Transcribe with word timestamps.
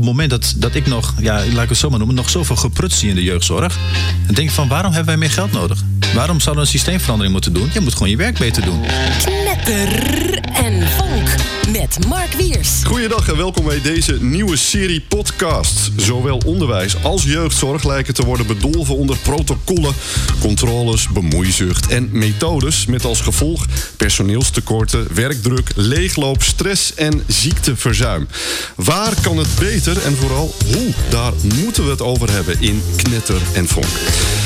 het 0.00 0.08
moment 0.08 0.30
dat, 0.30 0.54
dat 0.56 0.74
ik 0.74 0.86
nog, 0.86 1.14
ja, 1.18 1.44
laat 1.52 1.62
ik 1.62 1.68
het 1.68 1.78
zo 1.78 1.88
maar 1.88 1.98
noemen, 1.98 2.16
nog 2.16 2.30
zoveel 2.30 2.56
geprut 2.56 2.92
zie 2.92 3.08
in 3.08 3.14
de 3.14 3.22
jeugdzorg. 3.22 3.78
Dan 4.26 4.34
denk 4.34 4.48
ik 4.48 4.54
van 4.54 4.68
waarom 4.68 4.92
hebben 4.92 5.08
wij 5.08 5.16
meer 5.16 5.30
geld 5.30 5.52
nodig? 5.52 5.82
Waarom 6.14 6.40
zouden 6.40 6.64
we 6.64 6.70
een 6.70 6.78
systeemverandering 6.78 7.32
moeten 7.32 7.52
doen? 7.52 7.70
Je 7.72 7.80
moet 7.80 7.92
gewoon 7.92 8.10
je 8.10 8.16
werk 8.16 8.38
beter 8.38 8.64
doen. 8.64 8.80
Knetter 9.24 10.38
en 10.40 10.88
vonk 10.88 11.59
met 11.72 12.06
Mark 12.08 12.32
Wiers. 12.32 12.70
Goeiedag 12.84 13.28
en 13.28 13.36
welkom 13.36 13.64
bij 13.64 13.80
deze 13.80 14.22
nieuwe 14.22 14.56
serie 14.56 15.00
podcasts. 15.00 15.90
Zowel 15.96 16.40
onderwijs 16.46 17.02
als 17.02 17.24
jeugdzorg 17.24 17.84
lijken 17.84 18.14
te 18.14 18.24
worden 18.24 18.46
bedolven 18.46 18.96
onder 18.96 19.16
protocollen, 19.16 19.94
controles, 20.40 21.08
bemoeizucht 21.08 21.86
en 21.86 22.08
methodes. 22.12 22.86
Met 22.86 23.04
als 23.04 23.20
gevolg 23.20 23.66
personeelstekorten, 23.96 25.14
werkdruk, 25.14 25.70
leegloop, 25.74 26.42
stress 26.42 26.94
en 26.94 27.22
ziekteverzuim. 27.26 28.28
Waar 28.74 29.14
kan 29.20 29.36
het 29.36 29.54
beter 29.58 30.02
en 30.02 30.16
vooral 30.16 30.54
hoe? 30.74 30.92
Daar 31.08 31.32
moeten 31.62 31.84
we 31.84 31.90
het 31.90 32.02
over 32.02 32.30
hebben 32.30 32.60
in 32.60 32.82
Knetter 32.96 33.40
en 33.52 33.68
Vonk. 33.68 33.86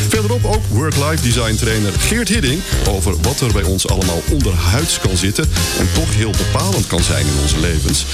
Verderop 0.08 0.44
ook 0.44 0.62
work-life 0.70 1.22
design 1.22 1.54
trainer 1.54 1.92
Geert 1.92 2.28
Hidding 2.28 2.60
over 2.88 3.20
wat 3.20 3.40
er 3.40 3.52
bij 3.52 3.62
ons 3.62 3.88
allemaal 3.88 4.22
onderhuids 4.30 4.98
kan 4.98 5.16
zitten 5.16 5.44
en 5.78 5.88
toch 5.94 6.14
heel 6.14 6.30
bepalend 6.30 6.86
kan 6.86 7.02
zijn 7.02 7.12
in 7.20 7.40
onze 7.42 7.60
levens. 7.60 8.04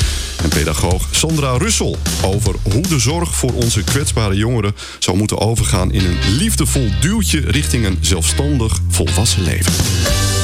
En 0.42 0.48
pedagoog 0.48 1.08
Sandra 1.10 1.56
Russel 1.56 1.96
over 2.24 2.54
hoe 2.62 2.82
de 2.82 2.98
zorg 2.98 3.34
voor 3.34 3.52
onze 3.52 3.84
kwetsbare 3.84 4.36
jongeren 4.36 4.74
zou 4.98 5.16
moeten 5.16 5.38
overgaan 5.38 5.92
in 5.92 6.04
een 6.04 6.36
liefdevol 6.36 6.88
duwtje 7.00 7.41
richting 7.41 7.86
een 7.86 7.98
zelfstandig 8.00 8.78
volwassen 8.88 9.42
leven. 9.42 10.39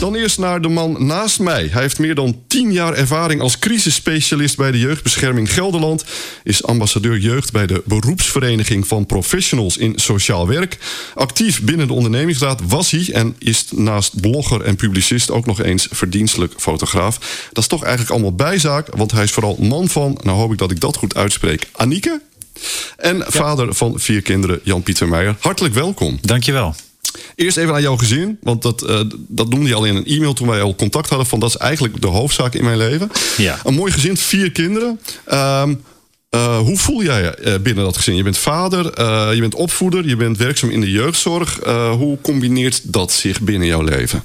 Dan 0.00 0.14
eerst 0.14 0.38
naar 0.38 0.60
de 0.60 0.68
man 0.68 1.06
naast 1.06 1.40
mij. 1.40 1.68
Hij 1.70 1.82
heeft 1.82 1.98
meer 1.98 2.14
dan 2.14 2.42
10 2.46 2.72
jaar 2.72 2.94
ervaring 2.94 3.40
als 3.40 3.58
crisisspecialist 3.58 4.56
bij 4.56 4.70
de 4.70 4.78
Jeugdbescherming 4.78 5.52
Gelderland. 5.52 6.04
Is 6.42 6.62
ambassadeur 6.62 7.18
jeugd 7.18 7.52
bij 7.52 7.66
de 7.66 7.82
beroepsvereniging 7.84 8.86
van 8.86 9.06
professionals 9.06 9.76
in 9.76 9.92
sociaal 9.98 10.48
werk. 10.48 10.78
Actief 11.14 11.62
binnen 11.62 11.86
de 11.86 11.92
ondernemingsraad 11.92 12.60
was 12.68 12.90
hij 12.90 13.08
en 13.12 13.34
is 13.38 13.66
naast 13.74 14.20
blogger 14.20 14.60
en 14.60 14.76
publicist 14.76 15.30
ook 15.30 15.46
nog 15.46 15.62
eens 15.62 15.88
verdienstelijk 15.90 16.52
fotograaf. 16.56 17.48
Dat 17.52 17.62
is 17.62 17.68
toch 17.68 17.82
eigenlijk 17.82 18.12
allemaal 18.12 18.34
bijzaak, 18.34 18.88
want 18.96 19.12
hij 19.12 19.22
is 19.22 19.32
vooral 19.32 19.56
man 19.60 19.88
van, 19.88 20.18
nou 20.22 20.38
hoop 20.38 20.52
ik 20.52 20.58
dat 20.58 20.70
ik 20.70 20.80
dat 20.80 20.96
goed 20.96 21.14
uitspreek, 21.14 21.68
Anieke. 21.72 22.20
En 22.96 23.24
vader 23.26 23.74
van 23.74 24.00
vier 24.00 24.22
kinderen, 24.22 24.60
Jan-Pieter 24.62 25.08
Meijer. 25.08 25.36
Hartelijk 25.40 25.74
welkom. 25.74 26.18
Dankjewel. 26.22 26.74
Eerst 27.34 27.56
even 27.56 27.74
aan 27.74 27.82
jouw 27.82 27.96
gezin, 27.96 28.38
want 28.42 28.62
dat, 28.62 28.88
uh, 28.88 29.00
dat 29.28 29.48
noemde 29.48 29.68
je 29.68 29.74
al 29.74 29.84
in 29.84 29.96
een 29.96 30.06
e-mail 30.06 30.32
toen 30.32 30.48
wij 30.48 30.60
al 30.60 30.74
contact 30.74 31.08
hadden. 31.08 31.26
Van 31.26 31.40
dat 31.40 31.48
is 31.48 31.56
eigenlijk 31.56 32.00
de 32.00 32.06
hoofdzaak 32.06 32.54
in 32.54 32.64
mijn 32.64 32.76
leven. 32.76 33.10
Ja. 33.36 33.60
Een 33.64 33.74
mooi 33.74 33.92
gezin, 33.92 34.16
vier 34.16 34.52
kinderen. 34.52 35.00
Uh, 35.28 35.68
uh, 36.30 36.58
hoe 36.58 36.78
voel 36.78 37.02
jij 37.02 37.22
je 37.22 37.60
binnen 37.60 37.84
dat 37.84 37.96
gezin? 37.96 38.16
Je 38.16 38.22
bent 38.22 38.38
vader, 38.38 38.84
je 39.34 39.40
bent 39.40 39.54
opvoeder, 39.54 40.08
je 40.08 40.16
bent 40.16 40.38
werkzaam 40.38 40.70
in 40.70 40.80
de 40.80 40.90
jeugdzorg. 40.90 41.60
hoe 41.98 42.18
combineert 42.20 42.80
dat 42.84 43.12
zich 43.12 43.40
binnen 43.40 43.68
jouw 43.68 43.82
leven? 43.82 44.24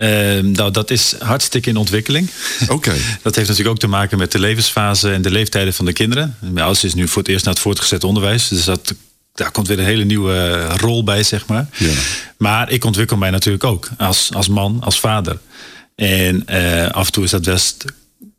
Ehm, 0.00 0.50
nou, 0.50 0.70
dat 0.70 0.90
is 0.90 1.14
hartstikke 1.18 1.68
in 1.68 1.76
ontwikkeling. 1.76 2.30
Oké. 2.68 2.94
dat 3.22 3.34
heeft 3.34 3.48
natuurlijk 3.48 3.68
ook 3.68 3.78
te 3.78 3.86
maken 3.86 4.18
met 4.18 4.32
de 4.32 4.38
levensfase 4.38 5.12
en 5.12 5.22
de 5.22 5.30
leeftijden 5.30 5.74
van 5.74 5.84
de 5.84 5.92
kinderen. 5.92 6.36
Mijn 6.40 6.66
oudste 6.66 6.86
is 6.86 6.94
nu 6.94 7.08
voor 7.08 7.22
het 7.22 7.30
eerst 7.30 7.44
naar 7.44 7.54
het 7.54 7.62
voortgezet 7.62 8.04
onderwijs. 8.04 8.48
Dus 8.48 8.64
dat 8.64 8.94
daar 9.32 9.50
komt 9.50 9.68
weer 9.68 9.78
een 9.78 9.84
hele 9.84 10.04
nieuwe 10.04 10.66
rol 10.66 11.04
bij, 11.04 11.22
zeg 11.22 11.46
maar. 11.46 11.68
Ja. 11.76 11.92
Maar 12.36 12.70
ik 12.70 12.84
ontwikkel 12.84 13.16
mij 13.16 13.30
natuurlijk 13.30 13.64
ook 13.64 13.88
als, 13.98 14.30
als 14.34 14.48
man, 14.48 14.78
als 14.80 15.00
vader. 15.00 15.38
En 15.94 16.44
uh, 16.50 16.88
af 16.88 17.06
en 17.06 17.12
toe 17.12 17.24
is 17.24 17.30
dat 17.30 17.44
best, 17.44 17.84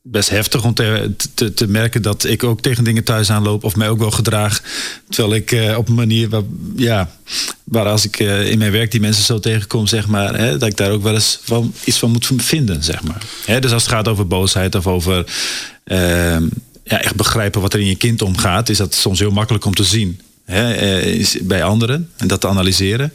best 0.02 0.30
heftig 0.30 0.64
om 0.64 0.74
te, 0.74 1.12
te, 1.34 1.54
te, 1.54 1.68
merken 1.68 2.02
dat 2.02 2.24
ik 2.24 2.44
ook 2.44 2.62
tegen 2.62 2.84
dingen 2.84 3.04
thuis 3.04 3.30
aanloop 3.32 3.64
of 3.64 3.76
mij 3.76 3.90
ook 3.90 4.00
wel 4.00 4.12
gedraag. 4.12 4.62
Terwijl 5.10 5.36
ik 5.36 5.52
uh, 5.52 5.78
op 5.78 5.88
een 5.88 5.96
manier 5.96 6.30
waar, 6.30 6.42
ja, 6.76 7.10
waar 7.64 7.86
als 7.86 8.06
ik 8.06 8.20
uh, 8.20 8.50
in 8.52 8.58
mijn 8.58 8.72
werk 8.72 8.92
die 8.92 9.00
mensen 9.00 9.24
zo 9.24 9.40
tegenkom, 9.40 9.88
zeg 9.88 10.08
maar, 10.08 10.36
hè, 10.36 10.58
dat 10.58 10.70
ik 10.70 10.78
daar 10.78 10.92
ook 10.92 11.04
wel 11.04 11.14
eens 11.14 11.40
van, 11.44 11.74
iets 11.84 12.00
van 12.00 12.12
moet 12.12 12.30
vinden, 12.36 12.84
zeg 12.84 13.04
maar. 13.04 13.22
Hè, 13.46 13.60
dus 13.60 13.72
als 13.72 13.84
het 13.84 13.92
gaat 13.92 14.08
over 14.08 14.28
boosheid 14.28 14.76
of 14.76 14.88
over 14.88 15.26
ehm, 15.84 16.44
ja, 16.84 17.02
echt 17.02 17.16
begrijpen 17.16 17.62
wat 17.62 17.74
er 17.74 17.80
in 17.80 17.86
je 17.86 17.96
kind 17.96 18.22
omgaat, 18.22 18.70
is 18.70 18.78
dat 18.78 18.94
soms 18.94 19.20
heel 19.20 19.32
makkelijk 19.32 19.66
om 19.66 19.74
te 19.74 19.84
zien. 19.84 20.22
Hè, 20.52 21.00
is 21.00 21.38
bij 21.42 21.64
anderen 21.64 22.10
en 22.18 22.28
dat 22.28 22.42
te 22.42 22.48
analyseren. 22.48 23.14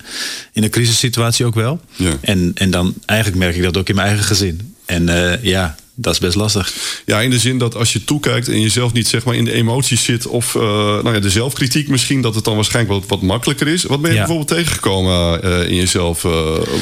In 0.52 0.62
een 0.62 0.70
crisissituatie 0.70 1.44
ook 1.44 1.54
wel. 1.54 1.80
Ja. 1.96 2.12
En, 2.20 2.50
en 2.54 2.70
dan 2.70 2.94
eigenlijk 3.06 3.38
merk 3.40 3.56
ik 3.56 3.62
dat 3.62 3.76
ook 3.76 3.88
in 3.88 3.94
mijn 3.94 4.06
eigen 4.06 4.24
gezin. 4.26 4.74
En 4.84 5.08
uh, 5.08 5.42
ja, 5.42 5.74
dat 5.94 6.12
is 6.12 6.18
best 6.18 6.34
lastig. 6.34 6.74
Ja, 7.06 7.20
in 7.20 7.30
de 7.30 7.38
zin 7.38 7.58
dat 7.58 7.74
als 7.74 7.92
je 7.92 8.04
toekijkt 8.04 8.48
en 8.48 8.60
jezelf 8.60 8.92
niet 8.92 9.08
zeg 9.08 9.24
maar 9.24 9.34
in 9.34 9.44
de 9.44 9.52
emoties 9.52 10.04
zit 10.04 10.26
of 10.26 10.54
uh, 10.54 10.62
nou 10.62 11.12
ja, 11.14 11.20
de 11.20 11.30
zelfkritiek 11.30 11.88
misschien, 11.88 12.20
dat 12.20 12.34
het 12.34 12.44
dan 12.44 12.54
waarschijnlijk 12.54 12.94
wat, 13.00 13.08
wat 13.08 13.22
makkelijker 13.22 13.68
is. 13.68 13.82
Wat 13.82 14.00
ben 14.00 14.10
je 14.10 14.16
Ja. 14.16 14.26
bijvoorbeeld 14.26 14.58
tegengekomen 14.58 15.44
uh, 15.44 15.68
in 15.68 15.74
jezelf 15.74 16.24
uh, 16.24 16.32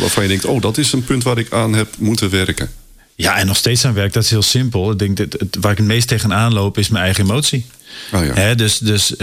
waarvan 0.01 0.23
je 0.23 0.29
denkt, 0.29 0.45
oh, 0.45 0.61
dat 0.61 0.79
is 0.79 0.93
een 0.93 1.05
punt 1.05 1.23
waar 1.23 1.39
ik 1.39 1.53
aan 1.53 1.73
heb 1.75 1.89
moeten 1.99 2.31
werken? 2.31 2.71
Ja, 3.17 3.37
en 3.37 3.47
nog 3.47 3.57
steeds 3.57 3.85
aan 3.85 3.95
werk, 3.95 4.13
dat 4.13 4.23
is 4.23 4.31
heel 4.31 4.43
simpel. 4.43 4.91
Ik 4.91 4.99
denk 4.99 5.17
dat 5.17 5.33
het, 5.39 5.57
waar 5.61 5.73
ik 5.73 5.79
het 5.79 5.87
meest 5.87 6.09
tegenaan 6.09 6.53
loop 6.53 6.79
is 6.79 6.89
mijn 6.89 7.05
eigen 7.05 7.25
emotie. 7.25 7.67
Oh, 8.13 8.25
ja. 8.25 8.35
Hè, 8.35 8.55
dus 8.55 8.79
dus 8.79 9.15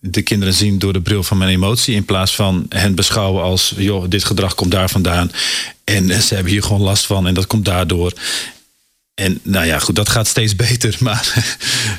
de 0.00 0.22
kinderen 0.22 0.54
zien 0.54 0.78
door 0.78 0.92
de 0.92 1.00
bril 1.00 1.22
van 1.22 1.38
mijn 1.38 1.50
emotie. 1.50 1.94
In 1.94 2.04
plaats 2.04 2.34
van 2.34 2.66
hen 2.68 2.94
beschouwen 2.94 3.42
als, 3.42 3.74
joh, 3.76 4.04
dit 4.08 4.24
gedrag 4.24 4.54
komt 4.54 4.70
daar 4.70 4.90
vandaan. 4.90 5.30
En 5.84 6.22
ze 6.22 6.34
hebben 6.34 6.52
hier 6.52 6.62
gewoon 6.62 6.80
last 6.80 7.06
van 7.06 7.26
en 7.26 7.34
dat 7.34 7.46
komt 7.46 7.64
daardoor. 7.64 8.12
En 9.14 9.40
nou 9.42 9.66
ja, 9.66 9.78
goed, 9.78 9.96
dat 9.96 10.08
gaat 10.08 10.26
steeds 10.26 10.56
beter. 10.66 10.96
Maar 11.00 11.54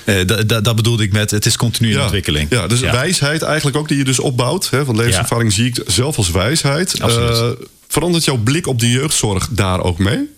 uh, 0.05 0.27
dat, 0.27 0.49
dat, 0.49 0.63
dat, 0.63 0.75
bedoelde 0.75 1.03
ik 1.03 1.11
met, 1.11 1.31
het 1.31 1.45
is 1.45 1.57
continu 1.57 1.89
ja. 1.89 2.01
ontwikkeling. 2.01 2.49
Ja, 2.49 2.67
dus 2.67 2.79
ja. 2.79 2.91
wijsheid 2.91 3.41
eigenlijk 3.41 3.77
ook 3.77 3.87
die 3.87 3.97
je 3.97 4.03
dus 4.03 4.19
opbouwt. 4.19 4.69
Hè, 4.69 4.85
van 4.85 4.95
levenservaring 4.95 5.53
zie 5.53 5.65
ik 5.65 5.83
zelf 5.87 6.17
als 6.17 6.31
wijsheid. 6.31 6.99
Uh, 6.99 7.49
verandert 7.87 8.25
jouw 8.25 8.37
blik 8.37 8.67
op 8.67 8.79
de 8.79 8.89
jeugdzorg 8.89 9.49
daar 9.51 9.81
ook 9.81 9.97
mee? 9.97 10.29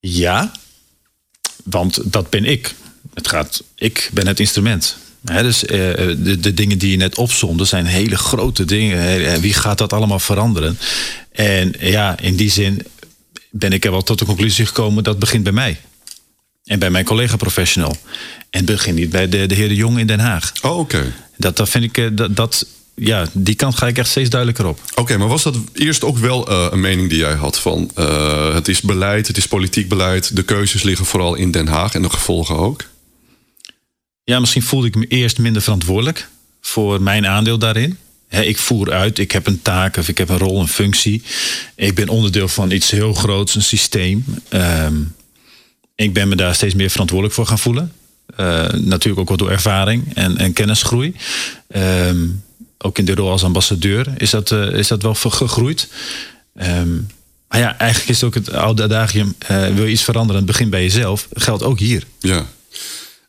Ja, 0.00 0.52
want 1.64 2.12
dat 2.12 2.30
ben 2.30 2.44
ik. 2.44 2.74
Het 3.14 3.28
gaat, 3.28 3.62
ik 3.74 4.10
ben 4.12 4.26
het 4.26 4.40
instrument. 4.40 4.96
He, 5.32 5.42
dus 5.42 5.64
uh, 5.64 5.68
de, 5.68 6.36
de, 6.40 6.54
dingen 6.54 6.78
die 6.78 6.90
je 6.90 6.96
net 6.96 7.18
opzonde 7.18 7.64
zijn 7.64 7.86
hele 7.86 8.16
grote 8.16 8.64
dingen. 8.64 9.40
Wie 9.40 9.54
gaat 9.54 9.78
dat 9.78 9.92
allemaal 9.92 10.18
veranderen? 10.18 10.78
En 11.32 11.74
ja, 11.78 12.18
in 12.20 12.36
die 12.36 12.50
zin 12.50 12.86
ben 13.50 13.72
ik 13.72 13.84
er 13.84 13.90
wel 13.90 14.02
tot 14.02 14.18
de 14.18 14.24
conclusie 14.24 14.66
gekomen 14.66 15.04
dat 15.04 15.18
begint 15.18 15.42
bij 15.42 15.52
mij. 15.52 15.80
En 16.64 16.78
bij 16.78 16.90
mijn 16.90 17.04
collega 17.04 17.36
professional. 17.36 17.96
En 18.50 18.64
begint 18.64 18.96
niet 18.96 19.10
bij 19.10 19.28
de, 19.28 19.46
de 19.46 19.54
heer 19.54 19.68
De 19.68 19.74
Jong 19.74 19.98
in 19.98 20.06
Den 20.06 20.20
Haag. 20.20 20.52
Oh, 20.62 20.78
oké. 20.78 20.96
Okay. 20.96 21.12
Dat, 21.36 21.56
dat 21.56 21.68
vind 21.68 21.84
ik, 21.84 21.98
uh, 21.98 22.08
dat, 22.12 22.36
dat, 22.36 22.66
ja, 22.94 23.26
die 23.32 23.54
kant 23.54 23.76
ga 23.76 23.86
ik 23.86 23.98
echt 23.98 24.08
steeds 24.08 24.30
duidelijker 24.30 24.66
op. 24.66 24.80
Oké, 24.90 25.00
okay, 25.00 25.16
maar 25.16 25.28
was 25.28 25.42
dat 25.42 25.56
eerst 25.72 26.04
ook 26.04 26.18
wel 26.18 26.50
uh, 26.50 26.66
een 26.70 26.80
mening 26.80 27.08
die 27.08 27.18
jij 27.18 27.34
had 27.34 27.58
van 27.58 27.90
uh, 27.98 28.54
het 28.54 28.68
is 28.68 28.80
beleid, 28.80 29.26
het 29.26 29.36
is 29.36 29.46
politiek 29.46 29.88
beleid, 29.88 30.36
de 30.36 30.42
keuzes 30.42 30.82
liggen 30.82 31.06
vooral 31.06 31.34
in 31.34 31.50
Den 31.50 31.66
Haag 31.66 31.94
en 31.94 32.02
de 32.02 32.10
gevolgen 32.10 32.56
ook? 32.56 32.84
Ja, 34.28 34.40
misschien 34.40 34.62
voelde 34.62 34.86
ik 34.86 34.94
me 34.94 35.06
eerst 35.06 35.38
minder 35.38 35.62
verantwoordelijk 35.62 36.28
voor 36.60 37.02
mijn 37.02 37.26
aandeel 37.26 37.58
daarin. 37.58 37.98
Ik 38.28 38.58
voer 38.58 38.92
uit, 38.92 39.18
ik 39.18 39.32
heb 39.32 39.46
een 39.46 39.62
taak 39.62 39.96
of 39.96 40.08
ik 40.08 40.18
heb 40.18 40.28
een 40.28 40.38
rol, 40.38 40.60
een 40.60 40.68
functie. 40.68 41.22
Ik 41.74 41.94
ben 41.94 42.08
onderdeel 42.08 42.48
van 42.48 42.70
iets 42.70 42.90
heel 42.90 43.14
groots, 43.14 43.54
een 43.54 43.62
systeem. 43.62 44.24
Um, 44.50 45.14
ik 45.94 46.12
ben 46.12 46.28
me 46.28 46.36
daar 46.36 46.54
steeds 46.54 46.74
meer 46.74 46.90
verantwoordelijk 46.90 47.36
voor 47.36 47.46
gaan 47.46 47.58
voelen. 47.58 47.92
Uh, 48.40 48.68
natuurlijk 48.68 49.18
ook 49.18 49.28
wel 49.28 49.36
door 49.36 49.50
ervaring 49.50 50.14
en, 50.14 50.36
en 50.36 50.52
kennisgroei. 50.52 51.14
Um, 51.76 52.42
ook 52.78 52.98
in 52.98 53.04
de 53.04 53.14
rol 53.14 53.30
als 53.30 53.44
ambassadeur 53.44 54.06
is 54.16 54.30
dat, 54.30 54.50
uh, 54.50 54.72
is 54.72 54.88
dat 54.88 55.02
wel 55.02 55.14
gegroeid. 55.14 55.88
Um, 56.62 57.06
maar 57.48 57.60
ja, 57.60 57.78
eigenlijk 57.78 58.10
is 58.10 58.20
het 58.20 58.24
ook 58.24 58.34
het 58.34 58.52
oude 58.52 58.82
adagium... 58.82 59.34
Uh, 59.50 59.74
wil 59.74 59.84
je 59.84 59.92
iets 59.92 60.04
veranderen, 60.04 60.36
het 60.36 60.50
begint 60.50 60.70
bij 60.70 60.82
jezelf. 60.82 61.28
Geldt 61.32 61.62
ook 61.62 61.78
hier. 61.78 62.04
Ja. 62.20 62.46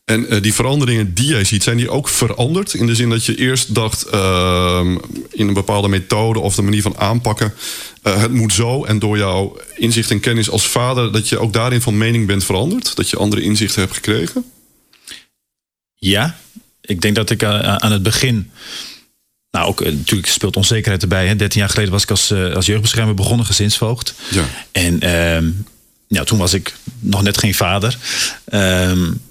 En 0.07 0.34
uh, 0.34 0.41
die 0.41 0.53
veranderingen 0.53 1.13
die 1.13 1.27
jij 1.27 1.44
ziet, 1.44 1.63
zijn 1.63 1.77
die 1.77 1.89
ook 1.89 2.09
veranderd? 2.09 2.74
In 2.74 2.86
de 2.86 2.95
zin 2.95 3.09
dat 3.09 3.25
je 3.25 3.36
eerst 3.36 3.75
dacht 3.75 4.06
uh, 4.13 4.95
in 5.31 5.48
een 5.48 5.54
bepaalde 5.54 5.88
methode 5.88 6.39
of 6.39 6.56
de 6.56 6.62
manier 6.62 6.81
van 6.81 6.98
aanpakken. 6.98 7.54
Uh, 8.04 8.21
het 8.21 8.31
moet 8.31 8.54
zo. 8.54 8.83
En 8.83 9.00
door 9.00 9.18
jouw 9.18 9.57
inzicht 9.75 10.12
en 10.12 10.19
kennis 10.19 10.50
als 10.50 10.68
vader, 10.68 11.12
dat 11.12 11.30
je 11.30 11.39
ook 11.39 11.54
daarin 11.54 11.81
van 11.81 11.98
mening 11.98 12.27
bent 12.27 12.44
veranderd? 12.44 12.95
Dat 12.95 13.09
je 13.09 13.18
andere 13.18 13.42
inzichten 13.42 13.81
hebt 13.81 13.94
gekregen? 13.94 14.45
Ja, 15.95 16.38
ik 16.81 17.01
denk 17.01 17.15
dat 17.15 17.30
ik 17.30 17.44
uh, 17.44 17.75
aan 17.75 17.92
het 17.92 18.04
begin. 18.04 18.51
Nou, 19.51 19.68
ook 19.68 19.83
natuurlijk 19.83 20.27
speelt 20.27 20.56
onzekerheid 20.56 21.01
erbij. 21.01 21.27
Hè. 21.27 21.36
13 21.36 21.59
jaar 21.59 21.69
geleden 21.69 21.92
was 21.92 22.04
ik 22.04 22.09
als, 22.09 22.31
als 22.31 22.65
jeugdbeschermer 22.65 23.15
begonnen, 23.15 23.45
gezinsvoogd. 23.45 24.13
Ja. 24.30 24.44
En 24.71 25.00
ja, 26.07 26.24
toen 26.24 26.38
was 26.38 26.54
ik 26.54 26.75
nog 27.00 27.24
net 27.24 27.38
geen 27.38 27.54
vader. 27.54 27.98
Um, 28.54 29.21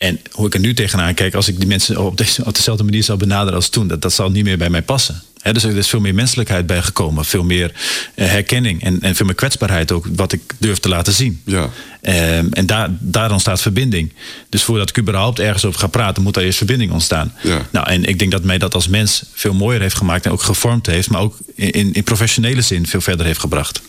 en 0.00 0.20
hoe 0.30 0.46
ik 0.46 0.54
er 0.54 0.60
nu 0.60 0.74
tegenaan 0.74 1.14
kijk, 1.14 1.34
als 1.34 1.48
ik 1.48 1.58
die 1.58 1.68
mensen 1.68 2.04
op, 2.04 2.16
deze, 2.16 2.44
op 2.44 2.54
dezelfde 2.54 2.84
manier 2.84 3.02
zou 3.02 3.18
benaderen 3.18 3.54
als 3.54 3.68
toen, 3.68 3.88
dat, 3.88 4.02
dat 4.02 4.12
zal 4.12 4.30
niet 4.30 4.44
meer 4.44 4.58
bij 4.58 4.70
mij 4.70 4.82
passen. 4.82 5.22
Hè, 5.40 5.52
dus 5.52 5.64
er 5.64 5.76
is 5.76 5.88
veel 5.88 6.00
meer 6.00 6.14
menselijkheid 6.14 6.66
bijgekomen, 6.66 7.24
veel 7.24 7.42
meer 7.42 7.72
eh, 8.14 8.28
herkenning 8.28 8.82
en, 8.82 9.00
en 9.00 9.14
veel 9.14 9.26
meer 9.26 9.34
kwetsbaarheid 9.34 9.92
ook, 9.92 10.06
wat 10.16 10.32
ik 10.32 10.40
durf 10.58 10.78
te 10.78 10.88
laten 10.88 11.12
zien. 11.12 11.40
Ja. 11.44 11.70
Ehm, 12.00 12.46
en 12.50 12.66
daar, 12.66 12.88
daar 12.98 13.32
ontstaat 13.32 13.60
verbinding. 13.60 14.12
Dus 14.48 14.62
voordat 14.62 14.88
ik 14.88 14.98
überhaupt 14.98 15.38
ergens 15.38 15.64
over 15.64 15.80
ga 15.80 15.86
praten, 15.86 16.22
moet 16.22 16.36
er 16.36 16.42
eerst 16.42 16.58
verbinding 16.58 16.92
ontstaan. 16.92 17.34
Ja. 17.42 17.66
Nou, 17.70 17.86
en 17.86 18.04
ik 18.04 18.18
denk 18.18 18.30
dat 18.30 18.44
mij 18.44 18.58
dat 18.58 18.74
als 18.74 18.88
mens 18.88 19.22
veel 19.32 19.54
mooier 19.54 19.80
heeft 19.80 19.96
gemaakt 19.96 20.24
en 20.24 20.32
ook 20.32 20.42
gevormd 20.42 20.86
heeft, 20.86 21.10
maar 21.10 21.20
ook 21.20 21.36
in, 21.54 21.92
in 21.92 22.04
professionele 22.04 22.62
zin 22.62 22.86
veel 22.86 23.00
verder 23.00 23.26
heeft 23.26 23.40
gebracht. 23.40 23.80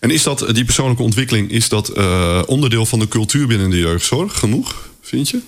En 0.00 0.10
is 0.10 0.22
dat, 0.22 0.46
die 0.52 0.64
persoonlijke 0.64 1.02
ontwikkeling, 1.02 1.50
is 1.50 1.68
dat 1.68 1.88
eh, 1.88 2.42
onderdeel 2.46 2.86
van 2.86 2.98
de 2.98 3.08
cultuur 3.08 3.46
binnen 3.46 3.70
de 3.70 3.78
jeugdzorg 3.78 4.38
genoeg, 4.38 4.90
vind 5.12 5.28
je? 5.28 5.40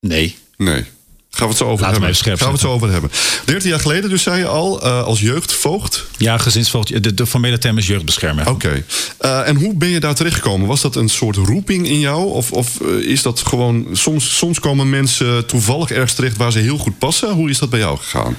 Nee. 0.00 0.36
Nee. 0.56 0.84
Gaan 1.30 1.46
we 1.46 1.52
het 1.52 1.56
zo 1.56 1.64
over 1.64 1.86
hebben. 1.86 2.14
Gaan 2.14 2.36
we 2.36 2.44
het 2.44 2.60
zo 2.60 2.72
over 2.72 2.90
hebben. 2.90 3.10
13 3.44 3.70
jaar 3.70 3.80
geleden, 3.80 4.10
dus 4.10 4.22
zei 4.22 4.38
je 4.38 4.46
al, 4.46 4.82
eh, 4.82 5.02
als 5.02 5.20
jeugdvoogd. 5.20 6.04
Ja, 6.16 6.38
gezinsvoogd, 6.38 7.02
de, 7.02 7.14
de 7.14 7.26
formele 7.26 7.58
term 7.58 7.78
is 7.78 7.86
jeugdbeschermer. 7.86 8.48
Oké. 8.48 8.84
Eh, 9.18 9.48
en 9.48 9.56
hoe 9.56 9.74
ben 9.74 9.88
je 9.88 10.00
daar 10.00 10.14
terechtgekomen? 10.14 10.66
Was 10.66 10.80
dat 10.80 10.96
een 10.96 11.08
soort 11.08 11.36
roeping 11.36 11.88
in 11.88 12.00
jou? 12.00 12.30
Of, 12.30 12.52
of 12.52 12.80
eh, 12.80 12.88
is 12.88 13.22
dat 13.22 13.40
gewoon. 13.40 13.86
Soms, 13.92 14.36
soms 14.36 14.60
komen 14.60 14.90
mensen 14.90 15.46
toevallig 15.46 15.90
ergens 15.90 16.14
terecht 16.14 16.36
waar 16.36 16.52
ze 16.52 16.58
heel 16.58 16.78
goed 16.78 16.98
passen. 16.98 17.30
Hoe 17.30 17.50
is 17.50 17.58
dat 17.58 17.70
bij 17.70 17.78
jou 17.78 17.98
gegaan? 17.98 18.36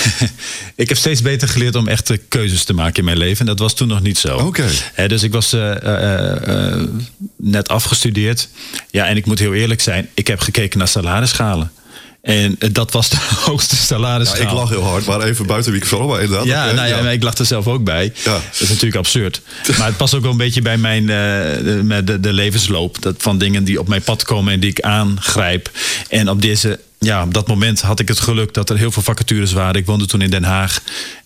Ik 0.74 0.88
heb 0.88 0.98
steeds 0.98 1.22
beter 1.22 1.48
geleerd 1.48 1.74
om 1.74 1.88
echte 1.88 2.16
keuzes 2.28 2.64
te 2.64 2.72
maken 2.72 2.96
in 2.96 3.04
mijn 3.04 3.16
leven. 3.16 3.40
En 3.40 3.46
dat 3.46 3.58
was 3.58 3.74
toen 3.74 3.88
nog 3.88 4.02
niet 4.02 4.18
zo. 4.18 4.36
Oké. 4.36 4.68
Dus 5.06 5.22
ik 5.22 5.32
was 5.32 5.52
eh, 5.52 5.82
eh, 5.82 6.72
eh, 6.72 6.88
net 7.36 7.68
afgestudeerd. 7.68 8.48
Ja, 8.90 9.06
en 9.06 9.16
ik 9.16 9.26
moet 9.26 9.38
heel 9.38 9.54
eerlijk 9.54 9.80
zijn. 9.80 10.08
Ik 10.14 10.26
heb 10.26 10.40
gekeken 10.40 10.78
naar 10.78 10.88
salarisschalen. 10.88 11.72
En 12.22 12.56
eh, 12.58 12.68
dat 12.72 12.92
was 12.92 13.08
de 13.08 13.16
hoogste 13.46 13.76
Ja, 13.76 13.82
salarisschaal. 13.82 14.42
ik 14.42 14.52
lach 14.52 14.68
heel 14.68 14.82
hard, 14.82 15.06
maar 15.06 15.20
even 15.22 15.46
buiten 15.46 15.72
microfoon. 15.72 16.06
Maar 16.08 16.20
inderdaad. 16.22 16.46
Ja, 16.46 16.72
nou 16.72 16.88
ja, 16.88 17.02
maar 17.02 17.12
ik 17.12 17.22
lag 17.22 17.34
er 17.34 17.46
zelf 17.46 17.66
ook 17.66 17.84
bij. 17.84 18.12
Ja. 18.24 18.32
Dat 18.32 18.42
is 18.60 18.68
natuurlijk 18.68 18.96
absurd. 18.96 19.40
Maar 19.78 19.86
het 19.86 19.96
past 19.96 20.14
ook 20.14 20.22
wel 20.22 20.30
een 20.30 20.36
beetje 20.36 20.62
bij 20.62 20.76
mijn 20.76 21.06
de, 21.06 21.80
met 21.84 22.06
de, 22.06 22.20
de 22.20 22.32
levensloop. 22.32 23.02
Dat 23.02 23.14
van 23.18 23.38
dingen 23.38 23.64
die 23.64 23.78
op 23.80 23.88
mijn 23.88 24.02
pad 24.02 24.22
komen 24.22 24.52
en 24.52 24.60
die 24.60 24.70
ik 24.70 24.80
aangrijp. 24.80 25.70
En 26.08 26.28
op 26.30 26.42
deze, 26.42 26.80
ja, 26.98 27.22
op 27.22 27.34
dat 27.34 27.48
moment 27.48 27.80
had 27.80 28.00
ik 28.00 28.08
het 28.08 28.20
geluk 28.20 28.54
dat 28.54 28.70
er 28.70 28.76
heel 28.76 28.90
veel 28.90 29.02
vacatures 29.02 29.52
waren. 29.52 29.74
Ik 29.80 29.86
woonde 29.86 30.06
toen 30.06 30.20
in 30.20 30.30
Den 30.30 30.44
Haag. 30.44 30.80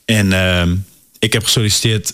En 0.05 0.33
ehm, 0.33 0.75
ik 1.19 1.33
heb 1.33 1.45
gesolliciteerd. 1.45 2.13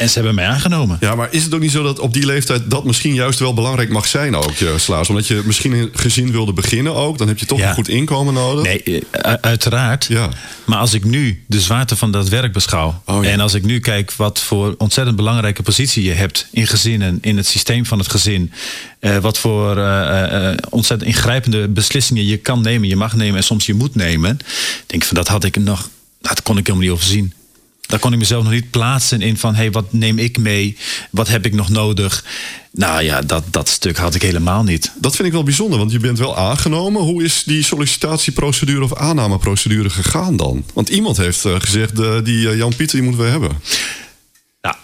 En 0.00 0.08
ze 0.08 0.14
hebben 0.14 0.34
mij 0.34 0.46
aangenomen. 0.46 0.96
Ja, 1.00 1.14
maar 1.14 1.28
is 1.30 1.44
het 1.44 1.54
ook 1.54 1.60
niet 1.60 1.70
zo 1.70 1.82
dat 1.82 1.98
op 1.98 2.12
die 2.12 2.26
leeftijd 2.26 2.70
dat 2.70 2.84
misschien 2.84 3.14
juist 3.14 3.38
wel 3.38 3.54
belangrijk 3.54 3.88
mag 3.90 4.06
zijn 4.06 4.36
ook, 4.36 4.54
je 4.54 4.74
Slaas? 4.78 5.08
Omdat 5.08 5.26
je 5.26 5.42
misschien 5.44 5.72
een 5.72 5.88
gezin 5.92 6.30
wilde 6.32 6.52
beginnen 6.52 6.94
ook, 6.94 7.18
dan 7.18 7.28
heb 7.28 7.38
je 7.38 7.46
toch 7.46 7.58
Ja. 7.58 7.68
een 7.68 7.74
goed 7.74 7.88
inkomen 7.88 8.34
nodig. 8.34 8.64
Nee, 8.64 9.02
eh, 9.10 9.32
uiteraard. 9.40 10.04
Ja. 10.08 10.28
Maar 10.64 10.78
als 10.78 10.94
ik 10.94 11.04
nu 11.04 11.42
de 11.46 11.60
zwaarte 11.60 11.96
van 11.96 12.12
dat 12.12 12.28
werk 12.28 12.52
beschouw. 12.52 13.02
Oh, 13.06 13.24
ja. 13.24 13.30
En 13.30 13.40
als 13.40 13.54
ik 13.54 13.64
nu 13.64 13.80
kijk 13.80 14.12
wat 14.12 14.40
voor 14.40 14.74
ontzettend 14.78 15.16
belangrijke 15.16 15.62
positie 15.62 16.02
je 16.04 16.12
hebt 16.12 16.46
in 16.52 16.66
gezinnen, 16.66 17.18
in 17.20 17.36
het 17.36 17.46
systeem 17.46 17.86
van 17.86 17.98
het 17.98 18.10
gezin. 18.10 18.52
eh, 19.00 19.16
wat 19.16 19.38
voor 19.38 19.76
eh, 19.78 20.50
eh, 20.50 20.56
ontzettend 20.68 21.10
ingrijpende 21.10 21.68
beslissingen 21.68 22.26
je 22.26 22.36
kan 22.36 22.60
nemen, 22.62 22.88
je 22.88 22.96
mag 22.96 23.14
nemen 23.16 23.36
en 23.36 23.44
soms 23.44 23.66
je 23.66 23.74
moet 23.74 23.94
nemen. 23.94 24.38
Denk 24.86 25.02
ik 25.02 25.04
van 25.08 25.16
dat 25.16 25.28
had 25.28 25.44
ik 25.44 25.56
nog, 25.56 25.88
dat 26.20 26.42
kon 26.42 26.58
ik 26.58 26.66
helemaal 26.66 26.86
niet 26.88 26.96
overzien. 26.96 27.32
Daar 27.90 27.98
kon 27.98 28.12
ik 28.12 28.18
mezelf 28.18 28.42
nog 28.42 28.52
niet 28.52 28.70
plaatsen 28.70 29.22
in 29.22 29.36
van 29.36 29.54
hé, 29.54 29.60
hey, 29.60 29.70
wat 29.70 29.92
neem 29.92 30.18
ik 30.18 30.38
mee? 30.38 30.76
Wat 31.10 31.28
heb 31.28 31.46
ik 31.46 31.54
nog 31.54 31.68
nodig? 31.68 32.24
Nou 32.72 33.02
ja, 33.02 33.22
dat, 33.22 33.44
dat 33.50 33.68
stuk 33.68 33.96
had 33.96 34.14
ik 34.14 34.22
helemaal 34.22 34.62
niet. 34.62 34.92
Dat 35.00 35.16
vind 35.16 35.28
ik 35.28 35.34
wel 35.34 35.42
bijzonder, 35.42 35.78
want 35.78 35.92
je 35.92 35.98
bent 35.98 36.18
wel 36.18 36.36
aangenomen. 36.36 37.02
Hoe 37.02 37.24
is 37.24 37.42
die 37.46 37.64
sollicitatieprocedure 37.64 38.84
of 38.84 38.94
aannameprocedure 38.94 39.90
gegaan 39.90 40.36
dan? 40.36 40.64
Want 40.74 40.88
iemand 40.88 41.16
heeft 41.16 41.44
eh, 41.44 41.54
gezegd, 41.58 41.98
eh, 41.98 42.14
die 42.24 42.48
eh, 42.48 42.56
Jan 42.56 42.76
Pieter 42.76 42.96
die 42.96 43.06
moeten 43.08 43.24
we 43.24 43.30
hebben. 43.30 43.50
Nou, 44.62 44.76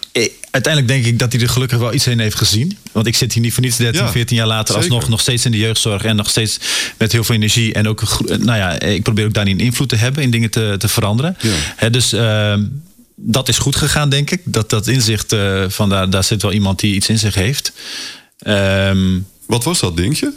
uiteindelijk 0.51 0.93
denk 0.93 1.05
ik 1.05 1.19
dat 1.19 1.31
hij 1.31 1.41
er 1.41 1.49
gelukkig 1.49 1.77
wel 1.77 1.93
iets 1.93 2.07
in 2.07 2.19
heeft 2.19 2.35
gezien. 2.35 2.77
Want 2.91 3.07
ik 3.07 3.15
zit 3.15 3.33
hier 3.33 3.43
niet 3.43 3.53
voor 3.53 3.63
niets 3.63 3.77
13, 3.77 4.01
Ja, 4.01 4.11
14 4.11 4.37
jaar 4.37 4.47
later 4.47 4.73
zeker. 4.73 4.89
alsnog 4.89 5.09
nog 5.09 5.21
steeds 5.21 5.45
in 5.45 5.51
de 5.51 5.57
jeugdzorg 5.57 6.03
en 6.03 6.15
nog 6.15 6.29
steeds 6.29 6.59
met 6.97 7.11
heel 7.11 7.23
veel 7.23 7.35
energie. 7.35 7.73
En 7.73 7.87
ook, 7.87 8.03
nou 8.27 8.57
ja, 8.57 8.79
ik 8.79 9.03
probeer 9.03 9.25
ook 9.25 9.33
daarin 9.33 9.59
invloed 9.59 9.89
te 9.89 9.95
hebben 9.95 10.23
in 10.23 10.31
dingen 10.31 10.49
te, 10.49 10.75
te 10.77 10.87
veranderen. 10.87 11.37
Ja. 11.79 11.89
Dus 11.89 12.13
ehm, 12.13 12.63
dat 13.19 13.49
is 13.49 13.57
goed 13.57 13.75
gegaan, 13.75 14.09
denk 14.09 14.31
ik. 14.31 14.41
Dat, 14.43 14.69
dat 14.69 14.87
inzicht 14.87 15.31
eh, 15.31 15.63
van 15.67 15.89
daar, 15.89 16.09
daar 16.09 16.23
zit 16.23 16.41
wel 16.41 16.51
iemand 16.51 16.79
die 16.79 16.95
iets 16.95 17.09
in 17.09 17.19
zich 17.19 17.35
heeft. 17.35 17.71
Ehm, 18.39 19.19
Wat 19.45 19.63
was 19.63 19.79
dat, 19.79 19.97
denk 19.97 20.15
je? 20.15 20.33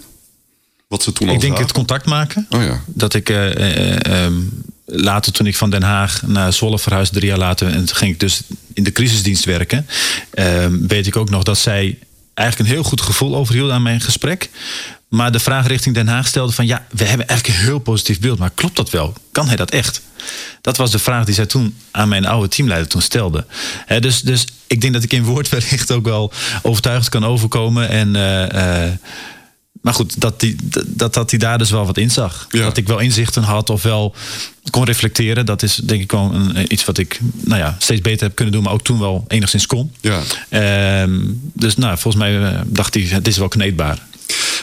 Wat 0.89 1.03
ze 1.03 1.13
toen 1.13 1.29
al 1.29 1.35
ik 1.35 1.41
denk 1.41 1.53
zagen? 1.53 1.67
het 1.67 1.77
contact 1.77 2.07
maken. 2.07 2.47
Oh 2.51 2.63
ja. 2.63 2.83
Dat 2.87 3.15
ik 3.15 3.29
eh, 3.29 3.51
eh, 3.51 4.25
ehm, 4.25 4.35
later, 4.85 5.33
toen 5.33 5.47
ik 5.47 5.57
van 5.57 5.71
Den 5.71 5.83
Haag 5.83 6.23
naar 6.23 6.53
Zwolle 6.53 6.79
verhuisde, 6.79 7.15
drie 7.15 7.29
jaar 7.29 7.39
later, 7.39 7.69
en 7.69 7.85
toen 7.85 7.97
ging 7.97 8.13
ik 8.13 8.21
dus 8.21 8.43
in 8.73 8.85
de 8.85 8.93
crisisdienst 8.93 9.45
werken, 9.45 9.87
ehm, 10.31 10.87
weet 10.87 11.07
ik 11.07 11.17
ook 11.17 11.31
nog 11.31 11.43
dat 11.43 11.59
zij 11.59 11.99
eigenlijk 12.35 12.69
een 12.69 12.75
heel 12.77 12.85
goed 12.85 13.01
gevoel 13.01 13.37
overhielden 13.37 13.75
aan 13.75 13.83
mijn 13.83 14.01
gesprek. 14.01 14.51
Maar 15.11 15.33
de 15.33 15.39
vraag 15.39 15.67
richting 15.67 15.95
Den 15.95 16.09
Haag 16.09 16.27
stelde 16.27 16.53
van 16.53 16.67
ja, 16.67 16.87
we 16.91 17.05
hebben 17.05 17.29
eigenlijk 17.29 17.59
een 17.59 17.65
heel 17.65 17.79
positief 17.79 18.21
beeld, 18.21 18.39
maar 18.39 18.51
klopt 18.55 18.77
dat 18.77 18.91
wel? 18.91 19.15
Kan 19.33 19.47
hij 19.47 19.57
dat 19.57 19.71
echt? 19.71 20.01
Dat 20.61 20.77
was 20.77 20.91
de 20.91 20.99
vraag 20.99 21.25
die 21.25 21.35
zij 21.35 21.47
toen 21.47 21.77
aan 21.91 22.09
mijn 22.09 22.27
oude 22.27 22.49
teamleider 22.49 22.89
toen 22.89 23.03
stelde. 23.03 23.47
Dus, 24.01 24.21
dus 24.21 24.47
ik 24.67 24.81
denk 24.81 24.93
dat 24.93 25.03
ik 25.03 25.13
in 25.13 25.25
woord 25.25 25.49
wellicht 25.49 25.93
ook 25.93 26.05
wel 26.05 26.33
overtuigd 26.63 27.09
kan 27.09 27.25
overkomen. 27.25 27.89
En, 27.89 28.17
eh, 28.17 28.85
eh, 28.85 28.93
maar 29.83 29.95
goed, 29.95 30.21
dat 30.21 30.41
hij 30.41 30.57
dat, 30.87 31.15
dat, 31.15 31.31
hij 31.31 31.39
daar 31.39 31.59
dus 31.59 31.71
wel 31.71 31.87
wat 31.87 31.99
in 31.99 32.11
zag. 32.11 32.47
Ja. 32.51 32.63
Dat 32.63 32.77
ik 32.77 32.87
wel 32.87 32.99
inzichten 32.99 33.43
had 33.43 33.71
of 33.71 33.83
wel 33.83 34.15
kon 34.71 34.85
reflecteren. 34.85 35.47
Dat 35.47 35.63
is 35.63 35.75
denk 35.75 36.03
ik 36.03 36.11
wel 36.11 36.35
een, 36.35 36.73
iets 36.73 36.85
wat 36.85 36.99
ik 36.99 37.21
nou 37.41 37.61
ja, 37.61 37.77
steeds 37.79 38.01
beter 38.01 38.27
heb 38.27 38.37
kunnen 38.37 38.55
doen, 38.55 38.63
maar 38.63 38.73
ook 38.73 38.85
toen 38.85 38.99
wel 38.99 39.25
enigszins 39.29 39.67
kon. 39.67 39.93
Ja. 40.01 40.21
Ehm, 40.49 41.19
dus 41.55 41.77
nou, 41.77 41.99
volgens 41.99 42.23
mij 42.23 42.43
eh, 42.43 42.61
dacht 42.67 42.95
hij, 42.95 43.03
het 43.03 43.27
is 43.27 43.37
wel 43.37 43.49
kneedbaar. 43.49 44.09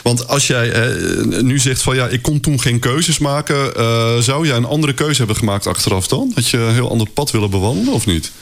Want 0.02 0.28
als 0.28 0.46
jij 0.46 0.72
eh, 0.72 1.40
nu 1.42 1.58
zegt 1.58 1.82
van 1.82 1.94
ja, 1.94 2.06
ik 2.06 2.22
kon 2.22 2.40
toen 2.40 2.60
geen 2.60 2.78
keuzes 2.78 3.18
maken, 3.18 3.74
eh, 3.74 4.18
zou 4.18 4.46
jij 4.46 4.56
een 4.56 4.64
andere 4.64 4.94
keuze 4.94 5.18
hebben 5.18 5.36
gemaakt 5.36 5.66
achteraf 5.66 6.08
dan? 6.08 6.32
Had 6.34 6.48
je 6.48 6.58
een 6.58 6.74
heel 6.74 6.90
ander 6.90 7.10
pad 7.10 7.30
willen 7.30 7.50
bewandelen 7.50 7.92
of 7.92 8.06
niet? 8.06 8.32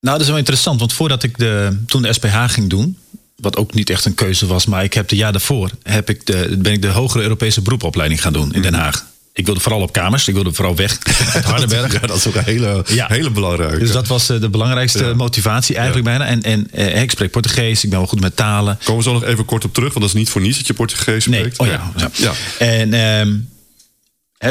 Nou, 0.00 0.16
dat 0.16 0.20
is 0.20 0.28
wel 0.28 0.38
interessant, 0.38 0.80
want 0.80 0.92
voordat 0.92 1.22
ik 1.22 1.38
de, 1.38 1.78
toen 1.86 2.02
de 2.02 2.12
SPH 2.12 2.44
ging 2.46 2.70
doen, 2.70 2.98
wat 3.36 3.56
ook 3.56 3.74
niet 3.74 3.90
echt 3.90 4.04
een 4.04 4.14
keuze 4.14 4.46
was, 4.46 4.66
maar 4.66 4.84
ik 4.84 4.94
heb 4.94 5.08
de 5.08 5.16
jaar 5.16 5.32
daarvoor 5.32 5.70
heb 5.82 6.10
ik 6.10 6.26
de, 6.26 6.56
ben 6.58 6.72
ik 6.72 6.82
de 6.82 6.88
hogere 6.88 7.22
Europese 7.22 7.62
beroepopleiding 7.62 8.22
gaan 8.22 8.32
doen 8.32 8.54
in 8.54 8.62
Den 8.62 8.74
Haag. 8.74 9.06
Ik 9.36 9.44
wilde 9.46 9.60
vooral 9.60 9.80
op 9.80 9.92
kamers, 9.92 10.28
ik 10.28 10.34
wilde 10.34 10.52
vooral 10.52 10.76
weg 10.76 10.98
uit 11.34 11.44
Hardenberg. 11.44 11.92
Ja, 11.92 11.98
dat 11.98 12.16
is 12.16 12.26
ook 12.26 12.34
een 12.34 12.44
hele, 12.44 12.84
Ja. 12.86 13.06
hele 13.08 13.30
belangrijke. 13.30 13.78
Dus 13.78 13.92
dat 13.92 14.06
was 14.06 14.28
eh, 14.30 14.40
de 14.40 14.48
belangrijkste 14.48 15.04
Ja. 15.04 15.14
motivatie 15.14 15.74
eigenlijk 15.76 16.04
bijna. 16.06 16.26
En, 16.26 16.42
en 16.42 16.68
eh, 16.72 17.02
ik 17.02 17.10
spreek 17.10 17.30
Portugees, 17.30 17.84
ik 17.84 17.90
ben 17.90 17.98
wel 17.98 18.08
goed 18.08 18.20
met 18.20 18.36
talen. 18.36 18.78
Komen 18.84 19.02
we 19.04 19.08
zo 19.10 19.12
nog 19.12 19.24
even 19.24 19.44
kort 19.44 19.64
op 19.64 19.74
terug, 19.74 19.88
want 19.88 20.00
dat 20.00 20.14
is 20.14 20.20
niet 20.20 20.28
voor 20.30 20.40
niets 20.40 20.56
dat 20.56 20.66
je 20.66 20.74
Portugees 20.74 21.26
Nee, 21.26 21.38
spreekt. 21.38 21.58
oh 21.58 21.66
ja. 21.66 21.92
ja. 21.96 22.10
Ja. 22.14 22.32
En, 22.58 22.92
ehm, 22.94 23.32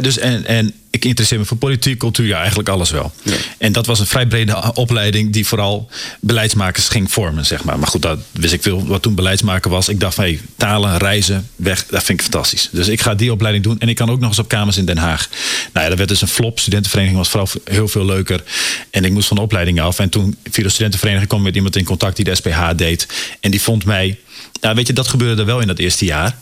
dus, 0.02 0.18
en, 0.18 0.46
en 0.46 0.74
ik 0.90 1.06
interesseer 1.06 1.40
me 1.40 1.46
voor 1.46 1.58
politiek, 1.58 1.98
cultuur, 2.00 2.28
ja, 2.28 2.38
eigenlijk 2.38 2.70
alles 2.70 2.92
wel. 2.92 3.12
Ja. 3.24 3.34
En 3.58 3.72
dat 3.72 3.86
was 3.86 4.00
een 4.00 4.06
vrij 4.06 4.26
brede 4.26 4.74
opleiding 4.74 5.34
die 5.34 5.48
vooral 5.48 5.90
beleidsmakers 6.20 6.88
ging 6.88 7.12
vormen, 7.12 7.46
zeg 7.46 7.64
maar. 7.64 7.80
Maar 7.80 7.88
goed, 7.88 8.02
dat 8.02 8.20
wist 8.32 8.54
ik 8.54 8.62
veel 8.62 8.88
wat 8.88 9.02
toen 9.02 9.16
beleidsmaker 9.16 9.72
was. 9.72 9.90
Ik 9.90 10.00
dacht 10.00 10.16
van, 10.16 10.24
hey, 10.24 10.40
talen, 10.58 10.98
reizen, 10.98 11.50
weg, 11.56 11.86
dat 11.86 12.04
vind 12.04 12.20
ik 12.20 12.26
fantastisch. 12.26 12.70
Dus 12.72 12.88
ik 12.88 13.02
ga 13.02 13.16
die 13.16 13.32
opleiding 13.32 13.64
doen 13.64 13.80
en 13.80 13.90
ik 13.90 13.96
kan 13.96 14.10
ook 14.10 14.20
nog 14.20 14.30
eens 14.30 14.40
op 14.40 14.48
kamers 14.48 14.78
in 14.78 14.86
Den 14.86 14.98
Haag. 14.98 15.30
Nou 15.74 15.84
ja, 15.84 15.88
dat 15.90 15.98
werd 15.98 16.10
dus 16.10 16.22
een 16.22 16.28
flop. 16.28 16.60
Studentenvereniging 16.60 17.20
was 17.20 17.30
vooral 17.30 17.50
heel 17.66 17.88
veel 17.88 18.06
leuker. 18.06 18.44
En 18.90 19.06
ik 19.06 19.12
moest 19.12 19.28
van 19.28 19.38
de 19.38 19.44
opleiding 19.44 19.82
af. 19.82 20.00
En 20.00 20.10
toen 20.10 20.38
via 20.44 20.64
de 20.64 20.70
studentenvereniging 20.70 21.30
kwam 21.30 21.40
ik 21.40 21.46
met 21.46 21.56
iemand 21.56 21.76
in 21.76 21.84
contact 21.84 22.16
die 22.16 22.26
de 22.26 22.36
SPH 22.36 22.70
deed. 22.76 23.08
En 23.40 23.52
die 23.52 23.62
vond 23.62 23.86
mij, 23.86 24.20
nou 24.62 24.76
weet 24.76 24.88
je, 24.88 24.94
dat 24.94 25.08
gebeurde 25.08 25.42
er 25.42 25.48
wel 25.48 25.60
in 25.60 25.68
dat 25.68 25.80
eerste 25.80 26.06
jaar. 26.06 26.38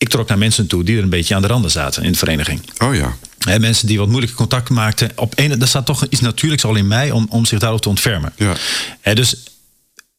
Ik 0.00 0.08
trok 0.08 0.28
naar 0.28 0.38
mensen 0.38 0.66
toe 0.66 0.84
die 0.84 0.96
er 0.96 1.02
een 1.02 1.08
beetje 1.08 1.34
aan 1.34 1.42
de 1.42 1.48
randen 1.48 1.70
zaten 1.70 2.02
in 2.02 2.12
de 2.12 2.18
vereniging. 2.18 2.60
Oh 2.78 2.94
ja. 2.94 3.16
Hè, 3.38 3.58
mensen 3.58 3.86
die 3.86 3.98
wat 3.98 4.08
moeilijke 4.08 4.36
contacten 4.36 4.74
maakten. 4.74 5.10
Op 5.14 5.32
een, 5.36 5.60
er 5.60 5.68
staat 5.68 5.86
toch 5.86 6.06
iets 6.08 6.20
natuurlijks 6.20 6.64
al 6.64 6.74
in 6.74 6.88
mij 6.88 7.10
om, 7.10 7.26
om 7.30 7.44
zich 7.44 7.58
daarop 7.58 7.80
te 7.80 7.88
ontfermen. 7.88 8.32
Ja. 8.36 8.54
Hè, 9.00 9.14
dus, 9.14 9.34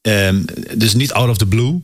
ehm, 0.02 0.42
dus 0.74 0.94
niet 0.94 1.12
out 1.14 1.30
of 1.30 1.38
the 1.38 1.46
blue. 1.46 1.82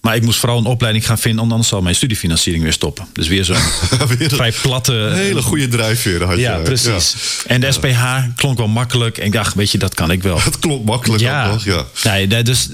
Maar 0.00 0.16
ik 0.16 0.22
moest 0.22 0.38
vooral 0.38 0.58
een 0.58 0.64
opleiding 0.64 1.06
gaan 1.06 1.18
vinden. 1.18 1.50
Anders 1.50 1.68
zal 1.68 1.82
mijn 1.82 1.94
studiefinanciering 1.94 2.62
weer 2.62 2.72
stoppen. 2.72 3.06
Dus 3.12 3.28
weer 3.28 3.44
zo'n 3.44 3.56
vrij 4.18 4.52
platte... 4.62 4.92
hele 5.14 5.42
goede 5.42 5.68
drijfveer 5.68 6.24
had 6.24 6.38
Ja, 6.38 6.54
jij. 6.54 6.62
precies. 6.62 7.14
En 7.46 7.60
de 7.60 7.72
SPH 7.72 8.02
klonk 8.36 8.58
wel 8.58 8.68
makkelijk. 8.68 9.18
En 9.18 9.26
ik 9.26 9.32
dacht, 9.32 9.54
weet 9.54 9.70
je, 9.70 9.78
dat 9.78 9.94
kan 9.94 10.10
ik 10.10 10.22
wel. 10.22 10.40
Het 10.50 10.58
klopt 10.58 10.84
makkelijk 10.84 11.22
ook 11.22 11.52
nog, 11.52 11.64
ja. 11.64 11.84
Nee, 12.04 12.42
dus 12.42 12.68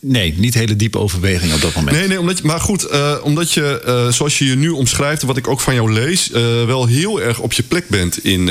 nee, 0.00 0.34
niet 0.36 0.54
hele 0.54 0.76
diepe 0.76 0.98
overweging 0.98 1.52
op 1.52 1.60
dat 1.60 1.74
moment. 1.74 1.96
Nee, 1.96 2.08
nee, 2.08 2.20
omdat 2.20 2.38
je, 2.38 2.44
maar 2.46 2.60
goed, 2.60 2.84
eh, 2.84 3.14
omdat 3.22 3.52
je, 3.52 3.80
eh, 3.80 4.08
zoals 4.12 4.38
je 4.38 4.46
je 4.46 4.54
nu 4.56 4.68
omschrijft, 4.68 5.22
wat 5.22 5.36
ik 5.36 5.48
ook 5.48 5.60
van 5.60 5.74
jou 5.74 5.92
lees, 5.92 6.30
eh, 6.30 6.42
wel 6.64 6.86
heel 6.86 7.20
erg 7.22 7.38
op 7.38 7.52
je 7.52 7.62
plek 7.62 7.88
bent 7.88 8.24
in 8.24 8.46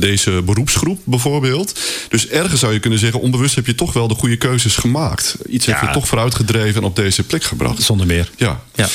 deze 0.00 0.42
beroepsgroep 0.44 1.00
bijvoorbeeld. 1.04 1.78
Dus 2.08 2.28
ergens 2.28 2.60
zou 2.60 2.72
je 2.72 2.78
kunnen 2.78 2.98
zeggen, 2.98 3.20
onbewust 3.20 3.54
heb 3.54 3.66
je 3.66 3.74
toch 3.74 3.92
wel 3.92 4.08
de 4.08 4.14
goede 4.14 4.36
keuzes 4.36 4.76
gemaakt. 4.76 5.36
Iets 5.48 5.66
heb 5.66 5.80
Ja. 5.80 5.86
je 5.86 5.92
toch 5.92 6.08
vooruitgedreven 6.08 6.80
en 6.80 6.86
op 6.88 6.96
deze 6.96 7.22
plek 7.22 7.44
gebracht. 7.44 7.82
Zonder 7.82 8.06
meer. 8.06 8.30
Ja. 8.36 8.62
Ja. 8.74 8.88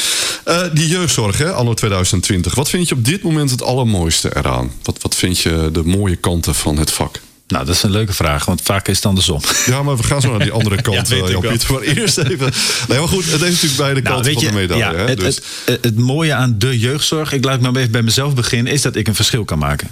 Die 0.74 0.88
jeugdzorg, 0.88 1.38
hè, 1.38 1.52
anno 1.52 1.74
2020. 1.74 2.56
Wat 2.56 2.70
vind 2.70 2.90
je 2.90 2.96
op 2.96 3.06
dit 3.06 3.24
moment 3.24 3.50
het 3.52 3.64
allermooiste 3.64 4.38
eraan? 4.38 4.72
Wat, 4.84 5.02
wat 5.02 5.16
vind 5.16 5.40
je 5.40 5.70
de 5.72 5.84
mooie 5.84 6.16
kanten 6.16 6.56
van 6.56 6.78
het 6.78 6.92
vak? 6.92 7.20
Nou, 7.52 7.66
dat 7.66 7.76
is 7.76 7.84
een 7.84 7.92
leuke 7.92 8.14
vraag, 8.14 8.46
want 8.46 8.62
vaak 8.64 8.88
is 8.88 8.96
het 8.96 9.06
andersom. 9.06 9.40
Ja, 9.66 9.84
maar 9.84 9.98
we 9.98 10.04
gaan 10.04 10.22
zo 10.22 10.30
naar 10.30 10.40
die 10.40 10.52
andere 10.52 10.82
kant, 10.92 11.08
Ja, 11.10 11.16
eh, 11.16 11.22
ik 11.22 11.30
Jan-Pieter. 11.30 11.72
Maar 11.74 11.82
eerst 11.82 12.18
even... 12.18 12.52
Nee, 12.88 13.00
maar 13.00 13.08
goed, 13.08 13.32
het 13.32 13.42
heeft 13.42 13.52
natuurlijk 13.62 13.78
beide 13.78 14.02
Nou, 14.02 14.16
kanten 14.16 14.34
van 14.34 14.44
de 14.44 14.52
medaille. 14.52 14.84
ja, 14.84 14.94
hè? 14.96 15.06
het, 15.06 15.20
Dus- 15.20 15.36
het, 15.36 15.46
het, 15.66 15.84
het 15.84 15.98
mooie 15.98 16.34
aan 16.34 16.56
de 16.58 16.80
jeugdzorg, 16.80 17.34
ik 17.34 17.44
laat 17.44 17.62
maar 17.62 17.76
even 17.76 17.92
bij 17.92 18.02
mezelf 18.02 18.36
beginnen, 18.36 18.74
is 18.74 18.82
dat 18.82 18.96
ik 18.96 19.08
een 19.08 19.16
verschil 19.16 19.46
kan 19.46 19.60
maken. 19.60 19.90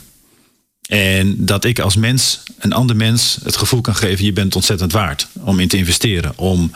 En 0.87 1.45
dat 1.45 1.65
ik 1.65 1.79
als 1.79 1.95
mens, 1.95 2.39
een 2.59 2.73
ander 2.73 2.95
mens, 2.95 3.37
het 3.43 3.57
gevoel 3.57 3.81
kan 3.81 3.95
geven: 3.95 4.25
je 4.25 4.33
bent 4.33 4.55
ontzettend 4.55 4.91
waard 4.91 5.27
om 5.43 5.59
in 5.59 5.67
te 5.67 5.77
investeren. 5.77 6.33
Om, 6.35 6.71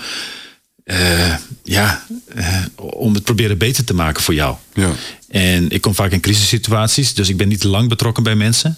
eh, 0.84 1.36
ja, 1.64 2.06
eh, 2.36 2.58
om 2.76 3.14
het 3.14 3.24
proberen 3.24 3.58
beter 3.58 3.84
te 3.84 3.94
maken 3.94 4.24
voor 4.24 4.34
jou. 4.34 4.56
Ja. 4.74 4.92
En 5.30 5.70
ik 5.70 5.82
kom 5.82 5.96
vaak 5.96 6.12
in 6.12 6.20
crisissituaties, 6.20 7.14
dus 7.14 7.30
ik 7.30 7.38
ben 7.38 7.48
niet 7.48 7.64
lang 7.64 7.90
betrokken 7.90 8.24
bij 8.24 8.36
mensen. 8.36 8.78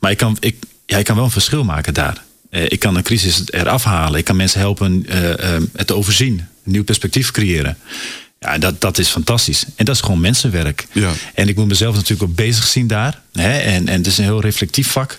Maar 0.00 0.10
ik 0.10 0.16
kan, 0.16 0.36
ik, 0.40 0.56
ja, 0.86 0.98
ik 0.98 1.04
kan 1.04 1.16
wel 1.16 1.24
een 1.24 1.30
verschil 1.30 1.64
maken 1.64 1.94
daar. 1.94 2.22
Eh, 2.54 2.64
ik 2.68 2.78
kan 2.78 2.96
een 2.96 3.02
crisis 3.02 3.42
eraf 3.46 3.84
halen. 3.84 4.18
Ik 4.18 4.24
kan 4.24 4.36
mensen 4.36 4.60
helpen 4.60 5.06
eh, 5.08 5.54
eh, 5.56 5.62
het 5.72 5.86
te 5.86 5.94
overzien. 5.94 6.38
Een 6.38 6.72
nieuw 6.72 6.84
perspectief 6.84 7.30
creëren. 7.30 7.78
Ja, 8.40 8.58
dat, 8.58 8.80
dat 8.80 8.98
is 8.98 9.08
fantastisch. 9.08 9.64
En 9.76 9.84
dat 9.84 9.94
is 9.94 10.00
gewoon 10.00 10.20
mensenwerk. 10.20 10.86
Ja. 10.92 11.12
En 11.34 11.48
ik 11.48 11.56
moet 11.56 11.66
mezelf 11.66 11.94
natuurlijk 11.94 12.30
ook 12.30 12.36
bezig 12.36 12.66
zien 12.66 12.86
daar. 12.86 13.20
Hè? 13.32 13.58
En, 13.58 13.88
en 13.88 13.96
het 13.96 14.06
is 14.06 14.18
een 14.18 14.24
heel 14.24 14.40
reflectief 14.40 14.90
vak. 14.90 15.18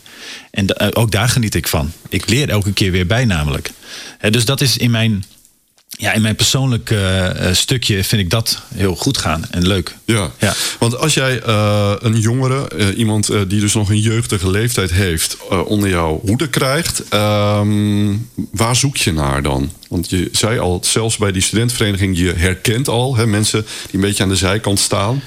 En 0.52 0.96
ook 0.96 1.12
daar 1.12 1.30
geniet 1.30 1.56
ik 1.56 1.68
van. 1.68 1.92
Ik 2.10 2.30
leer 2.30 2.50
elke 2.50 2.74
keer 2.74 2.92
weer 2.92 3.08
bij 3.08 3.26
namelijk. 3.26 3.72
Hè, 4.18 4.30
dus 4.30 4.46
dat 4.46 4.62
is 4.62 4.78
in 4.78 4.92
mijn, 4.92 5.24
ja, 5.98 6.14
in 6.14 6.22
mijn 6.22 6.36
persoonlijk 6.36 6.92
eh, 6.92 7.50
eh, 7.50 7.56
stukje 7.56 8.04
vind 8.04 8.22
ik 8.22 8.30
dat 8.30 8.62
heel 8.74 8.96
goed 8.96 9.18
gaan 9.18 9.46
en 9.52 9.68
leuk. 9.68 9.96
Ja. 10.06 10.32
Ja. 10.40 10.54
want 10.80 10.98
als 10.98 11.14
jij 11.14 11.42
eh, 11.42 11.94
een 12.00 12.20
jongere, 12.20 12.94
iemand 12.96 13.28
die 13.48 13.60
dus 13.60 13.74
nog 13.74 13.90
een 13.90 14.00
jeugdige 14.00 14.50
leeftijd 14.50 14.92
heeft, 14.92 15.38
onder 15.66 15.90
jouw 15.90 16.20
hoede 16.26 16.50
krijgt, 16.50 17.04
ehm, 17.10 18.14
waar 18.52 18.76
zoek 18.76 18.98
je 18.98 19.14
naar 19.14 19.42
dan? 19.42 19.72
Want 19.88 20.10
je 20.10 20.30
zei 20.32 20.60
al, 20.60 20.80
zelfs 20.84 21.18
bij 21.18 21.32
die 21.32 21.42
studentenvereniging, 21.42 22.18
je 22.18 22.34
herkent 22.34 22.88
al 22.88 23.16
hè, 23.16 23.28
mensen 23.28 23.62
die 23.62 23.94
een 23.94 24.02
beetje 24.02 24.24
aan 24.24 24.30
de 24.30 24.36
zijkant 24.36 24.80
staan. 24.80 25.22